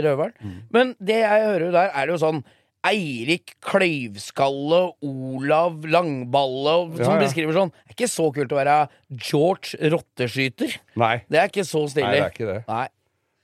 røveren. 0.06 0.36
Mm. 0.41 0.58
Men 0.75 0.93
det 1.01 1.17
jeg 1.23 1.47
hører 1.49 1.71
der, 1.73 1.89
er 1.97 2.12
jo 2.13 2.19
sånn 2.21 2.43
Eirik 2.86 3.56
Kløyvskalle, 3.65 4.82
Olav 5.01 5.80
Langballe, 5.89 6.75
som 6.99 7.01
Ja, 7.01 7.15
ja. 7.15 7.23
beskriver 7.23 7.58
sånn. 7.58 7.71
Det 7.73 7.95
er 7.95 7.97
ikke 7.97 8.12
så 8.13 8.28
kult 8.36 8.54
å 8.54 8.60
være 8.60 8.75
George 9.17 9.89
Rotteskyter. 9.95 10.75
Nei. 11.01 11.15
Det 11.25 11.41
er 11.41 11.49
ikke 11.49 11.65
så 11.65 11.88
stilig. 11.89 12.06
Nei, 12.06 12.19
det 12.19 12.28
er 12.28 12.36
ikke 12.36 12.51
det. 12.51 12.60
Nei. 12.69 12.86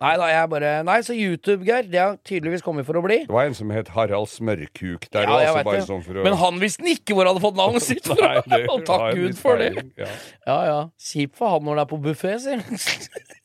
Nei 0.01 0.15
da, 0.17 0.27
jeg 0.31 0.49
bare 0.49 0.69
Nei, 0.85 0.95
så 1.05 1.13
YouTube, 1.13 1.61
Geir, 1.67 1.85
det 1.85 1.99
har 2.01 2.15
tydeligvis 2.25 2.63
kommet 2.65 2.87
for 2.87 2.97
å 2.97 3.03
bli. 3.05 3.19
Det 3.27 3.33
var 3.35 3.49
en 3.49 3.57
som 3.57 3.69
het 3.73 3.91
Harald 3.93 4.31
Smørkuk 4.31 5.05
der 5.13 5.29
òg, 5.29 5.43
ja, 5.43 5.51
altså 5.61 5.83
sånn 5.91 6.07
å 6.17 6.23
Men 6.25 6.37
han 6.41 6.57
visste 6.61 6.87
ikke 6.89 7.13
hvor 7.13 7.27
han 7.29 7.35
hadde 7.35 7.43
fått 7.43 7.59
navnet 7.59 7.85
sitt 7.89 8.09
fra! 8.09 8.31
Nei, 8.41 8.41
det 8.49 8.61
Og 8.73 8.81
takk 8.87 9.11
Gud 9.19 9.37
for 9.37 9.61
det. 9.61 9.75
Ja. 10.01 10.09
Ja 10.49 10.57
ja. 10.69 10.79
Kjipt 11.01 11.37
for 11.37 11.53
han 11.53 11.69
når 11.69 11.77
det 11.81 11.85
er 11.85 11.91
på 11.93 12.01
buffé, 12.01 12.33
sier 12.41 12.65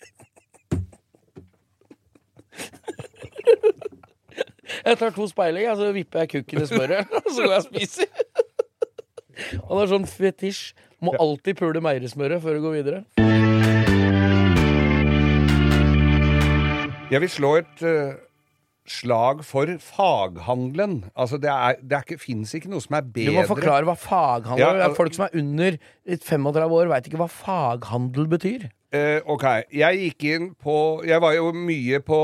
Jeg 4.87 4.99
tar 4.99 5.15
to 5.15 5.27
speiling, 5.31 5.69
og 5.71 5.79
så 5.79 5.93
vipper 5.95 6.25
jeg 6.25 6.31
kukken 6.35 6.65
i 6.65 6.67
smøret, 6.69 7.13
og 7.23 7.29
så 7.31 7.45
går 7.45 7.53
jeg 7.53 7.61
og 7.61 7.67
spiser. 7.69 8.09
Han 9.69 9.79
har 9.79 9.91
sånn 9.93 10.09
fetisj. 10.11 10.75
Må 11.05 11.13
alltid 11.21 11.59
pule 11.59 11.81
meierismøret 11.85 12.41
før 12.43 12.57
du 12.57 12.63
går 12.65 12.79
videre. 12.79 13.03
Jeg 17.13 17.23
vil 17.23 17.31
slå 17.31 17.51
et 17.61 17.83
eh, 17.87 18.17
slag 18.91 19.43
for 19.45 19.67
faghandelen. 19.83 21.05
Altså, 21.17 21.39
det, 21.43 21.51
er, 21.51 21.77
det 21.83 21.97
er 21.99 22.05
ikke, 22.07 22.19
fins 22.23 22.55
ikke 22.57 22.71
noe 22.73 22.83
som 22.85 22.97
er 22.99 23.05
bedre 23.07 23.33
Du 23.35 23.39
må 23.41 23.45
forklare 23.49 23.87
hva 23.89 23.95
faghandel 23.99 24.63
Ja, 24.63 24.89
er. 24.89 24.95
Folk 24.97 25.15
som 25.17 25.27
er 25.27 25.37
under 25.41 25.79
35 26.07 26.79
år, 26.81 26.91
veit 26.95 27.07
ikke 27.11 27.21
hva 27.21 27.29
faghandel 27.33 28.29
betyr. 28.31 28.69
Uh, 28.95 29.19
ok, 29.35 29.45
jeg 29.75 29.97
gikk 29.99 30.25
inn 30.31 30.45
på 30.63 30.73
Jeg 31.05 31.19
var 31.21 31.35
jo 31.35 31.49
mye 31.53 31.99
på, 32.07 32.19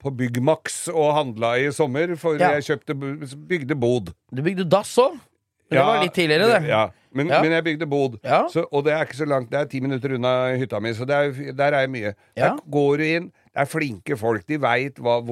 på 0.00 0.12
Byggmax 0.18 0.86
og 0.94 1.10
handla 1.18 1.52
i 1.60 1.68
sommer, 1.76 2.14
for 2.18 2.40
Ja. 2.40 2.54
jeg 2.56 2.64
kjøpte, 2.70 2.96
bygde 3.48 3.76
bod. 3.78 4.14
Du 4.34 4.42
bygde 4.42 4.64
dass 4.72 4.96
òg? 4.98 5.18
Men 5.68 5.78
det 5.80 5.84
var 5.86 6.02
litt 6.02 6.14
tidligere, 6.14 6.46
det. 6.54 6.68
Ja, 6.70 6.84
men, 7.12 7.26
Ja. 7.28 7.40
men 7.42 7.50
jeg 7.52 7.64
bygde 7.66 7.86
bod. 7.90 8.18
Ja. 8.24 8.44
Så, 8.48 8.64
og 8.70 8.84
det 8.86 8.92
er 8.94 9.04
ikke 9.04 9.18
så 9.18 9.26
langt, 9.26 9.50
det 9.50 9.58
er 9.60 9.64
ti 9.70 9.80
minutter 9.82 10.14
unna 10.14 10.54
hytta 10.56 10.78
mi, 10.80 10.92
så 10.94 11.04
det 11.04 11.16
er, 11.16 11.52
der 11.58 11.74
er 11.74 11.80
jeg 11.84 11.90
mye. 11.90 12.12
Ja. 12.36 12.52
Der 12.54 12.60
går 12.70 12.96
du 13.02 13.02
inn, 13.04 13.32
det 13.56 13.62
er 13.64 13.68
flinke 13.72 14.16
folk, 14.20 14.42
de 14.50 14.58
veit 14.60 14.98
hvor, 15.00 15.22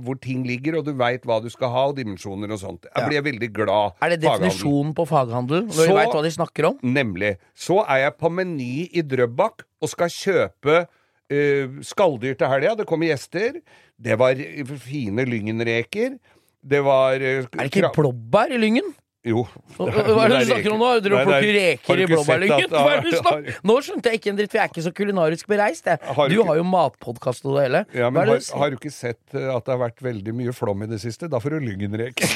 hvor 0.00 0.16
ting 0.24 0.40
ligger, 0.48 0.78
og 0.78 0.86
du 0.86 0.94
veit 0.96 1.26
hva 1.28 1.36
du 1.44 1.50
skal 1.52 1.68
ha, 1.68 1.82
og 1.90 1.98
dimensjoner 1.98 2.48
og 2.54 2.60
sånt. 2.62 2.86
Jeg 2.88 3.02
Ja. 3.02 3.08
blir 3.10 3.24
veldig 3.26 3.50
glad. 3.52 3.92
Er 4.00 4.14
det 4.14 4.22
definisjonen 4.22 4.94
på 4.96 5.04
faghandel? 5.06 5.66
Når 5.66 5.72
Så- 5.76 5.86
de 5.90 5.96
veit 5.98 6.14
hva 6.16 6.22
de 6.24 6.30
snakker 6.32 6.64
om? 6.70 6.78
Nemlig. 6.82 7.36
Så 7.54 7.84
er 7.86 7.98
jeg 8.08 8.16
på 8.16 8.30
Meny 8.32 8.88
i 8.90 9.02
Drøbak 9.02 9.64
og 9.82 9.88
skal 9.92 10.08
kjøpe 10.08 10.86
uh, 11.30 11.66
skalldyr 11.84 12.38
til 12.38 12.48
helga. 12.48 12.74
Det 12.74 12.86
kommer 12.88 13.10
gjester. 13.12 13.60
Det 14.00 14.16
var 14.18 14.32
fine 14.80 15.26
lyngenreker. 15.28 16.18
Det 16.64 16.80
var 16.82 17.16
uh, 17.20 17.44
Er 17.44 17.68
det 17.68 17.70
ikke 17.74 17.92
blåbær 17.92 18.48
i 18.50 18.56
Lyngen? 18.56 18.94
Jo. 19.28 19.42
Hva 19.76 19.86
er 20.24 20.32
det 20.32 20.38
du 20.40 20.46
snakker 20.48 20.72
om 20.74 20.80
nå? 20.82 20.88
Dere 21.04 21.18
Nei, 21.18 21.24
plukker 21.28 21.52
reker 21.58 22.00
i 22.00 22.06
blåbærlyngen? 22.08 22.68
du 22.72 23.52
Nå 23.68 23.74
skjønte 23.84 24.10
jeg 24.12 24.20
ikke 24.20 24.30
en 24.32 24.38
dritt, 24.40 24.50
for 24.52 24.58
jeg 24.58 24.64
er 24.64 24.72
ikke 24.72 24.84
så 24.86 24.92
kulinarisk 24.96 25.50
bereist. 25.50 25.84
Jeg. 25.90 25.98
Har 26.02 26.28
du 26.28 26.34
Du 26.34 26.40
ikke- 26.40 26.48
har 26.48 26.56
jo 26.56 26.64
matpodkast 26.64 27.44
og 27.46 27.56
det 27.58 27.62
hele. 27.68 27.84
Ja, 27.94 28.08
men 28.10 28.16
har, 28.28 28.38
du 28.38 28.58
har 28.58 28.70
du 28.70 28.76
ikke 28.78 28.92
sett 28.94 29.20
eh, 29.34 29.48
at 29.54 29.64
det 29.64 29.72
har 29.76 29.80
vært 29.84 30.00
veldig 30.02 30.32
mye 30.34 30.52
flom 30.56 30.82
i 30.82 30.86
det 30.86 31.00
siste? 31.04 31.28
Da 31.28 31.38
får 31.38 31.50
du 31.50 31.60
lyngenreker. 31.68 32.24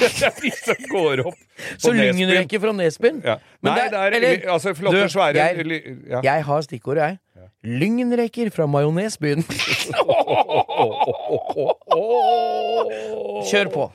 Er 0.42 0.56
som 0.64 0.76
går 0.90 1.26
opp 1.26 1.38
Så 1.78 1.92
lyngenreker 1.96 2.60
fra 2.60 2.72
Nesbyen? 2.76 3.22
Ja. 3.24 3.38
Nei, 3.62 3.74
det 3.74 3.92
er- 3.92 3.96
er 3.96 4.12
eller- 4.18 4.50
altså 4.52 4.74
flotte, 4.76 5.02
Du, 5.02 5.08
svære 5.08 5.34
jeg- 5.34 5.66
ly- 5.66 6.10
ja. 6.10 6.20
Jeg 6.22 6.44
har 6.44 6.60
stikkordet, 6.62 7.02
jeg. 7.08 7.18
Lyngenreker 7.64 8.50
fra 8.50 8.66
Majonesbyen. 8.66 9.44
Kjør 13.50 13.68
på. 13.72 13.90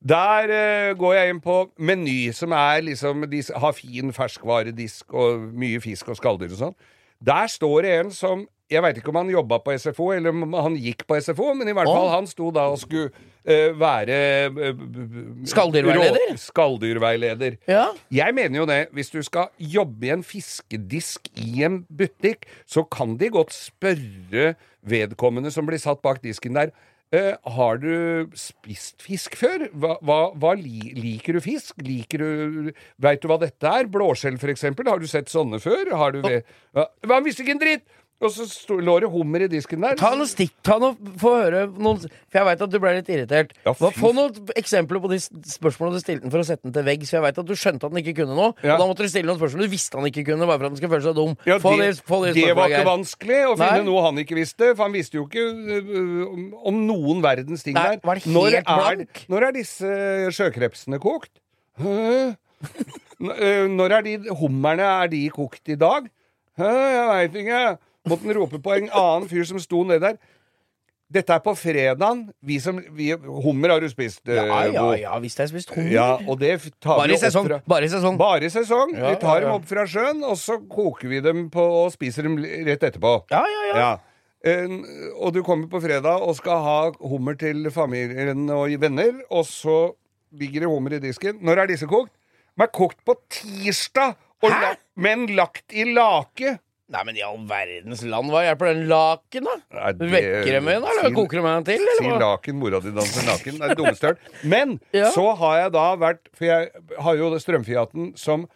Der 0.00 0.50
eh, 0.54 0.92
går 0.94 1.14
jeg 1.16 1.32
inn 1.34 1.40
på 1.42 1.56
Meny, 1.82 2.30
som 2.32 2.52
er 2.54 2.84
liksom 2.86 3.24
De 3.30 3.40
har 3.58 3.72
fin 3.74 4.12
ferskvaredisk 4.14 5.10
og 5.18 5.48
mye 5.58 5.80
fisk 5.82 6.12
og 6.12 6.20
skalldyr 6.20 6.52
og 6.54 6.60
sånn. 6.60 6.76
Der 7.26 7.48
står 7.50 7.82
det 7.82 7.96
en 8.04 8.10
som 8.14 8.44
Jeg 8.70 8.82
veit 8.84 8.98
ikke 9.00 9.08
om 9.10 9.16
han 9.16 9.30
jobba 9.32 9.56
på 9.64 9.72
SFO, 9.80 10.10
eller 10.12 10.28
om 10.28 10.52
han 10.52 10.74
gikk 10.76 11.06
på 11.08 11.16
SFO, 11.24 11.54
men 11.56 11.70
i 11.70 11.72
hvert 11.72 11.88
fall 11.88 12.10
han 12.12 12.26
sto 12.28 12.50
da 12.52 12.66
og 12.68 12.76
skulle 12.82 13.08
eh, 13.48 13.70
være 13.80 14.18
eh, 14.44 14.74
b- 14.76 15.46
Skalldyrveileder? 15.48 16.34
Skalldyrveileder. 16.36 17.56
Ja. 17.66 17.86
Jeg 18.12 18.34
mener 18.36 18.60
jo 18.60 18.66
det. 18.68 18.76
Hvis 18.92 19.08
du 19.10 19.22
skal 19.24 19.48
jobbe 19.58 20.06
i 20.06 20.12
en 20.12 20.22
fiskedisk 20.22 21.30
i 21.40 21.64
en 21.64 21.80
butikk, 21.88 22.44
så 22.68 22.84
kan 22.84 23.16
de 23.16 23.30
godt 23.32 23.56
spørre 23.56 24.52
vedkommende 24.88 25.50
som 25.50 25.64
blir 25.68 25.80
satt 25.80 26.04
bak 26.04 26.20
disken 26.22 26.54
der 26.60 26.70
eh, 27.14 27.34
har 27.58 27.78
du 27.82 28.28
spist 28.38 29.02
fisk 29.04 29.36
før? 29.38 29.68
Hva, 29.72 29.96
hva, 30.04 30.18
hva 30.38 30.54
li, 30.58 30.92
liker 30.96 31.38
du 31.38 31.42
fisk? 31.44 31.78
Liker 31.84 32.24
du 32.24 32.72
Veit 33.00 33.22
du 33.22 33.28
hva 33.30 33.38
dette 33.40 33.70
er? 33.70 33.88
Blåskjell, 33.92 34.38
for 34.40 34.52
eksempel. 34.52 34.90
Har 34.90 35.00
du 35.00 35.08
sett 35.10 35.30
sånne 35.32 35.60
før? 35.62 35.94
Har 35.96 36.16
du 36.16 36.20
ved, 36.24 36.48
Hva, 36.76 36.88
Han 37.10 37.24
visste 37.26 37.44
ikke 37.44 37.56
en 37.56 37.64
dritt! 37.64 37.86
Og 38.18 38.32
så 38.34 38.48
sto, 38.50 38.74
lå 38.82 38.96
det 38.98 39.06
hummer 39.12 39.44
i 39.44 39.46
disken 39.46 39.78
der. 39.84 39.94
Ta 39.94 40.08
noe 40.18 40.26
stikk, 40.26 40.50
ta 40.66 40.74
noe, 40.82 40.96
få 41.22 41.30
høre 41.38 41.60
noen 41.70 42.00
For 42.02 42.34
jeg 42.40 42.46
veit 42.48 42.62
at 42.64 42.72
du 42.72 42.78
ble 42.82 42.90
litt 42.96 43.06
irritert. 43.14 43.52
Ja, 43.62 43.70
Hva- 43.78 43.92
fy 43.94 44.00
Få 44.02 44.10
noen 44.16 44.48
eksempler 44.58 44.98
på 45.04 45.10
de 45.12 45.18
s- 45.22 45.28
spørsmålene 45.52 46.00
du 46.00 46.02
stilte 46.02 46.24
den 46.26 46.32
for 46.34 46.42
å 46.42 46.46
sette 46.48 46.66
den 46.66 46.74
til 46.74 46.82
veggs. 46.88 47.12
For 47.12 47.20
jeg 47.20 47.24
veit 47.28 47.38
at 47.38 47.46
du 47.46 47.54
skjønte 47.54 47.86
at 47.86 47.94
den 47.94 48.00
ikke 48.02 48.16
kunne 48.24 48.34
noe. 48.34 48.56
Ja. 48.66 48.74
Og 48.74 48.82
da 48.82 48.88
måtte 48.90 49.06
du 49.06 49.12
stille 49.12 49.30
noen 49.30 49.38
spørsmål 49.38 49.62
du 49.68 49.70
visste 49.70 50.00
han 50.00 50.10
ikke 50.10 50.24
kunne, 50.32 50.48
bare 50.50 50.58
for 50.58 50.66
at 50.66 50.74
han 50.74 50.80
skulle 50.80 50.94
føle 50.96 51.06
seg 51.06 51.14
dum. 51.20 51.36
Ja, 51.46 51.60
få 51.62 51.76
det, 51.78 51.86
de, 51.94 52.02
få 52.10 52.20
de 52.26 52.32
det 52.40 52.56
var 52.58 52.66
ikke 52.66 52.80
Geir. 52.82 52.90
vanskelig 52.90 53.38
å 53.46 53.54
finne 53.54 53.78
Nei. 53.78 53.86
noe 53.92 54.02
han 54.08 54.18
ikke 54.24 54.34
visste, 54.40 54.72
for 54.74 54.82
han 54.88 54.92
visste 54.98 55.14
jo 55.20 55.26
ikke 55.28 55.46
øh, 55.78 56.26
om, 56.26 56.44
om 56.74 56.82
noen 56.90 57.22
verdens 57.22 57.62
ting 57.62 57.78
Nei, 57.78 57.86
der. 57.94 58.02
var 58.02 58.18
det 58.18 58.24
helt 58.26 58.34
når, 58.34 58.58
er, 58.58 58.62
blank? 58.82 59.24
når 59.30 59.46
er 59.46 59.52
disse 59.62 59.94
sjøkrepsene 60.34 60.98
kokt? 60.98 61.30
Hæ? 61.78 62.34
N- 63.22 63.34
øh, 63.38 63.66
Når 63.78 63.92
er 63.94 64.02
de 64.02 64.18
hummerne 64.42 64.82
er 65.04 65.06
de 65.14 65.22
kokt 65.30 65.70
i 65.70 65.76
dag? 65.78 66.10
Hæ, 66.58 66.66
jeg 66.66 67.06
veit 67.14 67.36
ikke. 67.46 67.78
Måtte 68.08 68.26
han 68.26 68.36
rope 68.38 68.58
på 68.64 68.74
en 68.76 68.88
annen 68.90 69.28
fyr 69.30 69.44
som 69.48 69.58
sto 69.62 69.84
nedi 69.84 70.00
der. 70.00 70.18
Dette 71.10 71.32
er 71.32 71.40
på 71.40 71.54
fredagen. 71.56 72.26
Vi 72.44 72.58
som, 72.60 72.76
vi, 72.92 73.06
hummer 73.16 73.70
har 73.72 73.80
du 73.80 73.88
spist, 73.88 74.20
Ja, 74.28 74.42
ja, 74.68 74.82
Bo. 74.82 74.90
ja, 75.00 75.14
visst 75.24 75.38
har 75.40 75.46
jeg 75.46 75.54
spist 75.54 75.70
hummer. 75.72 75.90
Ja, 75.94 76.08
og 76.28 76.36
det 76.42 76.50
tar 76.84 76.98
Bare 76.98 77.08
vi 77.08 77.14
i 77.14 77.16
opp 77.16 77.22
sesong. 77.24 77.46
fra 77.48 77.60
Bare 77.66 77.84
i 77.84 77.88
sesong. 77.88 78.18
bare 78.20 78.44
i 78.44 78.50
sesong. 78.52 78.92
Ja, 78.92 79.14
vi 79.14 79.20
tar 79.22 79.38
ja, 79.38 79.40
ja. 79.40 79.46
dem 79.46 79.54
opp 79.56 79.64
fra 79.70 79.86
sjøen, 79.88 80.20
og 80.28 80.36
så 80.36 80.58
koker 80.68 81.08
vi 81.08 81.22
dem 81.24 81.46
på, 81.54 81.64
og 81.64 81.88
spiser 81.94 82.28
dem 82.28 82.36
rett 82.68 82.84
etterpå. 82.90 83.14
Ja, 83.32 83.40
ja, 83.40 83.64
ja. 83.70 83.78
Ja. 83.78 83.90
En- 84.52 84.84
og 85.16 85.32
du 85.34 85.40
kommer 85.42 85.66
på 85.72 85.80
fredag 85.82 86.20
og 86.22 86.36
skal 86.36 86.60
ha 86.62 86.76
hummer 87.00 87.34
til 87.40 87.70
familien 87.74 88.44
og 88.54 88.68
venner, 88.80 89.22
og 89.30 89.46
så 89.48 89.94
ligger 90.36 90.60
det 90.60 90.68
hummer 90.68 90.92
i 90.92 91.00
disken. 91.00 91.40
Når 91.40 91.62
er 91.64 91.66
disse 91.72 91.88
kokt? 91.88 92.12
De 92.58 92.62
er 92.62 92.68
kokt 92.74 93.00
på 93.06 93.16
tirsdag, 93.32 94.12
og 94.42 94.50
la, 94.50 94.74
men 94.94 95.24
lagt 95.34 95.72
i 95.72 95.84
lake. 95.88 96.58
Nei, 96.88 97.02
men 97.04 97.18
i 97.20 97.22
all 97.22 97.36
verdens 97.44 98.00
land, 98.08 98.30
hva 98.32 98.40
hjelper 98.46 98.70
den 98.72 98.86
laken, 98.88 99.44
da? 99.44 99.56
Nei, 99.76 99.92
det- 99.92 100.10
Vekker 100.14 100.52
dem 100.56 100.64
med 100.64 100.76
eller 100.78 101.02
sin, 101.04 101.14
koker 101.18 101.36
dem 101.42 101.48
den 101.50 101.64
til? 101.68 101.82
Si 101.98 102.04
Eller 102.06 102.22
laken, 102.22 102.56
mora 102.56 102.80
di 102.80 102.90
danser 102.96 103.26
naken. 103.28 103.58
Det 103.60 103.74
er 103.76 104.06
hørt. 104.08 104.18
Men 104.42 104.78
Ja. 104.96 105.10
så 105.12 105.26
har 105.36 105.58
jeg 105.64 105.72
da 105.74 105.96
vært 106.00 106.30
For 106.32 106.44
jeg 106.48 106.70
har 106.98 107.18
jo 107.20 107.28
det 107.34 107.42
strømfiaten 107.44 108.14
som 108.16 108.46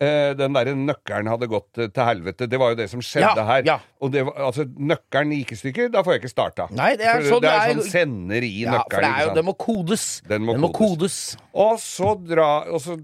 eh, 0.00 0.30
den 0.38 0.54
derre 0.54 0.72
nøkkelen 0.78 1.28
hadde 1.28 1.48
gått 1.50 1.78
eh, 1.82 1.88
til 1.90 2.06
helvete. 2.06 2.46
Det 2.48 2.60
var 2.62 2.70
jo 2.70 2.78
det 2.78 2.86
som 2.92 3.02
skjedde 3.02 3.34
Ja, 3.36 3.44
her. 3.44 3.66
ja. 3.66 3.74
Og 4.00 4.12
det 4.14 4.22
var, 4.24 4.38
altså, 4.46 4.64
nøkkelen 4.70 5.34
gikk 5.40 5.50
i 5.52 5.58
stykker, 5.60 5.90
da 5.90 6.04
får 6.06 6.14
jeg 6.14 6.22
ikke 6.22 6.30
starta. 6.32 6.68
Nei, 6.70 6.92
det 6.96 7.04
er 7.10 7.26
sånn 7.26 7.42
det 7.42 7.50
er 7.50 7.74
sånn 7.74 7.90
sender 7.90 8.46
i 8.46 8.52
Ja, 8.62 8.84
for 8.86 9.02
det 9.02 9.10
er 9.10 9.26
jo, 9.26 9.34
den 9.34 9.44
må 9.50 9.56
kodes. 9.58 10.06
Den 10.30 10.46
må 10.46 10.54
den 10.54 10.62
kodes. 10.70 10.78
kodes. 10.78 11.18
Og 11.58 11.74
så 11.82 12.14
dra 12.22 12.48
og 12.70 12.80
så, 12.80 12.96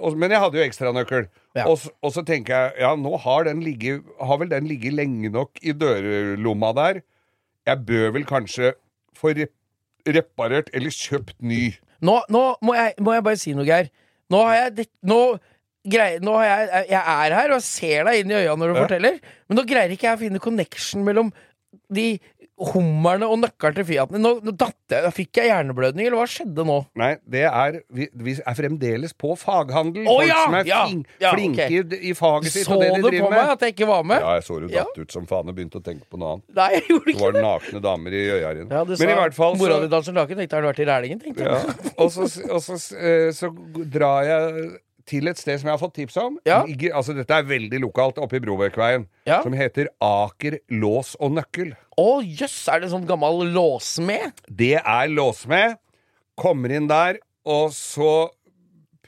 og, 0.00 0.16
Men 0.16 0.30
jeg 0.32 0.40
hadde 0.40 0.58
jo 0.58 0.64
ekstranøkkel. 0.64 1.28
Ja. 1.56 1.64
Og, 1.66 1.78
så- 1.82 1.90
og 2.02 2.12
så 2.14 2.22
tenker 2.26 2.54
jeg 2.54 2.72
ja, 2.84 2.92
nå 2.94 3.16
har 3.18 3.44
den 3.48 3.58
ligget 3.66 4.04
Har 4.22 4.38
vel 4.38 4.48
den 4.52 4.68
ligget 4.70 4.94
lenge 4.94 5.30
nok 5.34 5.58
i 5.66 5.72
dørlomma 5.74 6.70
der. 6.76 7.00
Jeg 7.66 7.84
bør 7.86 8.12
vel 8.14 8.24
kanskje 8.28 8.74
få 9.18 9.32
rep 9.36 9.50
reparert 10.08 10.70
eller 10.72 10.90
kjøpt 10.94 11.34
ny. 11.44 11.74
Nå, 12.00 12.14
nå 12.32 12.42
må, 12.64 12.72
jeg, 12.74 12.94
må 13.04 13.12
jeg 13.12 13.24
bare 13.26 13.36
si 13.36 13.52
noe, 13.52 13.66
Geir. 13.68 13.90
Nå 14.32 14.38
har 14.46 14.54
jeg 14.56 14.70
det, 14.78 14.86
nå, 15.04 15.18
greier, 15.90 16.22
nå 16.24 16.36
har 16.38 16.46
jeg, 16.46 16.86
jeg 16.94 17.02
er 17.02 17.34
her 17.36 17.52
og 17.52 17.60
ser 17.66 18.04
deg 18.08 18.22
inn 18.22 18.30
i 18.32 18.38
øynene 18.38 18.56
når 18.62 18.70
du 18.72 18.78
Ja. 18.78 18.84
forteller, 18.86 19.18
men 19.48 19.58
nå 19.60 19.64
greier 19.68 19.92
ikke 19.92 20.08
jeg 20.08 20.16
å 20.16 20.20
finne 20.22 20.40
connection 20.40 21.04
mellom 21.04 21.32
de 21.92 22.06
hummerne 22.60 23.24
og 23.24 23.38
nøkkelen 23.40 23.74
til 23.78 23.86
Fiaten. 23.88 24.20
Nå, 24.20 24.30
nå 24.44 24.52
datt 24.60 24.92
jeg, 24.92 25.12
fikk 25.16 25.38
jeg 25.40 25.48
hjerneblødning, 25.48 26.06
eller 26.06 26.18
hva 26.20 26.26
skjedde 26.28 26.64
nå? 26.68 26.76
Nei, 27.00 27.14
det 27.24 27.44
er 27.48 27.78
Vi, 27.94 28.08
vi 28.12 28.34
er 28.36 28.56
fremdeles 28.58 29.14
på 29.16 29.32
faghandel. 29.40 30.04
Å, 30.04 30.16
Folk 30.18 30.28
ja, 30.28 30.40
som 30.44 30.56
er 30.58 30.68
ja, 30.68 30.80
fling, 30.86 31.00
ja, 31.22 31.32
flinke 31.32 31.66
ok. 31.66 31.72
i, 31.72 32.00
i 32.10 32.12
faget 32.18 32.52
sitt 32.52 32.66
Så 32.68 32.76
og 32.76 32.82
det 32.84 32.90
de 32.90 32.98
du 33.00 33.06
på 33.06 33.12
driver 33.14 33.30
meg 33.32 33.38
med. 33.40 33.52
at 33.54 33.64
jeg 33.66 33.74
ikke 33.76 33.88
var 33.90 34.04
med? 34.12 34.20
Ja, 34.26 34.34
jeg 34.36 34.44
så 34.50 34.58
du 34.60 34.68
Ja. 34.74 34.84
datt 34.84 34.98
ut 35.00 35.16
som 35.16 35.26
faen 35.30 35.48
og 35.48 35.56
begynte 35.56 35.80
å 35.80 35.84
tenke 35.86 36.04
på 36.10 36.20
noe 36.20 36.34
annet. 36.36 36.44
Nei, 36.60 36.68
jeg 36.76 36.84
gjorde 36.90 37.04
Det 37.08 37.14
ikke 37.16 37.24
var 37.24 37.32
det. 37.38 37.44
nakne 37.48 37.82
damer 37.88 38.18
i 38.20 38.22
Øyeren. 38.36 38.68
Ja, 38.76 38.84
du 38.84 38.94
Men 39.00 39.14
i 39.14 39.18
hvert 39.22 39.34
fall 39.40 39.56
Mora 39.56 39.78
så- 39.78 39.80
di 39.86 39.88
danser 39.96 40.12
naken, 40.20 40.36
tenkte 40.44 40.60
har 40.60 40.68
vært 40.72 40.84
i 40.84 40.88
Rælingen, 40.90 41.20
tenkte 41.24 41.48
jeg. 41.48 41.50
Ja. 41.50 41.90
Og, 41.96 42.12
så, 42.12 42.28
og 42.50 42.60
så, 42.62 42.76
eh, 43.00 43.30
så 43.32 43.50
drar 43.90 44.24
jeg 44.28 44.70
til 45.10 45.28
et 45.30 45.38
sted 45.40 45.58
som 45.60 45.68
jeg 45.70 45.74
har 45.76 45.82
fått 45.82 45.96
tips 45.98 46.16
om. 46.22 46.38
Ja. 46.48 46.62
Ligger, 46.68 46.94
altså 47.00 47.14
Dette 47.18 47.34
er 47.42 47.46
veldig 47.50 47.82
lokalt 47.82 48.18
oppe 48.22 48.38
i 48.38 48.42
Broverkveien. 48.44 49.08
Ja. 49.28 49.40
Som 49.44 49.56
heter 49.58 49.90
Aker 50.00 50.60
lås 50.70 51.16
og 51.20 51.34
nøkkel. 51.38 51.74
Å 52.00 52.10
jøss, 52.24 52.58
er 52.70 52.80
det 52.84 52.90
en 52.90 52.96
sånn 53.00 53.08
gammel 53.10 53.44
låsmed? 53.54 54.44
Det 54.48 54.76
er 54.80 55.10
låsmed. 55.12 55.80
Kommer 56.40 56.72
inn 56.72 56.86
der, 56.88 57.18
og 57.44 57.74
så 57.76 58.30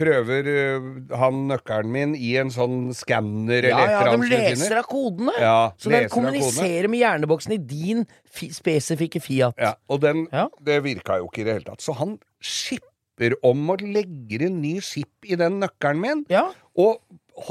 prøver 0.03 0.47
eh, 0.49 0.87
han 1.21 1.43
nøkkelen 1.51 1.91
min 1.93 2.15
i 2.17 2.33
en 2.41 2.51
sånn 2.53 2.91
skanner 2.97 3.67
Ja, 3.69 3.77
eller 3.77 3.83
et 3.85 3.93
ja, 3.93 3.99
eller 4.01 4.15
annet. 4.17 4.31
Ja, 4.33 4.39
de 4.39 4.55
leser 4.57 4.77
av 4.81 4.87
kodene. 4.89 5.35
Ja, 5.41 5.57
Så 5.79 5.93
den 5.93 6.09
kommuniserer 6.13 6.89
med 6.91 7.03
hjerneboksen 7.03 7.55
i 7.57 7.61
din 7.61 8.07
fi 8.33 8.49
spesifikke 8.57 9.21
Fiat. 9.23 9.55
Ja, 9.61 9.75
og 9.93 10.01
den, 10.05 10.27
Ja. 10.33 10.49
det 10.65 10.81
virka 10.87 11.21
jo 11.21 11.29
ikke 11.29 11.45
i 11.45 11.45
det 11.49 11.59
hele 11.59 11.69
tatt. 11.69 11.85
Så 11.85 11.95
han 12.01 12.17
skipper 12.41 12.89
om 13.47 13.73
og 13.75 13.83
legger 13.85 14.47
en 14.49 14.61
ny 14.63 14.77
skip 14.85 15.29
i 15.29 15.39
den 15.39 15.61
nøkkelen 15.63 16.03
min. 16.03 16.25
Ja. 16.33 16.49
Og 16.79 17.01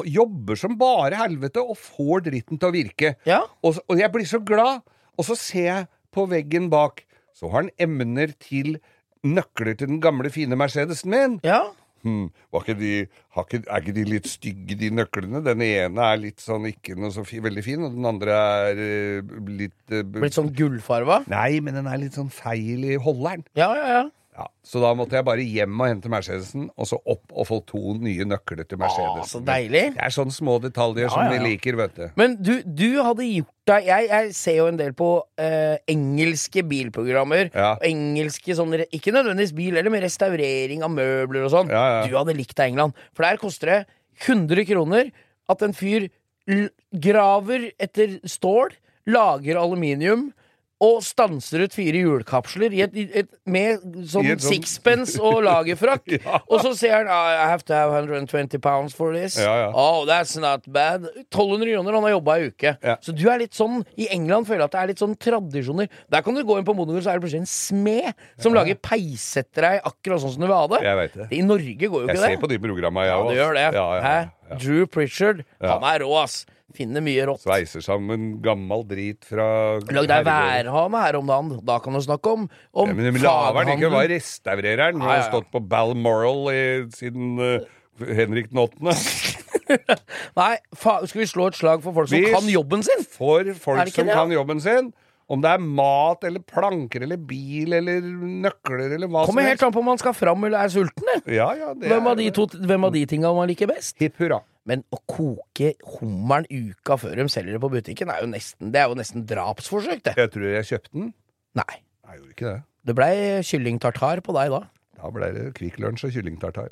jobber 0.06 0.60
som 0.60 0.78
bare 0.80 1.20
helvete 1.20 1.64
og 1.64 1.80
får 1.80 2.28
dritten 2.30 2.62
til 2.62 2.70
å 2.70 2.76
virke. 2.76 3.16
Ja. 3.28 3.42
Og, 3.66 3.82
og 3.88 4.00
jeg 4.00 4.14
blir 4.14 4.28
så 4.30 4.42
glad. 4.46 4.86
Og 5.18 5.28
så 5.28 5.38
ser 5.38 5.68
jeg 5.68 5.90
på 6.12 6.26
veggen 6.32 6.70
bak, 6.72 7.04
så 7.38 7.50
har 7.52 7.64
han 7.64 7.76
emner 7.82 8.34
til 8.42 8.78
nøkler 9.24 9.78
til 9.78 9.92
den 9.92 10.02
gamle, 10.04 10.32
fine 10.34 10.58
Mercedesen 10.60 11.14
min. 11.14 11.40
ja. 11.48 11.64
Hmm, 12.02 12.32
ikke 12.58 12.74
de, 12.80 12.92
har 13.36 13.46
ikke, 13.46 13.60
er 13.70 13.84
ikke 13.84 13.94
de 13.94 14.04
litt 14.10 14.26
stygge, 14.30 14.78
de 14.80 14.88
nøklene? 14.98 15.38
Den 15.46 15.62
ene 15.62 16.08
er 16.08 16.18
litt 16.18 16.42
sånn 16.42 16.66
ikke 16.72 16.96
noe 16.98 17.14
så 17.14 17.22
fi, 17.28 17.38
veldig 17.46 17.64
fin, 17.66 17.84
og 17.86 17.94
den 17.94 18.08
andre 18.10 18.38
er 18.38 18.82
uh, 18.82 19.36
litt 19.46 19.94
uh, 19.94 20.02
Blitt 20.16 20.38
sånn 20.38 20.50
gullfarva? 20.58 21.20
Nei, 21.30 21.60
men 21.62 21.78
den 21.78 21.90
er 21.92 22.02
litt 22.02 22.18
sånn 22.18 22.32
feil 22.34 22.88
i 22.90 22.98
holderen. 22.98 23.46
Ja, 23.54 23.70
ja, 23.78 23.86
ja. 24.00 24.02
Ja, 24.32 24.46
så 24.64 24.80
da 24.80 24.94
måtte 24.96 25.18
jeg 25.18 25.26
bare 25.28 25.44
hjem 25.44 25.82
og 25.84 25.90
hente 25.90 26.10
Mercedesen, 26.12 26.70
og 26.80 26.88
så 26.88 26.98
opp 27.04 27.34
og 27.36 27.48
få 27.50 27.58
to 27.68 27.98
nye 28.00 28.24
nøkler 28.24 28.64
til 28.64 28.80
Mercedesen. 28.80 29.28
så 29.28 29.42
deilig. 29.44 29.82
Det 29.98 30.06
er 30.06 30.14
sånne 30.16 30.32
små 30.32 30.56
detaljer 30.64 31.10
Ja, 31.10 31.12
som 31.12 31.26
ja, 31.28 31.34
vi 31.34 31.50
liker, 31.50 31.76
vet 31.82 31.98
du. 31.98 32.06
Men 32.20 32.38
du, 32.40 32.54
du 32.64 33.02
hadde 33.04 33.28
gjort 33.28 33.52
deg 33.68 33.90
jeg, 33.92 34.08
jeg 34.10 34.32
ser 34.38 34.56
jo 34.62 34.70
en 34.72 34.80
del 34.80 34.96
på 34.98 35.10
eh, 35.42 35.76
engelske 35.92 36.64
bilprogrammer. 36.68 37.52
Ja. 37.52 37.74
Engelske 37.86 38.56
sånne 38.58 38.88
Ikke 38.96 39.14
nødvendigvis 39.14 39.54
bil, 39.58 39.76
eller 39.78 39.94
med 39.94 40.06
restaurering 40.08 40.88
av 40.88 40.96
møbler 40.96 41.46
og 41.50 41.54
sånn. 41.54 41.72
Du 42.08 42.16
hadde 42.16 42.38
likt 42.40 42.56
deg 42.56 42.72
England. 42.72 42.96
For 43.12 43.28
der 43.28 43.42
koster 43.42 43.74
det 43.74 43.80
100 44.24 44.64
kroner 44.72 45.12
at 45.52 45.64
en 45.66 45.76
fyr 45.76 46.08
graver 47.04 47.72
etter 47.82 48.20
stål, 48.28 48.74
lager 49.12 49.60
aluminium. 49.60 50.30
Og 50.82 51.04
stanser 51.06 51.62
ut 51.68 51.76
fire 51.78 52.00
hjulkapsler 52.02 52.74
med 53.46 53.84
sånn 54.10 54.26
sånn- 54.26 54.42
sixpence 54.42 55.20
og 55.22 55.44
lagerfrakk. 55.46 56.08
Ja. 56.22 56.40
Og 56.50 56.62
så 56.64 56.72
sier 56.78 56.96
han 56.98 57.08
"Ah, 57.10 57.46
I 57.46 57.50
have 57.50 57.64
to 57.66 57.74
have 57.74 57.92
120 57.94 58.58
pounds 58.62 58.94
for 58.98 59.14
this. 59.14 59.38
Ja, 59.38 59.54
ja. 59.68 59.70
Oh, 59.74 60.06
that's 60.06 60.34
not 60.40 60.66
bad. 60.68 61.06
1200 61.30 61.74
kroner, 61.76 61.94
han 61.94 62.04
har 62.04 62.12
jobba 62.16 62.36
ei 62.40 62.48
uke. 62.50 62.74
Så 63.02 63.14
du 63.16 63.28
er 63.30 63.40
litt 63.40 63.54
sånn 63.58 63.86
I 63.98 64.08
England 64.12 64.48
føler 64.48 64.64
jeg 64.66 64.70
at 64.72 64.76
det 64.76 64.82
er 64.82 64.88
litt 64.92 65.02
sånn 65.02 65.16
tradisjoner. 65.18 65.90
Der 66.10 66.22
kan 66.26 66.34
du 66.36 66.44
gå 66.44 66.58
inn 66.58 66.66
på 66.66 66.76
Monogård, 66.76 67.04
så 67.06 67.12
er 67.14 67.20
det 67.20 67.26
plutselig 67.28 67.44
en 67.46 67.52
smed 67.54 68.14
som 68.42 68.54
lager 68.54 68.76
deg 68.82 69.82
akkurat 69.86 70.22
sånn 70.22 70.34
som 70.34 70.42
du 70.42 70.48
vil 70.48 70.56
ha 70.56 70.68
det. 70.68 70.82
Jeg 70.84 70.98
vet 70.98 71.14
det. 71.14 71.28
I 71.38 71.42
Norge 71.46 71.88
går 71.88 72.02
jo 72.02 72.08
ikke 72.08 72.16
Jeg 72.16 72.18
ikke 72.18 72.32
ser 72.34 72.42
på 72.42 72.50
de 72.50 72.60
programma, 72.60 73.06
jeg 73.06 73.12
Ja, 73.12 73.22
du 73.30 73.36
gjør 73.38 73.54
det. 73.54 73.68
Ja, 73.74 73.86
ja, 73.96 74.02
Hæ? 74.02 74.58
Drew 74.60 74.86
Pritchard, 74.86 75.46
han 75.62 75.84
er 75.84 76.00
rå, 76.04 76.12
ass. 76.24 76.46
Finner 76.76 77.04
mye 77.04 77.26
rått. 77.30 77.44
Sveiser 77.44 77.84
sammen 77.86 78.32
gammel 78.44 78.86
drit 78.88 79.28
fra 79.28 79.46
Lag 79.92 80.08
deg 80.10 80.26
værhane 80.28 81.04
her 81.04 81.20
om 81.20 81.30
dagen. 81.30 81.52
Da 81.68 81.80
kan 81.84 81.98
du 81.98 82.02
snakke 82.04 82.36
om, 82.38 82.48
om 82.72 82.92
Ja, 82.92 82.98
men 82.98 83.20
lager 83.22 83.68
den 83.68 83.78
ikke, 83.78 83.92
bare 83.94 84.12
restaurerer 84.16 84.96
den. 84.96 85.04
Ja, 85.04 85.18
ja, 85.18 85.22
har 85.22 85.30
stått 85.30 85.52
på 85.54 85.62
Balmoral 85.72 86.50
i, 86.54 86.64
siden 86.96 87.38
uh, 87.40 88.06
Henrik 88.08 88.52
den 88.52 88.64
åttende. 88.64 88.96
Nei, 90.40 90.56
skal 90.76 91.22
vi 91.22 91.30
slå 91.30 91.52
et 91.52 91.60
slag 91.60 91.84
for 91.84 91.96
folk 91.96 92.12
som 92.12 92.20
Vi- 92.20 92.34
kan 92.34 92.50
jobben 92.52 92.84
sin? 92.84 93.06
For 93.16 93.54
folk 93.54 93.94
som 93.94 94.08
det, 94.10 94.18
kan 94.18 94.34
jobben 94.34 94.62
sin. 94.64 94.92
Om 95.32 95.40
det 95.40 95.52
er 95.56 95.62
mat 95.64 96.26
eller 96.28 96.44
planker 96.44 97.06
eller 97.06 97.16
bil 97.16 97.72
eller 97.78 98.04
nøkler 98.04 98.98
eller 98.98 99.08
hva 99.08 99.24
Kommer 99.30 99.46
som 99.46 99.52
helt 99.54 99.64
an 99.64 99.72
på 99.72 99.80
om 99.80 99.88
man 99.94 100.02
skal 100.02 100.16
fram 100.18 100.44
eller 100.44 100.66
er 100.66 100.74
sulten. 100.74 101.08
Ja, 101.24 101.54
ja, 101.56 101.70
det 101.72 101.88
Hvem 101.88 102.10
av 102.12 102.18
de, 102.20 102.26
to, 102.36 102.50
hvem 102.52 102.88
av 102.90 102.92
de 102.92 103.06
tinga 103.08 103.32
man 103.38 103.48
liker 103.48 103.70
best? 103.72 103.96
Hipp 104.02 104.20
hurra. 104.20 104.42
Men 104.72 104.86
å 104.96 105.02
koke 105.10 105.74
hummeren 105.98 106.46
uka 106.48 106.96
før 107.02 107.20
de 107.20 107.26
selger 107.32 107.58
det 107.58 107.60
på 107.64 107.70
butikken, 107.74 108.12
er 108.14 108.24
jo 108.24 108.30
nesten, 108.32 108.70
det 108.72 108.80
er 108.80 108.88
jo 108.88 108.96
nesten 108.96 109.26
drapsforsøk, 109.28 110.06
det. 110.06 110.14
Jeg 110.16 110.32
tror 110.32 110.46
jeg 110.48 110.70
kjøpte 110.70 110.94
den. 110.96 111.10
Nei. 111.60 111.82
Jeg 112.08 112.22
gjorde 112.22 112.36
ikke 112.38 112.48
det. 112.48 112.62
Det 112.88 112.96
blei 112.98 113.12
kyllingtartar 113.46 114.24
på 114.24 114.36
deg 114.40 114.56
da. 114.56 114.62
Da 115.02 115.12
ble 115.12 115.28
det 115.36 115.44
Kvikk 115.60 115.82
Lunsj 115.84 116.08
og 116.08 116.16
kyllingtartar. 116.16 116.72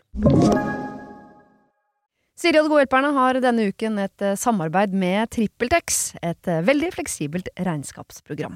Siri 2.40 2.62
og 2.62 2.70
de 2.70 2.72
gode 2.72 2.86
hjelperne 2.86 3.12
har 3.18 3.42
denne 3.44 3.68
uken 3.68 4.00
et 4.00 4.28
samarbeid 4.40 4.96
med 4.96 5.28
TrippelTex, 5.36 6.00
et 6.24 6.52
veldig 6.72 6.94
fleksibelt 6.96 7.52
regnskapsprogram. 7.60 8.56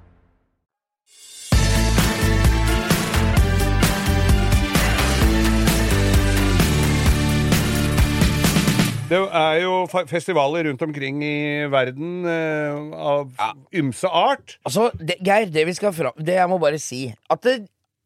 Det 9.11 9.19
er 9.19 9.57
jo 9.65 9.73
festivaler 10.09 10.69
rundt 10.69 10.85
omkring 10.87 11.19
i 11.25 11.35
verden 11.71 12.23
eh, 12.31 12.95
av 12.95 13.35
ymse 13.75 14.07
art. 14.07 14.55
Altså, 14.63 14.87
det, 14.95 15.19
Geir, 15.25 15.51
det 15.51 15.67
vi 15.67 15.75
skal 15.75 15.91
fram 15.95 16.15
Det 16.17 16.37
jeg 16.37 16.49
må 16.51 16.57
bare 16.61 16.79
si 16.81 17.03
At 17.31 17.43
det, 17.43 17.57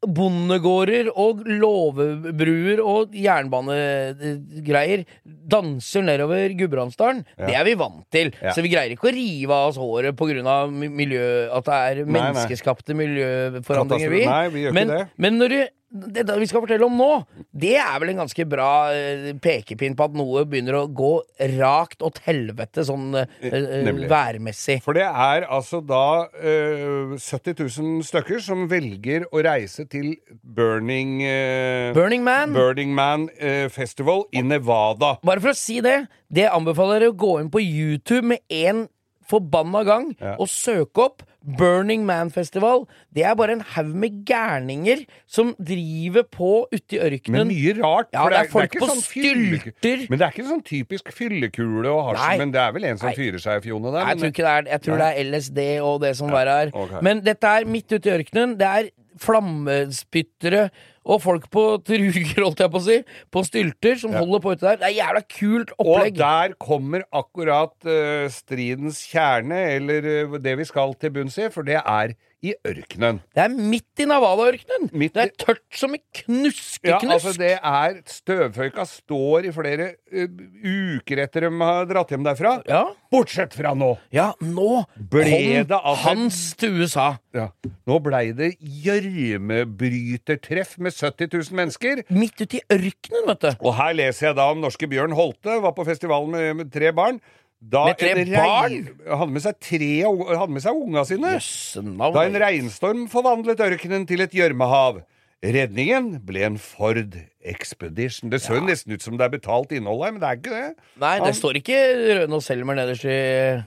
bondegårder 0.06 1.08
og 1.18 1.43
låvebruer 1.49 2.82
og 2.84 3.16
jernbanegreier 3.18 5.06
danser 5.26 6.06
nedover 6.06 6.53
Gudbrandsdalen, 6.58 7.24
Ja. 7.39 7.45
det 7.47 7.56
er 7.56 7.66
vi 7.66 7.74
vant 7.80 8.06
til. 8.12 8.32
Ja. 8.41 8.53
Så 8.53 8.62
vi 8.62 8.70
greier 8.70 8.93
ikke 8.93 9.10
å 9.10 9.16
rive 9.16 9.53
av 9.53 9.70
oss 9.72 9.78
håret 9.82 10.16
pga. 10.18 10.68
miljø... 10.70 11.49
At 11.51 11.66
det 11.66 11.74
er 11.74 12.03
Nei, 12.06 12.12
menneskeskapte 12.20 12.93
miljøforandringer, 12.97 14.10
vi. 14.14 14.26
Nei, 14.26 14.47
vi 14.53 14.66
gjør 14.66 14.72
ikke 14.74 14.80
men, 14.80 14.93
det. 14.93 15.08
Men 15.18 15.38
når 15.41 15.49
du 15.49 15.60
det 15.96 16.26
vi 16.42 16.48
skal 16.50 16.64
fortelle 16.64 16.88
om 16.88 16.96
nå, 16.98 17.10
det 17.56 17.76
er 17.80 18.00
vel 18.02 18.10
en 18.12 18.24
ganske 18.24 18.46
bra 18.50 18.70
eh, 18.92 19.30
pekepinn 19.40 19.94
på 19.96 20.08
at 20.10 20.16
noe 20.18 20.42
begynner 20.50 20.80
å 20.80 20.88
gå 20.92 21.12
rakt 21.56 22.04
åt 22.04 22.20
helvete 22.26 22.84
sånn 22.88 23.14
eh, 23.22 23.28
eh, 23.46 23.86
Nemlig. 23.86 24.10
værmessig. 24.12 24.80
For 24.84 24.98
det 24.98 25.06
er 25.08 25.46
altså 25.46 25.80
da 25.86 26.26
uh, 26.26 27.14
70 27.16 27.62
000 27.62 28.04
stykker 28.08 28.42
som 28.44 28.66
velger 28.72 29.28
å 29.32 29.44
reise 29.46 29.86
til 29.92 30.16
Burning 30.42 31.22
uh, 31.24 31.94
Burning 31.96 32.26
Man. 32.26 32.56
Burning 32.58 32.92
Man 32.98 33.30
uh, 33.38 33.70
Festival 33.72 34.26
i 34.36 34.44
Nevada. 34.44 35.16
Bare 35.24 35.44
for 35.44 35.54
å 35.54 35.58
si 35.58 35.80
det, 35.86 36.02
det 36.34 36.50
anbefaler 36.52 37.08
jeg 37.08 37.14
å 37.16 37.20
gå 37.24 37.38
inn 37.44 37.54
på 37.54 37.64
YouTube 37.64 38.26
med 38.34 38.44
en 38.52 38.88
forbanna 39.26 39.82
gang 39.88 40.12
Ja. 40.20 40.36
og 40.38 40.50
søke 40.52 41.08
opp 41.08 41.24
Burning 41.46 42.06
Man 42.08 42.32
Festival. 42.34 42.86
Det 43.14 43.24
er 43.24 43.36
bare 43.38 43.56
en 43.58 43.64
haug 43.76 43.91
med 44.02 44.24
gærninger 44.26 45.04
som 45.30 45.54
driver 45.60 46.26
på 46.32 46.52
ute 46.74 46.98
i 46.98 47.00
ørkenen. 47.00 47.38
Men 47.38 47.54
mye 47.54 47.76
rart. 47.78 48.10
Ja, 48.14 48.24
for 48.24 48.34
det 48.34 48.39
er 48.39 48.52
folk 48.52 48.74
ikke 48.74 48.84
på 48.84 48.89
sånn 48.91 49.04
stylter. 49.06 50.06
Men 50.10 50.22
det 50.22 50.28
er 50.28 50.36
ikke 50.36 50.48
sånn 50.50 50.66
typisk 50.66 51.14
fyllekule 51.16 51.93
og 51.93 52.12
hasj, 52.12 52.41
men 52.41 52.56
det 52.56 52.64
er 52.64 52.76
vel 52.76 52.89
en 52.91 53.02
som 53.02 53.14
fyrer 53.16 53.41
seg 53.41 53.62
i 53.62 53.68
fjonet 53.70 53.91
der. 53.91 54.02
Nei, 54.02 54.10
jeg 54.16 54.24
tror 54.24 54.34
ikke 54.34 54.48
det 54.48 54.56
er 54.56 54.70
Jeg 54.76 54.86
tror 54.88 55.02
det 55.04 55.08
er 55.12 55.32
LSD 55.32 55.64
og 55.86 56.02
det 56.04 56.14
som 56.20 56.34
verre 56.34 56.60
er. 56.66 56.76
Okay. 56.86 57.06
Men 57.06 57.24
dette 57.26 57.56
er 57.60 57.70
midt 57.70 57.93
ute 57.93 58.10
i 58.10 58.16
ørkenen. 58.18 58.58
Det 58.60 58.72
er 58.82 58.91
flammespyttere 59.22 60.70
og 61.06 61.22
folk 61.22 61.43
på 61.53 61.64
truger, 61.86 62.41
holdt 62.41 62.64
jeg 62.64 62.72
på 62.74 62.80
å 62.82 62.86
si, 62.86 62.97
på 63.32 63.43
stylter, 63.45 63.99
som 64.01 64.12
Ja. 64.16 64.24
holder 64.24 64.41
på 64.41 64.53
ute 64.56 64.66
der. 64.66 64.78
Det 64.82 64.88
er 64.89 64.95
jævla 65.03 65.22
kult 65.30 65.74
opplegg. 65.78 66.16
Og 66.16 66.22
der 66.24 66.56
kommer 66.60 67.03
akkurat 67.14 67.76
uh, 67.86 68.26
stridens 68.34 69.03
kjerne, 69.12 69.60
eller 69.78 70.10
uh, 70.26 70.38
det 70.41 70.58
vi 70.58 70.66
skal 70.66 70.95
til 70.97 71.12
bunns 71.12 71.38
i, 71.38 71.49
for 71.53 71.68
det 71.68 71.78
er 71.82 72.16
i 72.46 72.54
ørkenen. 72.68 73.18
Det 73.36 73.41
er 73.46 73.52
midt 73.56 74.00
i 74.04 74.06
Navala-ørkenen! 74.10 74.84
Det 74.93 75.18
er 75.26 75.30
tørt 75.41 75.64
som 75.76 75.91
i 75.96 76.00
Ja, 76.00 76.04
knuskeknusk. 76.22 77.14
altså 77.14 77.34
det 77.39 77.54
er 77.58 77.91
Støvføyka 78.10 78.84
står 78.89 79.39
i 79.50 79.52
flere 79.56 79.86
uh, 80.14 80.28
uker 80.66 81.18
etter 81.26 81.39
de 81.48 81.52
har 81.62 81.84
dratt 81.89 82.10
hjem 82.14 82.26
derfra. 82.28 82.52
Ja. 82.70 82.84
Bortsett 83.12 83.54
fra 83.58 83.72
nå! 83.78 83.91
Ja, 84.14 84.28
nå 84.43 84.84
Ble 84.98 85.24
kom 85.30 85.68
det 85.72 85.80
altså- 85.82 86.04
hans 86.10 86.38
til 86.60 86.72
USA. 86.82 87.10
Ja. 87.36 87.48
Nå 87.88 87.96
blei 88.04 88.26
det 88.38 88.52
gjørmebrytertreff 88.62 90.78
med 90.80 90.91
70 90.96 91.28
000 91.34 91.43
mennesker. 91.60 91.96
Midt 92.14 92.38
ute 92.41 92.58
i 92.60 92.62
ørkenen, 92.72 93.26
vet 93.30 93.41
du. 93.41 93.52
Og 93.66 93.74
her 93.80 93.93
leser 93.98 94.28
jeg 94.30 94.36
da 94.39 94.46
om 94.52 94.60
norske 94.64 94.88
Bjørn 94.91 95.16
Holte, 95.18 95.52
var 95.64 95.74
på 95.78 95.86
festivalen 95.88 96.32
med, 96.36 96.48
med 96.62 96.68
tre 96.74 96.89
barn. 96.96 97.18
Da 97.62 97.86
Med 97.88 97.97
tre 97.97 98.12
en 98.12 98.28
regn- 98.28 98.89
Hadde 99.08 99.32
med 99.32 99.41
seg 99.41 99.60
tre 99.64 99.91
Hadde 100.03 100.51
med 100.53 100.62
seg 100.62 100.76
unga 100.78 101.03
sine. 101.08 101.36
Jøsse 101.38 101.82
navn. 101.82 102.14
Da 102.14 102.26
en 102.28 102.39
regnstorm 102.41 103.06
forvandlet 103.10 103.62
ørkenen 103.64 104.06
til 104.08 104.22
et 104.22 104.32
gjørmehav. 104.36 105.01
Redningen 105.45 106.20
ble 106.26 106.41
en 106.47 106.58
Ford 106.58 106.97
Expedition. 107.45 108.32
Det 108.32 108.39
så 108.41 108.56
ja. 108.58 108.64
nesten 108.66 108.95
ut 108.95 109.03
som 109.03 109.18
det 109.20 109.26
er 109.28 109.34
betalt 109.36 109.74
innhold 109.76 110.01
her, 110.06 110.14
men 110.16 110.22
det 110.24 110.30
er 110.30 110.39
ikke 110.39 110.53
det. 110.53 110.86
Nei, 111.01 111.14
det 111.20 111.26
Han- 111.30 111.38
står 111.38 111.60
ikke 111.62 111.78
Rønå 112.22 112.39
Selmer 112.41 112.76
nederst 112.80 113.06
i 113.06 113.18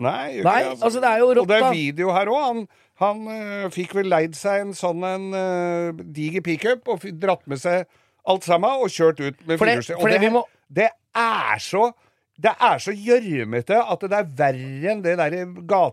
Nei, 0.03 0.41
Nei, 0.43 0.62
det, 0.64 0.82
altså, 0.82 1.01
det 1.01 1.11
er 1.12 1.18
jo 1.22 1.28
rått, 1.30 1.39
Og 1.45 1.49
det 1.49 1.61
er 1.62 1.70
video 1.76 2.11
her 2.16 2.26
òg. 2.32 2.43
Han, 2.49 2.68
han 2.99 3.22
øh, 3.28 3.70
fikk 3.70 3.95
vel 3.95 4.11
leid 4.11 4.34
seg 4.34 4.61
en 4.66 4.74
sånn 4.74 5.05
en 5.07 5.28
øh, 5.34 6.03
diger 6.14 6.43
pickup 6.43 6.89
og 6.89 7.01
dratt 7.20 7.47
med 7.47 7.59
seg 7.62 7.86
alt 8.28 8.45
sammen 8.45 8.70
og 8.82 8.91
kjørt 8.91 9.20
ut 9.22 9.47
med 9.47 9.59
firehjulstrekk. 9.59 10.03
det 10.11 10.20
det, 10.20 10.32
må- 10.32 10.47
det 10.70 10.91
er 11.14 11.59
så 11.62 11.93
det 12.39 12.53
er 12.62 12.78
så 12.78 12.93
gjørmete 12.95 13.74
at 13.82 14.05
det 14.07 14.14
er 14.14 14.28
verre 14.39 14.91
enn 14.93 15.01
det 15.03 15.16
der 15.18 15.34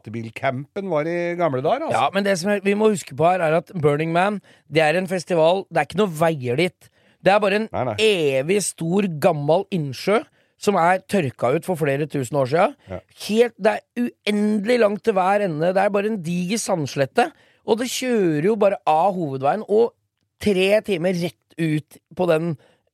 gatebilcampen 0.05 0.89
var 0.91 1.07
i 1.09 1.33
gamle 1.39 1.63
dager. 1.65 1.87
Altså. 1.87 1.97
Ja, 1.97 2.09
men 2.13 2.25
det 2.27 2.35
som 2.41 2.51
er, 2.53 2.61
vi 2.65 2.75
må 2.77 2.91
huske 2.93 3.17
på 3.17 3.25
her, 3.25 3.41
er 3.41 3.57
at 3.61 3.71
Burning 3.73 4.11
Man 4.13 4.41
Det 4.69 4.83
er 4.85 4.97
en 4.99 5.07
festival 5.09 5.63
Det 5.71 5.81
er 5.81 5.87
ikke 5.89 5.99
noe 6.03 6.13
veier 6.19 6.59
dit. 6.61 6.89
Det 7.25 7.33
er 7.33 7.41
bare 7.41 7.57
en 7.63 7.67
Nei, 7.73 7.83
nei. 7.89 7.95
evig 8.05 8.59
stor, 8.61 9.07
gammel 9.21 9.65
innsjø 9.73 10.21
som 10.61 10.77
er 10.79 11.01
tørka 11.11 11.49
ut 11.57 11.65
for 11.67 11.75
flere 11.77 12.05
tusen 12.07 12.37
år 12.39 12.47
siden. 12.47 12.75
Ja. 12.89 12.99
Helt, 13.25 13.55
det 13.59 13.73
er 13.73 14.05
uendelig 14.05 14.77
langt 14.79 15.01
til 15.03 15.13
hver 15.17 15.43
ende. 15.43 15.73
Det 15.75 15.81
er 15.81 15.91
bare 15.91 16.07
en 16.13 16.21
diger 16.23 16.61
sandslette. 16.61 17.25
Og 17.67 17.81
det 17.81 17.89
kjører 17.91 18.47
jo 18.47 18.55
bare 18.61 18.79
av 18.87 19.11
hovedveien 19.17 19.65
og 19.67 19.91
tre 20.41 20.69
timer 20.87 21.17
rett 21.19 21.57
ut 21.59 21.97
på 22.15 22.27
den, 22.31 22.53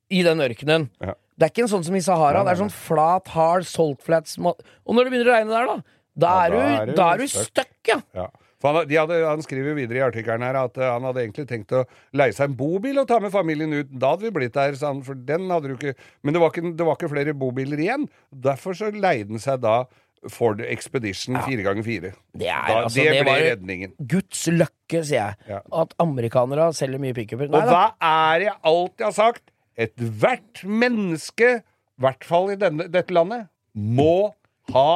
i 0.09 0.23
den 0.25 0.41
ørkenen. 0.43 0.87
Ja. 1.03 1.13
Det 1.41 1.47
er 1.47 1.53
ikke 1.55 1.63
en 1.65 1.71
sånn 1.73 1.87
som 1.87 1.95
i 1.97 2.03
Sahara. 2.05 2.43
Det 2.45 2.53
er 2.53 2.59
sånn 2.61 2.69
flat, 2.75 3.31
hard, 3.33 3.65
salt 3.65 4.03
flats 4.05 4.37
Og 4.37 4.93
når 4.93 5.07
det 5.07 5.11
begynner 5.15 5.31
å 5.31 5.35
regne 5.39 5.55
der, 5.57 5.71
da, 5.71 5.97
da 6.21 6.35
Ja, 6.37 6.45
er 6.45 6.53
da 6.53 6.61
er 6.61 6.85
du, 6.85 6.93
da 6.99 7.07
er 7.15 7.23
du 7.23 7.27
stuck. 7.33 7.73
ja. 7.89 7.97
Ja. 8.13 8.29
Han, 8.61 8.77
de 8.85 8.93
hadde, 8.93 9.15
han 9.25 9.41
skriver 9.41 9.71
jo 9.71 9.77
videre 9.79 9.97
i 9.97 10.03
artikkelen 10.05 10.43
her 10.45 10.53
at 10.59 10.75
eh, 10.77 10.85
han 10.85 11.01
hadde 11.07 11.23
egentlig 11.23 11.47
tenkt 11.49 11.71
å 11.73 11.79
leie 12.13 12.29
seg 12.37 12.51
en 12.51 12.57
bobil 12.59 12.99
og 13.01 13.07
ta 13.09 13.17
med 13.23 13.33
familien 13.33 13.73
ut. 13.73 13.89
Da 13.89 14.11
hadde 14.13 14.27
vi 14.27 14.31
blitt 14.35 14.53
der, 14.53 14.75
sa 14.77 14.91
han, 14.91 15.01
for 15.01 15.17
den 15.17 15.47
hadde 15.49 15.71
du 15.71 15.79
ikke 15.79 15.95
Men 16.21 16.35
det 16.37 16.43
var 16.43 16.53
ikke, 16.53 16.75
det 16.77 16.85
var 16.85 16.99
ikke 16.99 17.09
flere 17.09 17.33
bobiler 17.41 17.81
igjen. 17.81 18.05
Derfor 18.29 18.77
så 18.77 18.91
leide 18.93 19.33
han 19.33 19.41
seg 19.41 19.63
da 19.65 19.79
Ford 20.29 20.61
Expedition 20.61 21.39
4x4. 21.41 22.11
Det 22.37 22.45
er, 22.45 22.67
Da, 22.69 22.83
altså, 22.83 22.99
det 22.99 23.07
det 23.15 23.23
ble 23.23 23.31
var 23.31 23.41
redningen. 23.47 23.95
Guds 24.13 24.43
løkke, 24.53 25.01
sier 25.01 25.17
jeg. 25.17 25.39
Ja. 25.49 25.63
At 25.81 25.95
amerikanere 26.03 26.69
selger 26.77 27.01
mye 27.01 27.17
pickuper. 27.17 27.49
Og 27.49 27.57
da. 27.57 27.65
hva 27.65 27.85
er 27.97 28.43
det 28.43 28.49
jeg 28.51 28.57
alltid 28.75 29.05
har 29.07 29.15
sagt? 29.17 29.43
Ethvert 29.79 30.63
menneske, 30.67 31.51
i 31.61 32.03
hvert 32.03 32.25
fall 32.27 32.51
i 32.51 32.57
denne, 32.59 32.89
dette 32.91 33.13
landet, 33.15 33.47
må 33.73 34.33
ha 34.73 34.89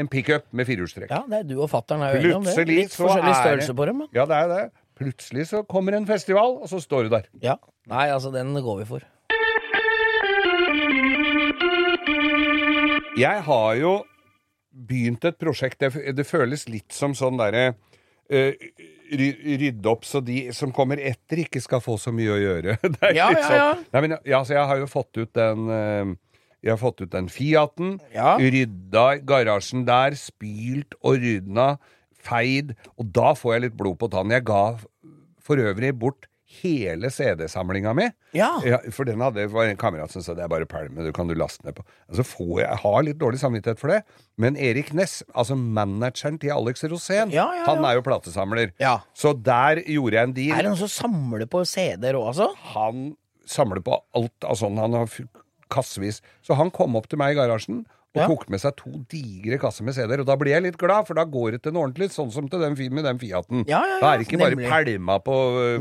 en 0.00 0.08
pickup 0.08 0.46
med 0.56 0.68
firehjulstrekk. 0.68 1.10
Ja, 1.10 1.24
det 1.28 1.42
er 1.42 1.48
du 1.48 1.56
og 1.60 1.70
fatter'n 1.72 2.04
er 2.04 2.14
jo 2.14 2.20
enige 2.20 2.36
om 2.38 2.46
det. 2.46 2.54
Plutselig 2.54 2.76
Litt 2.78 2.94
så 2.94 3.02
forskjellig 3.04 3.32
er 3.32 3.40
størrelse 3.42 3.76
på 3.76 3.88
dem. 3.90 4.04
Ja, 4.16 4.26
det 4.30 4.38
er 4.38 4.52
det. 4.52 4.62
Plutselig 5.00 5.46
så 5.50 5.62
kommer 5.68 5.96
en 5.96 6.06
festival, 6.08 6.58
og 6.60 6.70
så 6.70 6.80
står 6.80 7.08
du 7.08 7.14
der. 7.16 7.26
Ja. 7.44 7.56
Nei, 7.90 8.06
altså, 8.12 8.30
den 8.32 8.54
går 8.54 8.82
vi 8.82 8.88
for. 8.88 9.06
Jeg 13.20 13.44
har 13.44 13.74
jo 13.76 13.92
begynt 14.70 15.24
et 15.26 15.36
prosjekt 15.40 15.80
Det, 15.82 15.90
det 16.16 16.24
føles 16.28 16.68
litt 16.70 16.94
som 16.94 17.12
sånn 17.18 17.36
derre 17.40 17.72
Rydde 18.30 19.90
opp 19.90 20.04
så 20.06 20.20
de 20.22 20.52
som 20.54 20.70
kommer 20.74 21.00
etter, 21.02 21.42
ikke 21.42 21.62
skal 21.62 21.82
få 21.82 21.96
så 21.98 22.12
mye 22.14 22.30
å 22.30 22.38
gjøre. 22.38 22.76
Ja, 23.10 23.26
ja, 23.26 23.30
ja. 23.34 23.46
Sånn. 23.48 23.84
Nei, 23.90 24.02
men, 24.06 24.16
ja, 24.28 24.42
så 24.46 24.54
jeg 24.54 24.68
har 24.70 24.78
jo 24.82 24.86
fått 24.90 25.18
ut 25.18 25.32
den 25.34 25.66
eh, 25.74 26.12
Jeg 26.62 26.74
har 26.76 26.80
fått 26.80 27.02
ut 27.02 27.10
den 27.10 27.30
Fiaten. 27.32 27.96
Ja. 28.14 28.36
Rydda 28.38 29.06
garasjen 29.26 29.82
der. 29.88 30.14
Spylt 30.18 30.94
og 31.00 31.18
rydda, 31.24 31.72
Feid. 32.20 32.76
Og 33.00 33.10
da 33.16 33.34
får 33.34 33.56
jeg 33.56 33.66
litt 33.66 33.78
blod 33.80 33.98
på 33.98 34.10
tannen. 34.12 34.36
Jeg 34.38 34.46
ga 34.46 34.64
for 35.42 35.58
øvrig 35.58 35.90
bort 35.98 36.29
hele 36.60 37.08
CD-samlinga 37.14 37.92
mi. 37.96 38.08
Ja. 38.36 38.48
For 38.92 39.06
den 39.08 39.22
hadde 39.22 39.44
var 39.52 39.68
en 39.70 39.78
kamerat 39.80 40.12
som 40.12 40.24
sa 40.24 40.34
det 40.36 40.42
er 40.44 40.50
bare 40.50 40.66
pælme, 40.68 41.04
du 41.06 41.12
kan 41.14 41.30
du 41.30 41.34
laste 41.38 41.64
ned 41.66 41.76
på. 41.78 41.84
Altså 42.10 42.24
får 42.26 42.54
jeg, 42.64 42.78
har 42.82 42.98
litt 43.06 43.20
dårlig 43.20 43.40
samvittighet 43.42 43.80
for 43.80 43.92
det, 43.94 44.00
men 44.40 44.58
Erik 44.58 44.90
Ness, 44.96 45.20
altså 45.34 45.56
manageren 45.58 46.40
til 46.42 46.52
Alex 46.56 46.82
Rosén, 46.90 47.30
Ja, 47.34 47.46
ja, 47.54 47.60
ja. 47.62 47.68
han 47.68 47.84
er 47.86 47.98
jo 48.00 48.04
platesamler. 48.06 48.74
Ja. 48.82 48.96
Så 49.14 49.32
der 49.36 49.82
gjorde 49.86 50.18
jeg 50.18 50.30
en 50.30 50.36
deal. 50.36 50.56
Er 50.58 50.66
det 50.66 50.72
noen 50.74 50.82
som 50.82 50.92
samler 50.96 51.46
på 51.50 51.62
CD-er 51.68 52.18
òg, 52.18 52.32
altså? 52.32 52.50
Han 52.74 53.12
samler 53.50 53.82
på 53.86 53.96
alt 54.18 54.46
av 54.46 54.58
sånn. 54.58 54.78
Han 54.82 54.98
har 54.98 55.08
kassevis. 55.70 56.18
Så 56.42 56.58
han 56.58 56.70
kom 56.74 56.98
opp 56.98 57.06
til 57.10 57.20
meg 57.20 57.36
i 57.36 57.38
garasjen 57.38 57.84
og 58.10 58.18
Ja. 58.20 58.26
tok 58.26 58.48
med 58.50 58.58
seg 58.58 58.74
to 58.76 58.90
digre 59.08 59.56
kasser 59.62 59.84
med 59.86 59.94
CD-er. 59.94 60.20
Og 60.20 60.26
da 60.26 60.34
blir 60.36 60.50
jeg 60.56 60.62
litt 60.64 60.76
glad, 60.78 61.06
for 61.06 61.14
da 61.14 61.22
går 61.24 61.52
det 61.52 61.62
til 61.62 61.72
noe 61.76 61.84
ordentlig, 61.86 62.08
sånn 62.10 62.32
som 62.34 62.48
til 62.50 62.58
den, 62.58 62.74
med 62.92 63.04
den 63.06 63.18
Fiaten. 63.22 63.62
Ja, 63.70 63.84
ja, 63.86 64.00
Da 64.00 64.14
er 64.14 64.18
det 64.18 64.26
ikke 64.26 64.40
bare 64.40 64.56
nemlig. 64.56 64.68
pælma 64.68 65.18
på, 65.22 65.36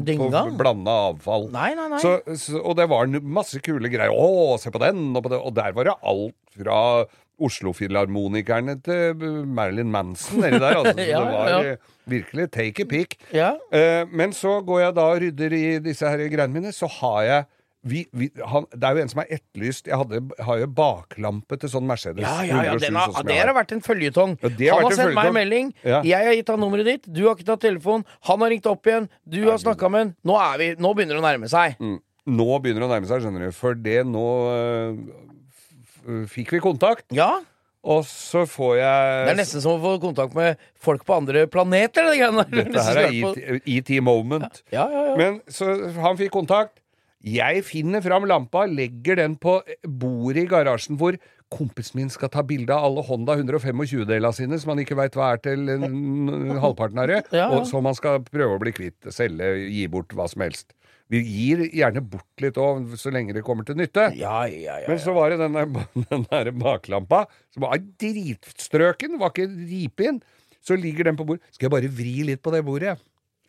på 0.05 0.57
blanda 0.59 0.91
avfall. 1.09 1.49
Nei, 1.51 1.71
nei, 1.73 1.87
nei. 1.95 1.97
Så, 2.03 2.19
så, 2.37 2.61
og 2.61 2.75
det 2.77 2.85
var 2.91 3.07
masse 3.21 3.57
kule 3.65 3.89
greier. 3.89 4.13
Å, 4.13 4.59
se 4.61 4.69
på 4.69 4.79
den! 4.83 5.09
Og, 5.15 5.23
på 5.25 5.29
det. 5.33 5.41
og 5.41 5.55
der 5.57 5.73
var 5.73 5.89
det 5.89 5.97
alt 6.03 6.35
fra 6.59 7.05
Oslo-filharmonikerne 7.39 8.75
til 8.83 9.23
eh, 9.23 9.45
Marilyn 9.47 9.91
Manson 9.93 10.41
nedi 10.43 10.59
der. 10.59 10.75
Altså. 10.81 10.95
Ja, 11.09 11.21
det 11.23 11.33
var 11.33 11.49
ja. 11.49 11.59
eh, 11.73 11.77
virkelig 12.09 12.49
take 12.51 12.83
a 12.83 12.89
pick. 12.89 13.17
Ja. 13.35 13.53
Eh, 13.71 14.05
men 14.11 14.33
så 14.35 14.59
går 14.65 14.81
jeg 14.85 14.95
da 14.97 15.05
og 15.13 15.21
rydder 15.23 15.55
i 15.57 15.63
disse 15.83 16.09
her 16.09 16.21
greiene 16.29 16.53
mine, 16.53 16.73
så 16.75 16.89
har 16.99 17.21
jeg 17.27 17.47
vi, 17.81 18.03
vi, 18.11 18.27
han, 18.51 18.65
det 18.75 18.83
er 18.83 18.97
jo 18.97 19.03
en 19.05 19.11
som 19.11 19.21
er 19.23 19.29
etterlyst 19.37 19.85
Jeg 19.87 19.95
hadde, 20.01 20.19
har 20.43 20.57
jo 20.59 20.65
baklampe 20.75 21.55
til 21.61 21.71
sånn 21.71 21.85
Mercedes. 21.87 22.25
Ja, 22.25 22.43
ja, 22.43 22.57
ja, 22.65 22.73
107, 22.75 22.83
den 22.83 22.97
har, 22.99 23.13
sånn 23.15 23.29
det 23.29 23.37
har 23.39 23.53
vært 23.55 23.71
en 23.75 23.83
føljetong. 23.85 24.35
Ja, 24.59 24.75
han 24.75 24.89
har 24.89 24.97
sendt 24.97 25.15
meg 25.15 25.29
en 25.31 25.37
melding. 25.37 25.71
Ja. 25.87 26.01
Jeg 26.07 26.27
har 26.27 26.35
gitt 26.35 26.51
han 26.51 26.59
nummeret 26.59 26.89
ditt. 26.89 27.07
Du 27.07 27.23
har 27.29 27.37
ikke 27.37 27.47
tatt 27.47 27.63
telefon. 27.63 28.03
Han 28.27 28.43
har 28.43 28.51
ringt 28.51 28.67
opp 28.67 28.89
igjen. 28.89 29.07
Du 29.23 29.39
har 29.47 29.61
snakka 29.63 29.91
med 29.93 30.03
han. 30.05 30.11
Nå, 30.27 30.35
er 30.43 30.59
vi, 30.59 30.69
nå 30.75 30.91
begynner 30.97 31.15
det 31.19 31.23
å 31.23 31.27
nærme 31.29 31.51
seg. 31.51 31.79
Mm. 31.79 31.95
Nå 32.35 32.49
begynner 32.59 32.83
det 32.83 32.89
å 32.89 32.91
nærme 32.91 33.09
seg, 33.09 33.23
skjønner 33.23 33.47
du. 33.47 33.55
For 33.55 33.79
det 33.87 34.01
nå 34.09 34.25
øh, 34.51 36.27
fikk 36.35 36.57
vi 36.57 36.61
kontakt, 36.67 37.07
Ja, 37.15 37.37
og 37.79 38.03
så 38.03 38.43
får 38.49 38.73
jeg 38.75 39.11
Det 39.23 39.31
er 39.31 39.37
nesten 39.39 39.63
som 39.63 39.77
å 39.77 39.79
få 39.79 39.93
kontakt 40.03 40.35
med 40.35 40.59
folk 40.83 41.05
på 41.07 41.15
andre 41.15 41.45
planeter. 41.47 42.09
Det. 42.11 42.47
Dette 42.51 42.83
her 42.83 42.99
er 43.05 43.61
ET 43.63 43.91
moment. 44.03 44.63
Ja, 44.73 44.83
ja, 44.91 45.03
ja. 45.11 45.15
Men 45.19 45.39
så 45.47 45.71
han 45.95 46.19
fikk 46.19 46.33
kontakt. 46.35 46.78
Jeg 47.25 47.65
finner 47.67 47.99
fram 48.05 48.23
lampa, 48.29 48.63
legger 48.69 49.19
den 49.19 49.35
på 49.41 49.57
bordet 49.83 50.45
i 50.45 50.49
garasjen 50.51 50.95
hvor 50.99 51.17
kompisen 51.51 51.97
min 51.99 52.11
skal 52.13 52.29
ta 52.31 52.43
bilde 52.45 52.71
av 52.71 52.85
alle 52.87 53.03
Honda 53.07 53.35
125-delene 53.41 54.31
sine, 54.37 54.59
som 54.61 54.71
han 54.71 54.81
ikke 54.83 54.95
veit 54.99 55.17
hva 55.17 55.31
er 55.33 55.41
til 55.43 55.65
en, 55.73 55.87
en 55.89 56.59
halvparten 56.61 57.01
av 57.01 57.09
det, 57.09 57.23
Ja, 57.33 57.41
ja. 57.41 57.47
og 57.57 57.65
som 57.67 57.87
han 57.89 57.97
skal 57.97 58.21
prøve 58.27 58.55
å 58.55 58.61
bli 58.61 58.71
kvitt. 58.77 59.09
Selge, 59.11 59.49
gi 59.67 59.87
bort 59.91 60.13
hva 60.15 60.29
som 60.29 60.45
helst. 60.45 60.71
Vi 61.09 61.23
gir 61.25 61.63
gjerne 61.73 62.03
bort 62.05 62.43
litt 62.43 62.57
òg, 62.61 62.91
så 63.01 63.09
lenge 63.11 63.33
det 63.33 63.41
kommer 63.43 63.65
til 63.65 63.79
nytte. 63.79 64.11
Ja, 64.15 64.43
ja, 64.45 64.77
ja, 64.83 64.87
Men 64.87 65.01
så 65.01 65.15
var 65.17 65.33
det 65.33 65.39
den 65.41 65.57
der, 65.57 65.65
den 66.13 66.27
der 66.29 66.51
baklampa, 66.53 67.23
som 67.49 67.65
var 67.65 67.81
dritstrøken, 67.99 69.17
var 69.19 69.33
ikke 69.33 69.49
ripin. 69.49 70.21
Så 70.61 70.77
ligger 70.77 71.09
den 71.09 71.17
på 71.17 71.25
bordet. 71.25 71.41
Skal 71.55 71.65
jeg 71.67 71.73
bare 71.73 71.89
vri 71.97 72.19
litt 72.29 72.43
på 72.45 72.53
det 72.53 72.61
bordet. 72.67 72.99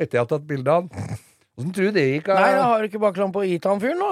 Etter 0.00 0.16
jeg 0.16 0.24
har 0.24 0.30
tatt 0.32 0.48
bilde 0.48 0.72
av 0.72 0.88
den. 0.88 1.20
Åssen 1.60 1.74
tror 1.76 1.90
du 1.90 1.98
det 1.98 2.06
gikk? 2.08 2.30
Nei, 2.32 2.50
jeg 2.54 2.64
har 2.64 2.86
ikke 2.88 3.02
baklampe 3.02 3.42
å 3.42 3.44
gi 3.44 3.58
til 3.60 3.74
han 3.74 3.82
fyren 3.82 4.00
nå. 4.00 4.10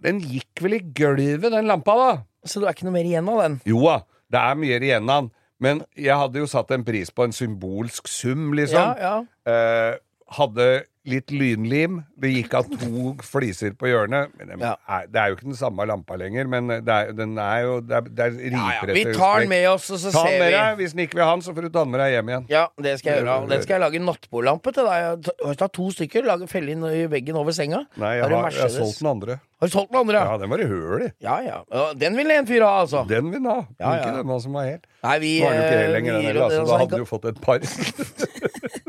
Den 0.00 0.20
gikk 0.22 0.62
vel 0.64 0.78
i 0.78 0.80
gulvet, 0.96 1.50
den 1.50 1.66
lampa, 1.68 1.96
da? 1.98 2.10
Så 2.46 2.62
du 2.62 2.68
er 2.68 2.76
ikke 2.76 2.86
noe 2.86 2.94
mer 2.94 3.08
igjen 3.08 3.28
av 3.28 3.42
den. 3.42 3.58
Jo 3.68 3.82
da, 3.84 3.96
det 4.32 4.40
er 4.40 4.60
mye 4.62 4.78
igjen 4.78 5.10
av 5.10 5.24
den. 5.24 5.32
Men 5.60 5.82
jeg 5.98 6.16
hadde 6.16 6.40
jo 6.40 6.46
satt 6.48 6.70
en 6.72 6.86
pris 6.86 7.10
på 7.12 7.26
en 7.26 7.34
symbolsk 7.36 8.08
sum, 8.08 8.54
liksom. 8.56 8.94
Ja, 8.96 9.18
ja. 9.18 9.50
Eh, 9.50 9.98
hadde 10.38 10.68
litt 11.08 11.30
lynlim. 11.32 12.00
Det 12.20 12.30
gikk 12.32 12.54
av 12.58 12.66
to 12.68 13.14
fliser 13.24 13.72
på 13.78 13.88
hjørnet. 13.88 14.34
Men 14.36 14.52
den 14.52 14.64
er, 14.66 15.06
det 15.08 15.20
er 15.22 15.30
jo 15.32 15.38
ikke 15.38 15.48
den 15.48 15.58
samme 15.58 15.86
lampa 15.88 16.18
lenger, 16.20 16.48
men 16.50 16.68
det 16.84 16.96
er, 16.96 17.12
den 17.16 17.36
er 17.40 17.62
jo 17.64 17.78
Det 17.80 17.96
er, 17.96 18.08
det 18.08 18.26
er 18.26 18.36
Ja, 18.50 18.64
ja. 18.76 18.88
Vi 18.92 19.04
tar 19.16 19.40
den 19.40 19.52
med 19.52 19.66
oss, 19.70 19.88
og 19.94 20.02
så 20.02 20.12
Ta 20.12 20.24
ser 20.26 20.36
vi. 20.36 20.50
deg. 20.52 20.76
Hvis 20.80 20.96
den 20.96 21.04
ikke 21.06 21.20
vil 21.20 21.24
ha 21.24 21.34
den, 21.36 21.44
så 21.46 21.54
får 21.56 21.68
du 21.68 21.70
ta 21.70 21.84
den 21.86 21.94
med 21.94 22.04
deg 22.04 22.16
hjem 22.16 22.32
igjen. 22.34 22.48
Ja, 22.52 22.64
det 22.76 22.96
skal 23.00 23.12
jeg 23.14 23.24
gjøre. 23.24 23.38
Den 23.54 23.62
skal 23.64 23.78
jeg 23.78 23.84
lage 23.86 24.02
nattbordlampe 24.04 24.74
til 24.76 24.90
deg. 24.90 25.30
Ta 25.62 25.70
to 25.80 25.90
stykker, 25.96 26.26
lage 26.28 26.50
felle 26.50 26.76
inn 26.76 26.84
i 26.90 27.06
veggen 27.10 27.38
over 27.40 27.56
senga. 27.56 27.84
Nei, 28.00 28.16
jeg 28.20 28.28
Har 28.28 28.50
jeg 28.50 28.66
har 28.66 28.74
solgt 28.76 29.00
den 29.00 29.10
andre. 29.14 29.40
Har 29.60 29.68
du 29.68 29.72
solgt 29.74 29.90
den 29.92 30.00
andre? 30.00 30.20
Ja, 30.24 30.36
den 30.40 30.48
var 30.48 30.60
i 30.62 30.66
høl 30.68 31.02
i. 31.04 31.10
Ja, 31.20 31.34
ja. 31.44 31.58
ja. 31.68 31.86
Den 32.00 32.16
vil 32.16 32.30
en 32.32 32.46
fyr 32.48 32.62
ha, 32.64 32.70
altså. 32.80 33.02
Den 33.08 33.28
vil 33.32 33.42
han 33.44 33.50
ha. 33.50 33.58
Ja, 33.76 33.90
Ikke 33.98 34.14
denne 34.20 34.38
som 34.40 34.56
var 34.56 34.68
hel. 34.70 34.78
Nei, 35.04 35.16
vi 35.20 35.32
Nå 35.40 35.50
er 35.50 35.56
jo 35.56 35.60
ikke 35.60 35.74
eh, 35.74 35.82
hel 35.82 35.92
lenger, 35.96 36.16
den 36.16 36.28
heller. 36.28 36.46
Altså, 36.46 36.60
altså, 36.60 36.72
da 36.72 36.78
hadde 36.84 37.00
du 37.02 37.08
fått 37.08 37.28
et 37.28 37.40
par. 37.44 37.60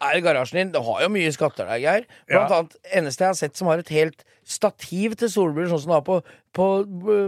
Nei, 0.00 0.14
garasjen 0.24 0.60
din 0.62 0.72
det 0.74 0.82
har 0.86 1.04
jo 1.04 1.08
mye 1.14 1.30
skatter 1.34 1.68
der, 1.68 1.78
Geir. 1.82 2.08
Blant 2.30 2.50
Ja. 2.50 2.58
annet 2.62 2.76
eneste 3.02 3.24
jeg 3.26 3.32
har 3.34 3.38
sett 3.40 3.56
som 3.56 3.68
har 3.70 3.78
et 3.84 3.88
helt 3.94 4.24
stativ 4.48 5.12
til 5.20 5.28
solbriller, 5.28 5.68
sånn 5.68 5.82
som 5.82 5.90
du 5.90 5.94
har 5.98 6.04
på, 6.06 6.14
på, 6.56 6.66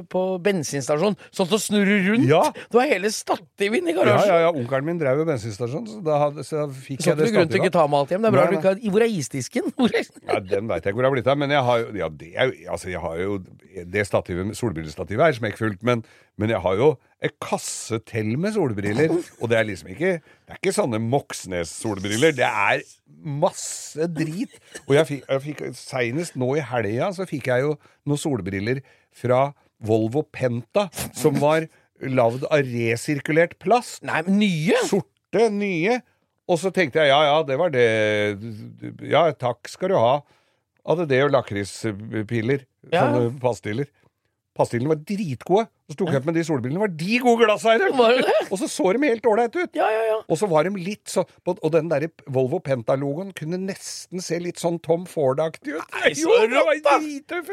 på 0.09 0.21
bensinstasjon. 0.41 1.17
Sånn 1.37 1.49
som 1.51 1.61
snurrer 1.61 2.01
rundt. 2.07 2.25
Ja. 2.31 2.41
Du 2.73 2.79
har 2.81 2.89
hele 2.89 3.11
stativ 3.13 3.75
inne 3.77 3.93
i 3.93 3.97
garasjen. 3.99 4.31
ja, 4.33 4.39
ja. 4.47 4.53
Onkelen 4.57 4.87
min 4.89 5.01
drev 5.03 5.21
jo 5.21 5.27
bensinstasjon, 5.29 5.85
så 5.91 5.99
da, 6.07 6.17
hadde, 6.23 6.45
så 6.49 6.65
fikk 6.73 7.03
Så 7.05 7.11
jeg 7.13 7.19
det 7.21 7.29
grunn 7.35 7.51
til 7.53 7.61
ikke 7.61 7.69
stativet. 7.69 7.77
ta 7.77 7.85
med 7.93 7.99
alt 8.01 8.15
hjem. 8.15 8.25
Det 8.25 8.31
er 8.31 8.37
bra 8.39 8.45
Nei, 8.47 8.55
du 8.55 8.57
ikke 8.57 8.73
har 8.73 8.81
Hvor 8.97 9.05
er 9.05 9.13
isdisken? 9.21 9.69
Hvor 9.77 9.99
er... 10.01 10.09
Ja, 10.31 10.41
Den 10.55 10.73
veit 10.73 10.89
jeg 10.89 10.97
hvor 10.97 11.05
det 11.05 11.11
har 11.11 11.17
blitt 11.19 11.29
av, 11.35 11.39
men 11.45 11.53
jeg 11.53 11.67
har 11.69 11.85
ja, 12.01 12.09
det 12.25 12.33
er, 12.35 12.49
jo- 12.55 12.73
altså, 12.79 12.89
jeg 12.95 13.05
har 13.05 13.21
jo 13.21 13.37
Det 13.93 14.07
stativet, 14.09 14.57
solbrillestativet 14.57 15.27
er 15.29 15.37
smekkfullt, 15.43 15.85
men, 15.87 16.01
men 16.41 16.53
jeg 16.55 16.63
har 16.65 16.79
jo 16.81 16.91
en 17.21 17.33
kasse 17.45 17.99
til 18.09 18.33
med 18.41 18.55
solbriller. 18.57 19.13
Og 19.41 19.51
det 19.53 19.59
er 19.59 19.67
liksom 19.69 19.91
ikke 19.93 20.13
Det 20.25 20.55
er 20.55 20.61
ikke 20.61 20.73
sånne 20.73 21.01
Moxnes-solbriller. 21.05 22.33
Det 22.39 22.47
er 22.49 22.85
masse 23.21 24.09
drit. 24.17 24.57
Og 24.87 24.95
jeg 24.97 25.09
fikk, 25.11 25.27
jeg 25.29 25.45
fikk 25.45 25.61
seinest 25.77 26.39
nå 26.41 26.55
i 26.57 26.65
helga 26.65 27.11
så 27.17 27.29
fikk 27.29 27.51
jeg 27.53 27.67
jo 27.67 27.75
noen 28.09 28.21
solbriller 28.21 28.81
fra 29.13 29.51
Volvo 29.85 30.25
Penta, 30.33 30.89
som 31.17 31.37
var 31.41 31.67
lagd 32.01 32.47
av 32.49 32.65
resirkulert 32.65 33.59
plast. 33.61 34.03
Nei, 34.09 34.23
men 34.27 34.41
nye? 34.41 34.81
Sorte, 34.89 35.49
nye. 35.53 36.01
Og 36.51 36.59
så 36.61 36.73
tenkte 36.75 37.03
jeg 37.03 37.13
ja, 37.13 37.21
ja, 37.29 37.39
det 37.47 37.57
var 37.61 37.73
det. 37.75 37.87
Ja, 39.07 39.29
takk 39.39 39.69
skal 39.71 39.93
du 39.93 39.99
ha. 40.01 40.21
Hadde 40.89 41.07
det 41.11 41.21
og 41.27 41.35
lakrispiller. 41.37 42.65
Ja. 42.89 43.05
Sånne 43.05 43.29
pastiller. 43.43 43.91
Pastillene 44.57 44.95
var 44.95 45.05
dritgode. 45.07 45.69
Så 45.91 45.97
tok 45.99 46.13
jeg 46.13 46.21
opp 46.23 46.27
med 46.29 46.37
de 46.39 46.45
solbrillene. 46.47 46.81
Var 46.85 46.93
de 46.95 47.17
gode 47.23 47.47
glasseiere! 47.49 47.91
Og 48.53 48.57
så 48.61 48.69
så 48.71 48.93
de 48.95 49.09
helt 49.11 49.27
ålreite 49.27 49.65
ut. 49.65 49.75
Ja, 49.75 49.89
ja, 49.91 50.03
ja. 50.07 50.19
Og 50.23 50.39
så 50.39 50.47
var 50.51 50.67
de 50.67 50.73
litt 50.79 51.11
så 51.11 51.25
Og 51.51 51.69
den 51.75 51.91
der 51.91 52.07
Volvo 52.31 52.61
Penta-logoen 52.63 53.33
kunne 53.37 53.59
nesten 53.59 54.23
se 54.23 54.39
litt 54.43 54.61
sånn 54.63 54.79
Tom 54.85 55.05
Ford-aktig 55.11 55.75
ut. 55.77 55.95
Nei, 56.01 56.13
så 56.19 56.31
rått, 56.47 56.83
da! 56.87 56.97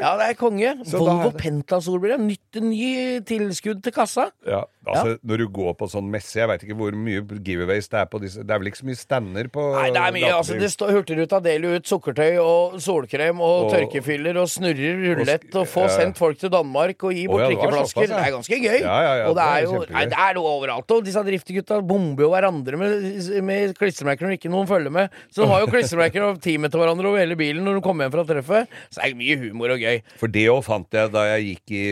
Ja, 0.01 0.13
det 0.21 0.29
er 0.31 0.38
konge. 0.39 0.75
Så 0.88 1.01
Volvo 1.01 1.31
Penta-solbriller. 1.38 2.21
Nytt 2.21 2.61
ny 2.61 3.19
tilskudd 3.27 3.81
til 3.85 3.93
kassa. 3.95 4.29
Ja, 4.47 4.63
altså 4.88 5.17
Når 5.27 5.43
du 5.43 5.47
går 5.57 5.73
på 5.79 5.88
sånn 5.91 6.07
messe 6.11 6.38
Jeg 6.39 6.47
veit 6.49 6.61
ikke 6.63 6.77
hvor 6.79 6.95
mye 6.95 7.23
giveaways 7.43 7.89
det 7.91 7.99
er 7.99 8.07
på 8.11 8.21
disse 8.23 8.43
Det 8.45 8.53
er 8.53 8.61
vel 8.61 8.69
ikke 8.69 8.79
så 8.79 8.88
mye 8.88 8.99
stander 8.99 9.49
på 9.51 9.65
Nei, 9.75 9.88
det 9.95 10.01
er 10.03 10.13
mye. 10.15 10.29
altså? 10.38 10.57
Det 10.61 10.69
står 10.71 10.93
Hurtigruta 10.95 11.41
deler 11.43 11.77
ut 11.79 11.89
sukkertøy 11.89 12.38
og 12.43 12.77
solkrem 12.83 13.41
og, 13.43 13.67
Og- 13.67 13.73
tørkefyller 13.75 14.39
og 14.41 14.47
snurrer 14.51 15.01
rulett 15.17 15.49
og 15.57 15.67
får 15.69 15.89
ja. 15.89 15.95
sendt 16.01 16.21
folk 16.21 16.39
til 16.39 16.53
Danmark 16.53 17.03
og 17.07 17.15
gi 17.17 17.25
bort 17.29 17.43
ja, 17.43 17.49
drikkeflasker. 17.51 18.13
Er 18.28 18.36
ganske 18.36 18.59
gøy. 18.61 18.80
Ja, 18.84 18.97
ja, 19.03 19.13
ja, 19.21 19.25
og 19.30 19.38
det 19.38 19.45
er 19.47 19.65
jo 19.65 19.82
nei, 19.89 20.03
det 20.11 20.19
er 20.23 20.38
noe 20.38 20.51
overalt. 20.57 20.93
Og 20.95 21.05
disse 21.05 21.23
driftegutta 21.28 21.80
bomber 21.88 22.28
jo 22.28 22.30
hverandre 22.34 22.80
med, 22.80 23.07
med 23.47 23.73
klistremerker 23.80 24.28
når 24.28 24.38
ikke 24.38 24.51
noen 24.53 24.69
følger 24.69 24.93
med. 24.93 25.17
Så 25.32 25.43
de 25.43 25.49
har 25.51 25.63
jo 25.63 25.71
klistremerker 25.71 26.28
og 26.28 26.41
teamet 26.43 26.73
til 26.73 26.84
hverandre 26.84 27.11
over 27.11 27.23
hele 27.23 27.38
bilen 27.39 27.65
når 27.67 27.80
de 27.80 27.86
kommer 27.88 28.07
hjem 28.07 28.15
fra 28.17 28.28
treffet. 28.30 28.78
Så 28.91 29.01
det 29.01 29.09
er 29.09 29.19
mye 29.23 29.39
humor 29.41 29.75
og 29.75 29.84
gøy. 29.84 30.01
For 30.21 30.34
det 30.38 30.47
òg 30.53 30.63
fant 30.67 30.99
jeg 30.99 31.13
da 31.15 31.25
jeg 31.34 31.49
gikk 31.51 31.75
i, 31.78 31.84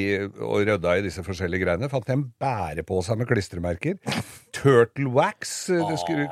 i, 0.00 0.04
og 0.42 0.68
rydda 0.68 0.98
i 0.98 1.06
disse 1.06 1.24
forskjellige 1.26 1.66
greiene. 1.66 1.90
Fant 1.92 2.08
jeg 2.10 2.20
en 2.20 2.28
bærepose 2.42 3.16
med 3.20 3.30
klistremerker. 3.30 3.98
Turtle 4.56 5.10
wax 5.14 5.56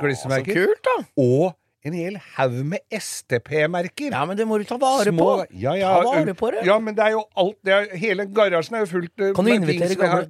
klistremerker. 0.03 0.53
Så 0.53 0.66
kult, 0.66 0.86
da. 0.88 0.96
Og 1.22 1.53
en 1.85 1.97
hel 1.99 2.16
haug 2.37 2.61
med 2.70 2.80
STP-merker. 2.95 4.12
Ja, 4.14 4.22
men 4.28 4.37
det 4.39 4.47
må 4.47 4.59
du 4.61 4.64
ta 4.68 4.76
vare 4.80 5.12
på. 5.16 5.28
Ja, 5.51 5.74
ja, 5.78 5.91
Ta 5.99 6.12
vare 6.12 6.35
på 6.39 6.53
det. 6.55 6.62
Ja, 6.68 6.78
men 6.78 6.95
det 6.99 7.05
er 7.09 7.16
jo 7.16 7.24
alt 7.43 7.59
det 7.66 7.74
er, 7.74 7.89
Hele 7.99 8.26
garasjen 8.30 8.78
er 8.78 8.85
jo 8.87 8.91
fullt 8.97 9.16
Kan 9.37 9.45
du 9.49 9.53
med 9.59 9.68
ting 9.70 9.83
som 9.83 10.05
jeg 10.07 10.12
har 10.12 10.26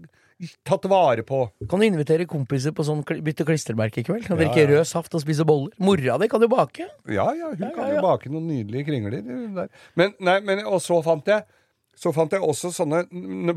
tatt 0.67 0.89
vare 0.91 1.23
på. 1.23 1.45
Kan 1.71 1.83
du 1.83 1.87
invitere 1.87 2.25
kompiser 2.27 2.73
på 2.75 2.83
sånn 2.87 3.05
bytte 3.07 3.45
klistremerke 3.47 4.01
i 4.03 4.07
kveld? 4.07 4.25
Kan 4.27 4.39
Ja, 4.39 4.43
drikke 4.43 4.65
ja. 4.65 4.71
rød 4.73 4.89
saft 4.91 5.15
og 5.15 5.23
spise 5.23 5.45
boller? 5.47 5.71
Mora 5.79 6.17
di 6.19 6.29
kan 6.33 6.43
du 6.43 6.49
bake. 6.51 6.89
Ja, 7.07 7.29
ja, 7.37 7.53
hun 7.53 7.61
Ja, 7.63 7.71
kan 7.77 7.93
jo 7.95 8.01
bake 8.03 8.33
noen 8.33 8.49
nydelige 8.51 8.89
kringler 8.89 9.21
der. 9.21 9.69
Men, 9.95 10.15
nei, 10.19 10.41
men, 10.41 10.65
og 10.67 10.81
så 10.83 10.99
fant 11.05 11.29
jeg 11.31 11.45
så 11.95 12.11
fant 12.15 12.33
jeg 12.35 12.41
også 12.43 12.71
sånne 12.75 13.03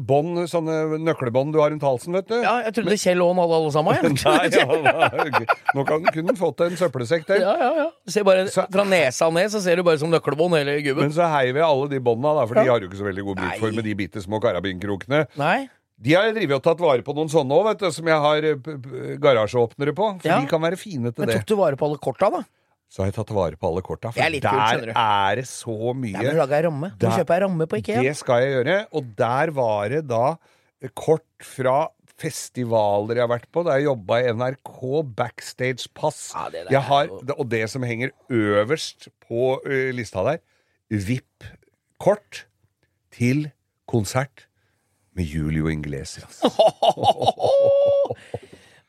bånd, 0.06 0.42
sånne 0.52 0.98
nøklebånd 1.02 1.54
du 1.56 1.60
har 1.62 1.72
rundt 1.74 1.86
halsen, 1.88 2.14
vet 2.18 2.28
du. 2.30 2.36
Ja, 2.44 2.58
jeg 2.68 2.76
trodde 2.78 2.98
Kjell 3.00 3.24
Aaen 3.24 3.40
hadde 3.42 3.56
alle 3.60 3.72
sammen. 3.74 3.96
jeg. 3.96 4.12
Nei, 4.26 4.50
ja, 4.52 5.56
nå 5.78 5.86
kan, 5.88 6.04
kunne 6.12 6.34
han 6.34 6.40
fått 6.40 6.66
en 6.68 6.76
søppelsekk 6.80 7.26
til. 7.30 7.42
Ja, 7.46 7.56
ja, 7.62 7.72
ja. 7.80 7.88
Se 8.12 8.26
bare 8.28 8.46
Fra 8.52 8.86
nesa 8.86 9.30
ned 9.34 9.54
så 9.56 9.64
ser 9.64 9.80
du 9.80 9.86
bare 9.88 10.02
som 10.02 10.12
nøkkelbånd 10.14 10.60
hele 10.60 10.78
gubben. 10.86 11.08
Men 11.08 11.16
så 11.16 11.30
heiv 11.32 11.56
jeg 11.58 11.66
alle 11.66 11.88
de 11.96 12.02
bånda, 12.04 12.36
da, 12.38 12.46
for 12.50 12.60
de 12.60 12.68
har 12.70 12.84
du 12.84 12.90
ikke 12.90 13.00
så 13.02 13.08
veldig 13.08 13.26
god 13.32 13.42
bruk 13.42 13.58
for 13.64 13.80
med 13.80 13.88
de 13.88 13.96
bitte 14.04 14.22
små 14.26 14.42
karabinkrokene. 14.44 15.24
Nei? 15.42 15.58
De 15.96 16.12
har 16.12 16.28
jeg 16.28 16.52
og 16.52 16.60
tatt 16.66 16.82
vare 16.84 17.06
på 17.08 17.14
noen 17.16 17.30
sånne 17.32 17.56
òg, 17.56 17.86
som 17.96 18.10
jeg 18.12 18.20
har 18.28 18.46
eh, 18.52 19.16
garasjeåpnere 19.24 19.94
på. 19.96 20.10
For 20.20 20.28
Ja. 20.28 20.42
de 20.44 20.52
kan 20.52 20.62
være 20.62 20.76
fine 20.78 21.12
til 21.14 21.24
Men 21.24 21.32
det. 21.32 21.38
tok 21.40 21.48
du 21.48 21.56
vare 21.56 21.80
på 21.80 21.88
alle 21.88 21.98
korta, 22.04 22.30
da? 22.34 22.44
Så 22.96 23.02
har 23.04 23.10
jeg 23.12 23.16
tatt 23.18 23.32
vare 23.36 23.58
på 23.60 23.68
alle 23.68 23.82
korta. 23.84 24.14
Det 24.16 24.22
er 24.24 24.30
For 24.30 24.32
litt 24.38 24.46
kult, 24.48 24.62
der 24.72 24.86
du. 24.88 24.94
er 25.04 25.36
det 25.42 25.46
så 25.52 25.76
mye. 26.00 26.14
Der 26.16 26.24
må 26.24 26.32
du 26.32 26.40
lage 26.40 26.56
ei 26.56 26.64
ramme. 26.64 26.90
Du 26.96 27.06
må 27.06 27.10
Der- 27.12 27.18
kjøpe 27.20 27.36
ei 27.36 27.42
ramme 27.44 27.68
på 27.68 27.80
Ikea. 27.82 28.04
Det 28.08 28.14
skal 28.22 28.40
jeg 28.46 28.54
gjøre. 28.56 28.78
Og 28.96 29.10
der 29.20 29.52
var 29.58 29.90
det 29.92 30.02
da 30.08 30.24
kort 30.96 31.26
fra 31.44 31.76
festivaler 32.16 33.18
jeg 33.20 33.28
har 33.28 33.32
vært 33.36 33.50
på. 33.52 33.66
Da 33.68 33.76
jeg 33.76 33.90
jobba 33.90 34.22
i 34.24 34.32
NRK, 34.32 34.80
backstage-pass. 35.20 36.22
Ja, 36.38 36.46
det 36.54 36.62
der 36.70 36.72
Jeg 36.72 36.80
er 36.80 36.88
har, 36.88 37.08
og 37.36 37.50
det 37.52 37.64
som 37.70 37.84
henger 37.84 38.12
øverst 38.32 39.10
på 39.28 39.60
ø, 39.66 39.92
lista 39.92 40.24
der, 40.24 40.38
VIP-kort 40.90 42.46
til 43.12 43.52
konsert 43.92 44.48
med 45.16 45.26
Julio 45.26 45.68
Inglesias. 45.68 46.40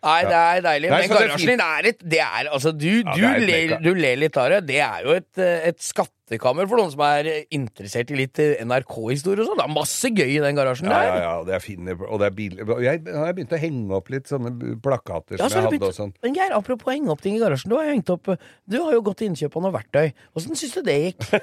Nei, 0.04 0.20
det 0.28 0.36
er 0.38 0.60
deilig. 0.66 0.90
Men 0.92 1.08
garasjen 1.10 1.50
din 1.54 1.62
er 1.64 1.88
et 1.90 2.02
det 2.04 2.20
er, 2.22 2.50
altså, 2.52 2.72
du, 2.76 2.90
du, 3.06 3.22
er 3.26 3.40
ler, 3.42 3.76
du 3.82 3.90
ler 3.96 4.20
litt 4.20 4.36
av 4.38 4.52
det. 4.52 4.60
Det 4.68 4.80
er 4.84 5.06
jo 5.06 5.16
et, 5.16 5.30
et 5.40 5.82
et 5.86 5.86
skattekammer 6.26 6.66
for 6.66 6.80
noen 6.80 6.90
som 6.90 7.02
er 7.06 7.28
interessert 7.54 8.10
i 8.10 8.16
litt 8.18 8.38
eh, 8.42 8.58
NRK-historie 8.66 9.44
og 9.44 9.48
sånn. 9.50 9.60
Det 9.60 9.66
er 9.66 9.74
masse 9.74 10.08
gøy 10.10 10.30
i 10.34 10.40
den 10.42 10.56
garasjen 10.58 10.88
Ja, 10.90 10.96
der. 10.98 11.06
ja, 11.06 11.18
ja, 11.22 11.34
det 11.46 11.54
er 11.54 11.62
fine, 11.62 11.94
og 12.02 12.18
det 12.20 12.26
er 12.26 12.34
billig. 12.34 12.66
Og 12.66 12.82
Jeg 12.82 13.02
jeg 13.06 13.14
har 13.14 13.32
begynt 13.36 13.52
å 13.54 13.60
henge 13.62 13.94
opp 13.94 14.10
litt 14.10 14.26
sånne 14.30 14.50
plakater 14.82 15.38
Ja, 15.38 15.44
som 15.46 15.50
så 15.50 15.54
jeg 15.60 15.62
hadde 15.66 15.74
begynt- 15.76 15.88
og 15.92 15.94
sånn. 15.94 16.12
Men 16.26 16.34
Geir, 16.34 16.52
apropos 16.56 16.90
henge 16.92 17.10
opp 17.14 17.22
ting 17.22 17.36
i 17.36 17.38
garasjen. 17.42 17.70
Du 17.70 17.76
har, 17.78 17.86
hengt 17.86 18.10
opp, 18.10 18.26
du 18.66 18.78
har 18.82 18.92
jo 18.96 19.02
gått 19.06 19.18
til 19.22 19.30
innkjøp 19.30 19.56
av 19.56 19.62
noe 19.68 19.74
verktøy. 19.78 20.12
Åssen 20.36 20.58
syns 20.58 20.74
du 20.74 20.82
det 20.82 20.98
gikk? 21.06 21.22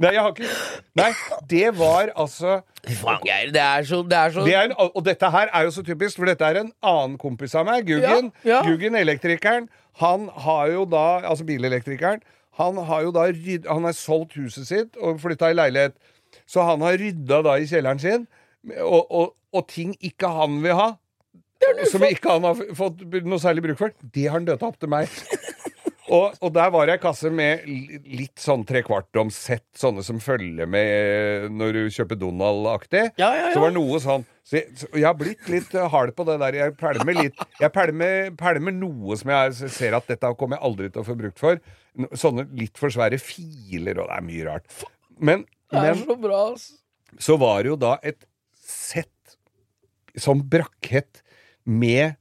Nei, 0.00 0.10
jeg 0.16 0.22
har 0.24 0.32
ikke 0.32 0.48
Nei, 0.98 1.10
det 1.50 1.68
var 1.78 2.10
altså 2.18 2.56
faen, 2.98 3.20
Geir. 3.24 3.52
Det 3.54 3.60
er 3.62 3.86
så, 3.86 4.00
det 4.08 4.16
er 4.18 4.32
så 4.34 4.44
det 4.46 4.56
er 4.58 4.64
en, 4.70 4.74
Og 4.90 5.04
dette 5.06 5.28
her 5.30 5.52
er 5.54 5.68
jo 5.68 5.74
så 5.76 5.84
typisk, 5.86 6.18
for 6.18 6.26
dette 6.28 6.44
er 6.48 6.62
en 6.64 6.72
annen 6.84 7.16
kompis 7.20 7.54
av 7.58 7.66
meg, 7.68 7.86
Guggen. 7.88 8.32
Ja, 8.42 8.56
ja. 8.56 8.62
Guggen, 8.66 8.96
elektrikeren. 8.98 9.68
Han 10.00 10.28
har 10.46 10.72
jo 10.72 10.84
da 10.90 11.22
Altså 11.22 11.44
bilelektrikeren. 11.46 12.22
Han 12.58 12.78
har 12.86 13.02
jo 13.02 13.12
da 13.14 13.28
rydd, 13.30 13.66
Han 13.66 13.86
har 13.86 13.94
solgt 13.98 14.36
huset 14.38 14.68
sitt 14.68 14.98
og 14.98 15.20
flytta 15.22 15.50
i 15.50 15.56
leilighet. 15.58 15.96
Så 16.46 16.62
han 16.66 16.82
har 16.82 16.98
rydda 16.98 17.40
da 17.46 17.54
i 17.58 17.66
kjelleren 17.70 18.00
sin, 18.02 18.26
og, 18.82 19.06
og, 19.10 19.34
og 19.54 19.66
ting 19.70 19.94
ikke 20.02 20.28
han 20.28 20.58
vil 20.64 20.74
ha. 20.74 20.88
Som 21.90 22.02
ikke 22.04 22.34
han 22.34 22.44
har 22.44 22.58
fått 22.76 23.04
noe 23.24 23.38
særlig 23.40 23.62
bruk 23.68 23.78
for. 23.78 23.94
Det 24.02 24.26
har 24.26 24.38
han 24.40 24.48
døtta 24.48 24.68
opp 24.68 24.80
til 24.82 24.90
meg. 24.92 25.10
Og, 26.14 26.36
og 26.44 26.52
der 26.54 26.70
var 26.70 26.86
det 26.86 26.94
ei 26.96 27.02
kasse 27.02 27.30
med 27.34 27.64
litt 27.66 28.38
sånn 28.40 28.62
trekvartoms 28.68 29.38
sett, 29.48 29.66
sånne 29.78 30.04
som 30.06 30.20
følger 30.22 30.68
med 30.70 30.90
eh, 30.90 31.46
når 31.50 31.74
du 31.74 31.80
kjøper 31.96 32.18
Donald-aktig. 32.20 33.08
Ja, 33.18 33.32
ja, 33.34 33.48
ja. 33.48 33.52
Så 33.54 33.62
var 33.62 33.72
det 33.72 33.78
noe 33.80 34.00
sånn 34.02 34.26
så 34.44 34.58
jeg, 34.58 34.74
så 34.76 34.88
jeg 34.92 35.06
har 35.08 35.16
blitt 35.16 35.46
litt 35.48 35.72
eh, 35.72 35.86
hard 35.88 36.12
på 36.16 36.26
det 36.28 36.36
der. 36.42 36.58
Jeg 36.58 36.74
pælmer 36.76 37.16
litt 37.16 37.38
Jeg 37.62 37.72
pælmer, 37.72 38.28
pælmer 38.38 38.76
noe 38.76 39.16
som 39.16 39.32
jeg 39.32 39.72
ser 39.72 39.96
at 39.96 40.10
dette 40.10 40.32
kommer 40.40 40.58
jeg 40.58 40.66
aldri 40.68 40.90
til 40.92 41.00
å 41.00 41.06
få 41.08 41.16
brukt 41.18 41.40
for. 41.40 41.62
Sånne 42.12 42.44
litt 42.58 42.76
for 42.80 42.92
svære 42.92 43.18
filer, 43.22 44.02
og 44.02 44.10
det 44.10 44.18
er 44.18 44.26
mye 44.28 44.46
rart. 44.50 44.84
Men, 45.16 45.46
Det 45.72 45.80
er 45.80 45.96
så 46.02 46.16
bra, 46.20 46.40
altså. 46.50 46.76
så 47.22 47.38
var 47.40 47.62
det 47.62 47.72
jo 47.72 47.78
da 47.80 47.94
et 48.04 48.26
sett 48.60 49.36
som 50.20 50.42
brakket 50.46 51.22
med 51.64 52.18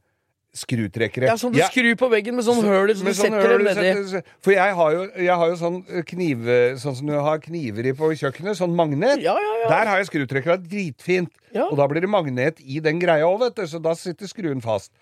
skrutrekkere. 0.53 1.27
Ja, 1.31 1.35
sånn 1.39 1.53
du 1.53 1.57
ja. 1.57 1.67
skrur 1.71 1.95
på 1.97 2.09
veggen 2.11 2.37
med 2.37 2.45
sånn 2.45 2.61
høl 2.61 2.91
som 2.93 3.07
du 3.07 3.13
sånn 3.17 3.33
setter 3.33 3.55
dem 3.55 3.63
nedi. 3.65 4.21
For 4.45 4.53
jeg 4.53 4.75
har 4.77 4.91
jo, 4.93 5.05
jeg 5.25 5.37
har 5.41 5.49
jo 5.49 5.55
sånn 5.59 5.79
kniv 6.09 6.51
Sånn 6.81 6.97
som 6.99 7.09
du 7.09 7.15
har 7.15 7.41
kniver 7.41 7.89
i 7.89 7.95
på 7.97 8.11
kjøkkenet. 8.19 8.59
Sånn 8.59 8.75
magnet. 8.77 9.23
Ja, 9.23 9.33
ja. 9.33 9.63
Der 9.71 9.89
har 9.89 10.01
jeg 10.01 10.11
skrutrekkere. 10.11 10.59
Dritfint. 10.61 11.33
Og 11.69 11.73
da 11.79 11.87
blir 11.89 12.05
det 12.05 12.11
magnet 12.11 12.61
i 12.61 12.79
den 12.83 13.01
greia 13.01 13.25
òg, 13.25 13.39
vet 13.47 13.63
du. 13.63 13.65
Så 13.69 13.81
da 13.81 13.95
sitter 13.97 14.29
skruen 14.29 14.61
fast. 14.63 14.93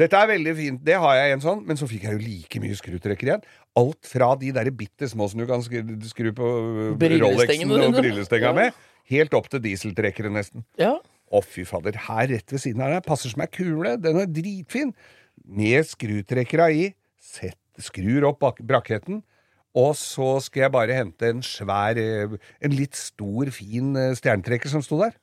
Dette 0.00 0.16
er 0.16 0.30
veldig 0.30 0.54
fint. 0.56 0.80
Det 0.84 0.96
har 0.98 1.18
jeg 1.18 1.36
en 1.36 1.44
sånn. 1.44 1.62
Men 1.68 1.78
så 1.78 1.86
fikk 1.90 2.08
jeg 2.08 2.16
jo 2.16 2.24
like 2.24 2.62
mye 2.64 2.78
skrutrekkere 2.78 3.34
igjen. 3.34 3.46
Alt 3.78 4.08
fra 4.08 4.32
de 4.40 4.50
der 4.56 4.70
bitte 4.76 5.08
små 5.08 5.28
som 5.30 5.42
du 5.42 5.46
kan 5.48 5.62
skru, 5.64 5.82
skru 6.08 6.32
på 6.36 6.48
øh, 6.96 7.08
Rolexen 7.22 7.70
og 7.70 8.40
Ja. 8.40 8.52
med, 8.56 8.72
helt 9.12 9.34
opp 9.34 9.48
til 9.52 9.62
dieseltrekkere, 9.64 10.32
nesten. 10.32 10.66
Ja. 10.80 10.96
Å, 11.32 11.40
fy 11.40 11.64
fader. 11.64 11.96
Her 12.08 12.28
rett 12.28 12.52
ved 12.52 12.60
siden 12.60 12.84
av 12.84 12.92
deg 12.92 13.04
passer 13.06 13.32
som 13.32 13.42
ei 13.44 13.48
kule. 13.48 13.96
Den 14.00 14.20
er 14.20 14.28
dritfin. 14.28 14.92
Med 15.48 15.88
skrutrekkera 15.88 16.68
i. 16.76 16.90
Sett, 17.22 17.60
skrur 17.80 18.28
opp 18.28 18.42
bak 18.44 18.60
brakketten. 18.68 19.22
Og 19.72 19.94
så 19.96 20.34
skal 20.44 20.66
jeg 20.66 20.74
bare 20.74 20.96
hente 20.98 21.30
en 21.32 21.40
svær 21.40 21.96
eh, 21.96 22.34
En 22.60 22.74
litt 22.76 22.98
stor, 22.98 23.48
fin 23.56 23.94
eh, 23.96 24.12
stjernetrekker 24.18 24.68
som 24.68 24.84
sto 24.84 25.00
der. 25.00 25.16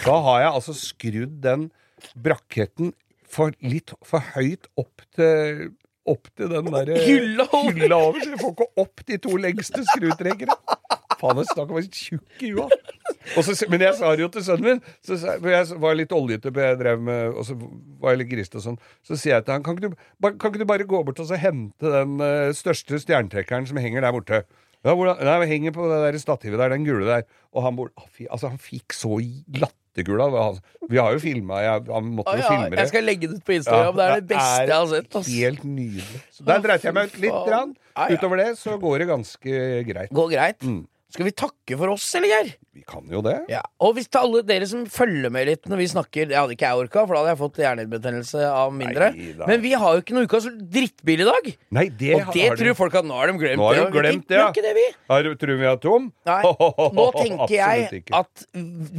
Da 0.00 0.16
har 0.24 0.38
jeg 0.44 0.52
altså 0.54 0.76
skrudd 0.78 1.40
den 1.44 1.66
brakketten 2.14 2.94
for 3.30 3.52
litt 3.60 3.92
for 4.06 4.24
høyt 4.36 4.70
opp 4.80 5.04
til 5.16 5.70
Opp 6.08 6.30
til 6.32 6.48
den 6.48 6.70
derre 6.72 6.96
Hylla 7.04 7.44
over. 7.52 8.22
så 8.22 8.30
jeg 8.32 8.40
får 8.40 8.54
ikke 8.54 8.66
opp 8.80 9.02
de 9.06 9.18
to 9.20 9.34
lengste 9.36 9.82
skrutrekkere. 9.84 10.56
Faen, 11.20 11.42
jeg 11.42 11.50
snakker 11.52 11.76
meg 11.76 11.90
tjukk 11.92 12.44
i 12.46 12.52
huet. 12.56 12.94
Men 13.72 13.84
jeg 13.84 13.96
sa 13.98 14.14
det 14.16 14.24
jo 14.24 14.30
til 14.32 14.46
sønnen 14.46 14.66
min. 14.66 14.80
Så, 15.04 15.18
for 15.20 15.50
jeg 15.52 15.80
var 15.82 15.98
litt 15.98 16.14
oljete, 16.16 16.52
jeg 16.64 16.80
drev 16.80 17.04
med, 17.04 17.34
og 17.34 17.46
så 17.48 17.56
var 18.00 18.14
jeg 18.14 18.22
litt 18.22 18.32
grist 18.32 18.56
og 18.56 18.64
sånn. 18.64 18.80
Så 19.06 19.18
sier 19.20 19.36
jeg 19.36 19.46
til 19.46 19.56
han 19.58 19.66
kan 19.66 19.76
ikke 19.76 19.92
du, 19.92 20.00
kan 20.30 20.50
ikke 20.50 20.62
du 20.62 20.68
bare 20.68 20.88
gå 20.88 21.02
bort 21.06 21.20
og 21.20 21.28
så 21.28 21.38
hente 21.40 21.92
den 21.92 22.16
uh, 22.22 22.48
største 22.56 23.02
stjernetrekkeren 23.02 23.68
som 23.68 23.80
henger 23.82 24.06
der 24.06 24.16
borte? 24.16 24.42
Ja, 24.80 24.94
hvordan, 24.96 25.20
nei, 25.20 25.48
henger 25.50 25.74
på 25.76 25.86
det 25.90 25.98
der 26.06 26.16
stativet 26.20 26.60
der, 26.60 26.72
den 26.72 26.86
gule 26.86 27.04
der. 27.04 27.26
Og 27.52 27.66
han, 27.66 27.76
bor, 27.76 27.90
altså, 28.30 28.48
han 28.48 28.60
fikk 28.60 28.96
så 28.96 29.18
lattergula. 29.60 30.30
Vi 30.88 30.96
har 30.96 31.12
jo 31.12 31.20
filma, 31.20 31.58
jeg, 31.66 31.82
han 31.90 32.08
måtte 32.16 32.38
jo 32.38 32.46
ja, 32.46 32.48
filme 32.48 32.70
det. 32.72 32.78
jeg 32.80 32.92
skal 32.94 33.04
legge 33.04 33.28
det 33.28 33.40
ut 33.40 33.44
på 33.44 33.58
Instagram. 33.58 33.98
det 33.98 34.06
er 34.06 34.14
det 34.22 34.28
beste 34.30 34.62
jeg 34.64 34.78
har 34.78 34.88
sett. 34.94 35.18
Ass. 35.20 35.28
Helt 35.34 35.66
nydelig. 35.68 36.22
Så 36.32 36.46
der 36.48 36.64
dreit 36.64 36.86
jeg 36.88 36.96
meg 36.96 37.12
ut 37.12 37.20
litt. 37.26 37.52
Ja, 37.52 37.60
ja. 37.66 38.08
Utover 38.16 38.40
det 38.40 38.48
så 38.62 38.78
går 38.80 39.04
det 39.04 39.10
ganske 39.10 39.60
greit. 39.90 40.16
Går 40.16 40.32
greit. 40.32 40.64
Mm. 40.64 40.80
Skal 41.10 41.26
vi 41.26 41.32
takke 41.34 41.76
for 41.78 41.90
oss, 41.90 42.04
eller, 42.14 42.30
Geir? 42.30 42.50
Vi 42.70 42.84
kan 42.86 43.02
jo 43.10 43.18
det. 43.24 43.34
Ja. 43.50 43.64
Og 43.82 43.96
hvis 43.96 44.06
til 44.06 44.20
alle 44.22 44.42
dere 44.46 44.66
som 44.70 44.84
følger 44.90 45.32
med 45.34 45.48
litt 45.48 45.66
når 45.68 45.80
vi 45.80 45.86
snakker 45.90 46.28
Det 46.30 46.36
hadde 46.38 46.54
ikke 46.54 46.68
jeg 46.68 46.82
orka, 46.84 47.02
for 47.02 47.16
da 47.16 47.22
hadde 47.22 47.32
jeg 47.32 47.40
fått 47.40 47.58
hjernehinnebetennelse 47.64 48.44
av 48.46 48.70
mindre. 48.76 49.10
Neida. 49.16 49.48
Men 49.50 49.64
vi 49.64 49.72
har 49.74 49.96
jo 49.96 50.04
ikke 50.04 50.16
noe 50.16 50.30
ukas 50.30 50.46
drittbil 50.76 51.24
i 51.24 51.26
dag. 51.26 51.50
Nei, 51.80 51.86
det 51.90 52.14
og 52.14 52.30
det 52.36 52.46
tror 52.54 52.70
de... 52.70 52.76
folk 52.78 53.00
at 53.02 53.10
nå 53.10 53.18
har 53.18 53.32
de 53.32 53.42
glemt 53.42 53.58
Nå 53.58 53.68
har 53.72 53.80
de 53.80 53.88
glemt 53.98 54.26
det, 54.30 54.38
ja. 54.38 54.46
ikke 54.54 54.64
det, 54.68 54.74
vi. 54.78 54.86
Har 55.10 55.30
Tror 55.40 55.60
vi 55.60 55.68
er 55.70 55.82
tom? 55.82 56.08
Nei. 56.30 56.40
Nå 57.00 57.06
tenker 57.16 57.54
jeg 57.56 58.02
at 58.20 58.46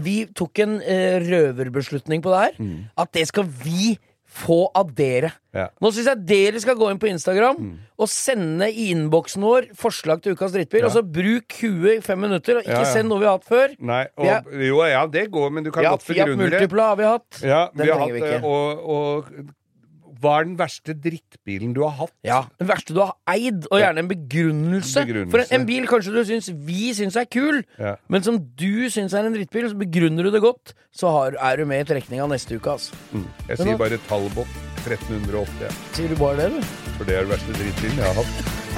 vi 0.05 0.18
tok 0.36 0.64
en 0.66 0.78
uh, 0.84 1.18
røverbeslutning 1.32 2.24
på 2.24 2.36
det 2.36 2.45
her. 2.45 2.59
Mm. 2.59 2.78
At 2.99 3.16
det 3.16 3.28
skal 3.32 3.47
vi 3.64 3.95
få 4.32 4.57
av 4.79 4.93
dere. 4.95 5.34
Ja. 5.51 5.65
Mm. 5.67 5.82
Nå 5.84 5.89
syns 5.91 6.07
jeg 6.07 6.21
dere 6.29 6.59
skal 6.63 6.77
gå 6.79 6.88
inn 6.91 6.99
på 7.01 7.09
Instagram 7.11 7.57
og 8.01 8.07
sende 8.09 8.69
i 8.71 8.86
innboksen 8.93 9.43
vår 9.43 9.67
forslag 9.77 10.21
til 10.23 10.38
ukas 10.38 10.53
drittbil. 10.55 10.86
Ja. 10.86 10.88
Og 10.88 10.95
så 10.95 11.03
bruk 11.03 11.57
huet 11.59 11.97
i 11.97 12.01
fem 12.05 12.21
minutter, 12.23 12.61
og 12.61 12.63
ikke 12.63 12.77
Ja, 12.79 12.86
ja. 12.86 12.93
send 12.95 13.11
noe 13.11 13.19
vi 13.19 13.27
har 13.27 13.36
hatt 13.38 13.49
før. 13.49 13.75
Nei, 13.79 14.05
og, 14.15 14.25
er- 14.25 14.67
jo, 14.69 14.79
ja, 14.88 15.05
det 15.11 15.25
går, 15.36 15.49
men 15.51 15.63
du 15.67 15.71
kan 15.71 15.84
har 15.84 15.97
godt 15.97 16.07
Fiat 16.07 16.25
begrunne 16.25 16.47
det. 16.49 16.61
Multipla 16.61 16.88
har 16.93 16.95
vi 17.01 17.09
hatt. 17.11 17.41
Ja, 17.43 17.61
Den 17.75 17.86
vi 17.86 17.91
har 17.91 17.99
trenger 17.99 18.13
hatt 18.13 18.13
vi 18.15 18.21
ikke. 18.21 18.43
Og, 18.47 18.86
og 18.95 19.51
hva 20.22 20.36
er 20.39 20.45
den 20.47 20.57
verste 20.59 20.93
drittbilen 20.93 21.74
du 21.76 21.82
har 21.84 21.95
hatt? 21.97 22.13
Ja, 22.28 22.43
Den 22.61 22.69
verste 22.69 22.93
du 22.93 23.01
har 23.01 23.15
eid, 23.32 23.65
og 23.72 23.80
gjerne 23.82 24.03
en 24.03 24.09
begrunnelse. 24.11 25.03
Begrunnelse. 25.07 25.32
For 25.34 25.43
en, 25.43 25.61
en 25.61 25.67
bil 25.69 25.88
kanskje 25.89 26.13
du 26.15 26.22
syns 26.30 26.51
vi 26.67 26.91
syns 26.97 27.17
er 27.17 27.26
kul, 27.32 27.63
Ja. 27.82 27.95
men 28.07 28.24
som 28.26 28.38
du 28.38 28.88
syns 28.93 29.13
er 29.17 29.26
en 29.26 29.34
drittbil, 29.36 29.69
så 29.72 29.78
begrunner 29.82 30.24
du 30.28 30.32
det 30.32 30.41
godt, 30.45 30.74
så 30.93 31.11
har, 31.15 31.38
er 31.41 31.57
du 31.57 31.65
med 31.65 31.86
i 31.86 31.89
trekninga 31.93 32.28
neste 32.32 32.55
uke. 32.59 32.78
Altså. 32.78 32.93
Mm. 33.13 33.26
Jeg 33.49 33.57
Men 33.57 33.67
sier 33.67 33.78
bare 33.82 34.01
Talbot 34.09 34.59
1380, 34.86 35.65
ja. 35.65 35.72
Sier 35.97 36.09
du 36.13 36.15
bare 36.22 36.38
det, 36.38 36.51
du? 36.55 36.61
for 36.97 37.05
det 37.09 37.17
er 37.17 37.26
den 37.26 37.34
verste 37.34 37.57
drittbilen 37.57 37.97
jeg 37.97 38.05
har 38.05 38.22
hatt. 38.22 38.36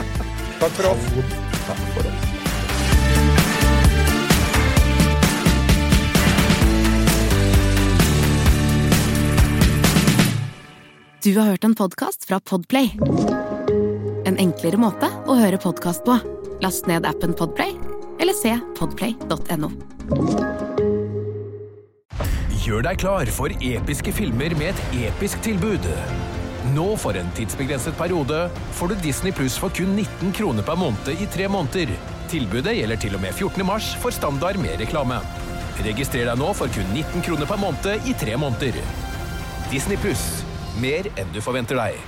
Takk 0.64 0.80
for 0.80 0.94
oss. 0.94 1.10
Takk 1.68 1.84
for 1.98 2.08
oss. 2.14 2.33
Du 11.24 11.38
har 11.38 11.46
hørt 11.46 11.64
en 11.64 11.76
podkast 11.76 12.26
fra 12.28 12.40
Podplay. 12.40 12.90
En 14.28 14.36
enklere 14.44 14.76
måte 14.76 15.08
å 15.24 15.38
høre 15.40 15.56
podkast 15.56 16.04
på. 16.04 16.18
Last 16.60 16.90
ned 16.90 17.08
appen 17.08 17.32
Podplay, 17.40 17.78
eller 18.20 18.36
se 18.36 18.52
podplay.no. 18.76 19.70
Gjør 22.66 22.84
deg 22.90 23.00
klar 23.06 23.34
for 23.38 23.56
episke 23.56 24.12
filmer 24.20 24.58
med 24.60 24.74
et 24.74 25.00
episk 25.08 25.40
tilbud. 25.48 25.88
Nå 26.76 26.92
for 27.00 27.16
en 27.16 27.32
tidsbegrenset 27.40 27.96
periode 27.96 28.44
får 28.76 28.92
du 28.92 29.00
Disney 29.08 29.32
Pluss 29.32 29.56
for 29.56 29.72
kun 29.72 29.96
19 29.96 30.36
kroner 30.36 30.68
per 30.68 30.76
måned 30.76 31.08
i 31.16 31.32
tre 31.32 31.48
måneder. 31.48 31.96
Tilbudet 32.36 32.76
gjelder 32.82 33.00
til 33.00 33.16
og 33.16 33.24
med 33.24 33.32
14. 33.32 33.64
mars 33.72 33.94
for 34.04 34.12
standard 34.12 34.60
med 34.60 34.76
reklame. 34.84 35.24
Registrer 35.88 36.28
deg 36.28 36.44
nå 36.44 36.52
for 36.52 36.68
kun 36.76 36.92
19 36.92 37.24
kroner 37.30 37.48
per 37.48 37.64
måned 37.64 38.12
i 38.12 38.20
tre 38.20 38.36
måneder. 38.36 38.84
Disney 39.72 39.96
Pluss. 39.96 40.44
Mer 40.82 41.10
enn 41.22 41.30
du 41.34 41.42
forventer 41.44 41.78
deg. 41.78 42.00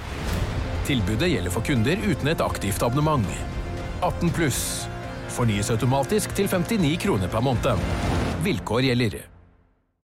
Tilbudet 0.88 1.30
gjelder 1.30 1.54
for 1.54 1.66
kunder 1.66 2.02
uten 2.02 2.32
et 2.32 2.42
aktivt 2.42 2.82
abonnement. 2.86 3.26
18 4.02 4.34
pluss. 4.34 4.64
Fornyes 5.36 5.70
automatisk 5.74 6.34
til 6.38 6.50
59 6.50 6.98
kroner 7.06 7.30
per 7.30 7.46
måned. 7.46 7.88
Vilkår 8.46 8.90
gjelder. 8.90 9.35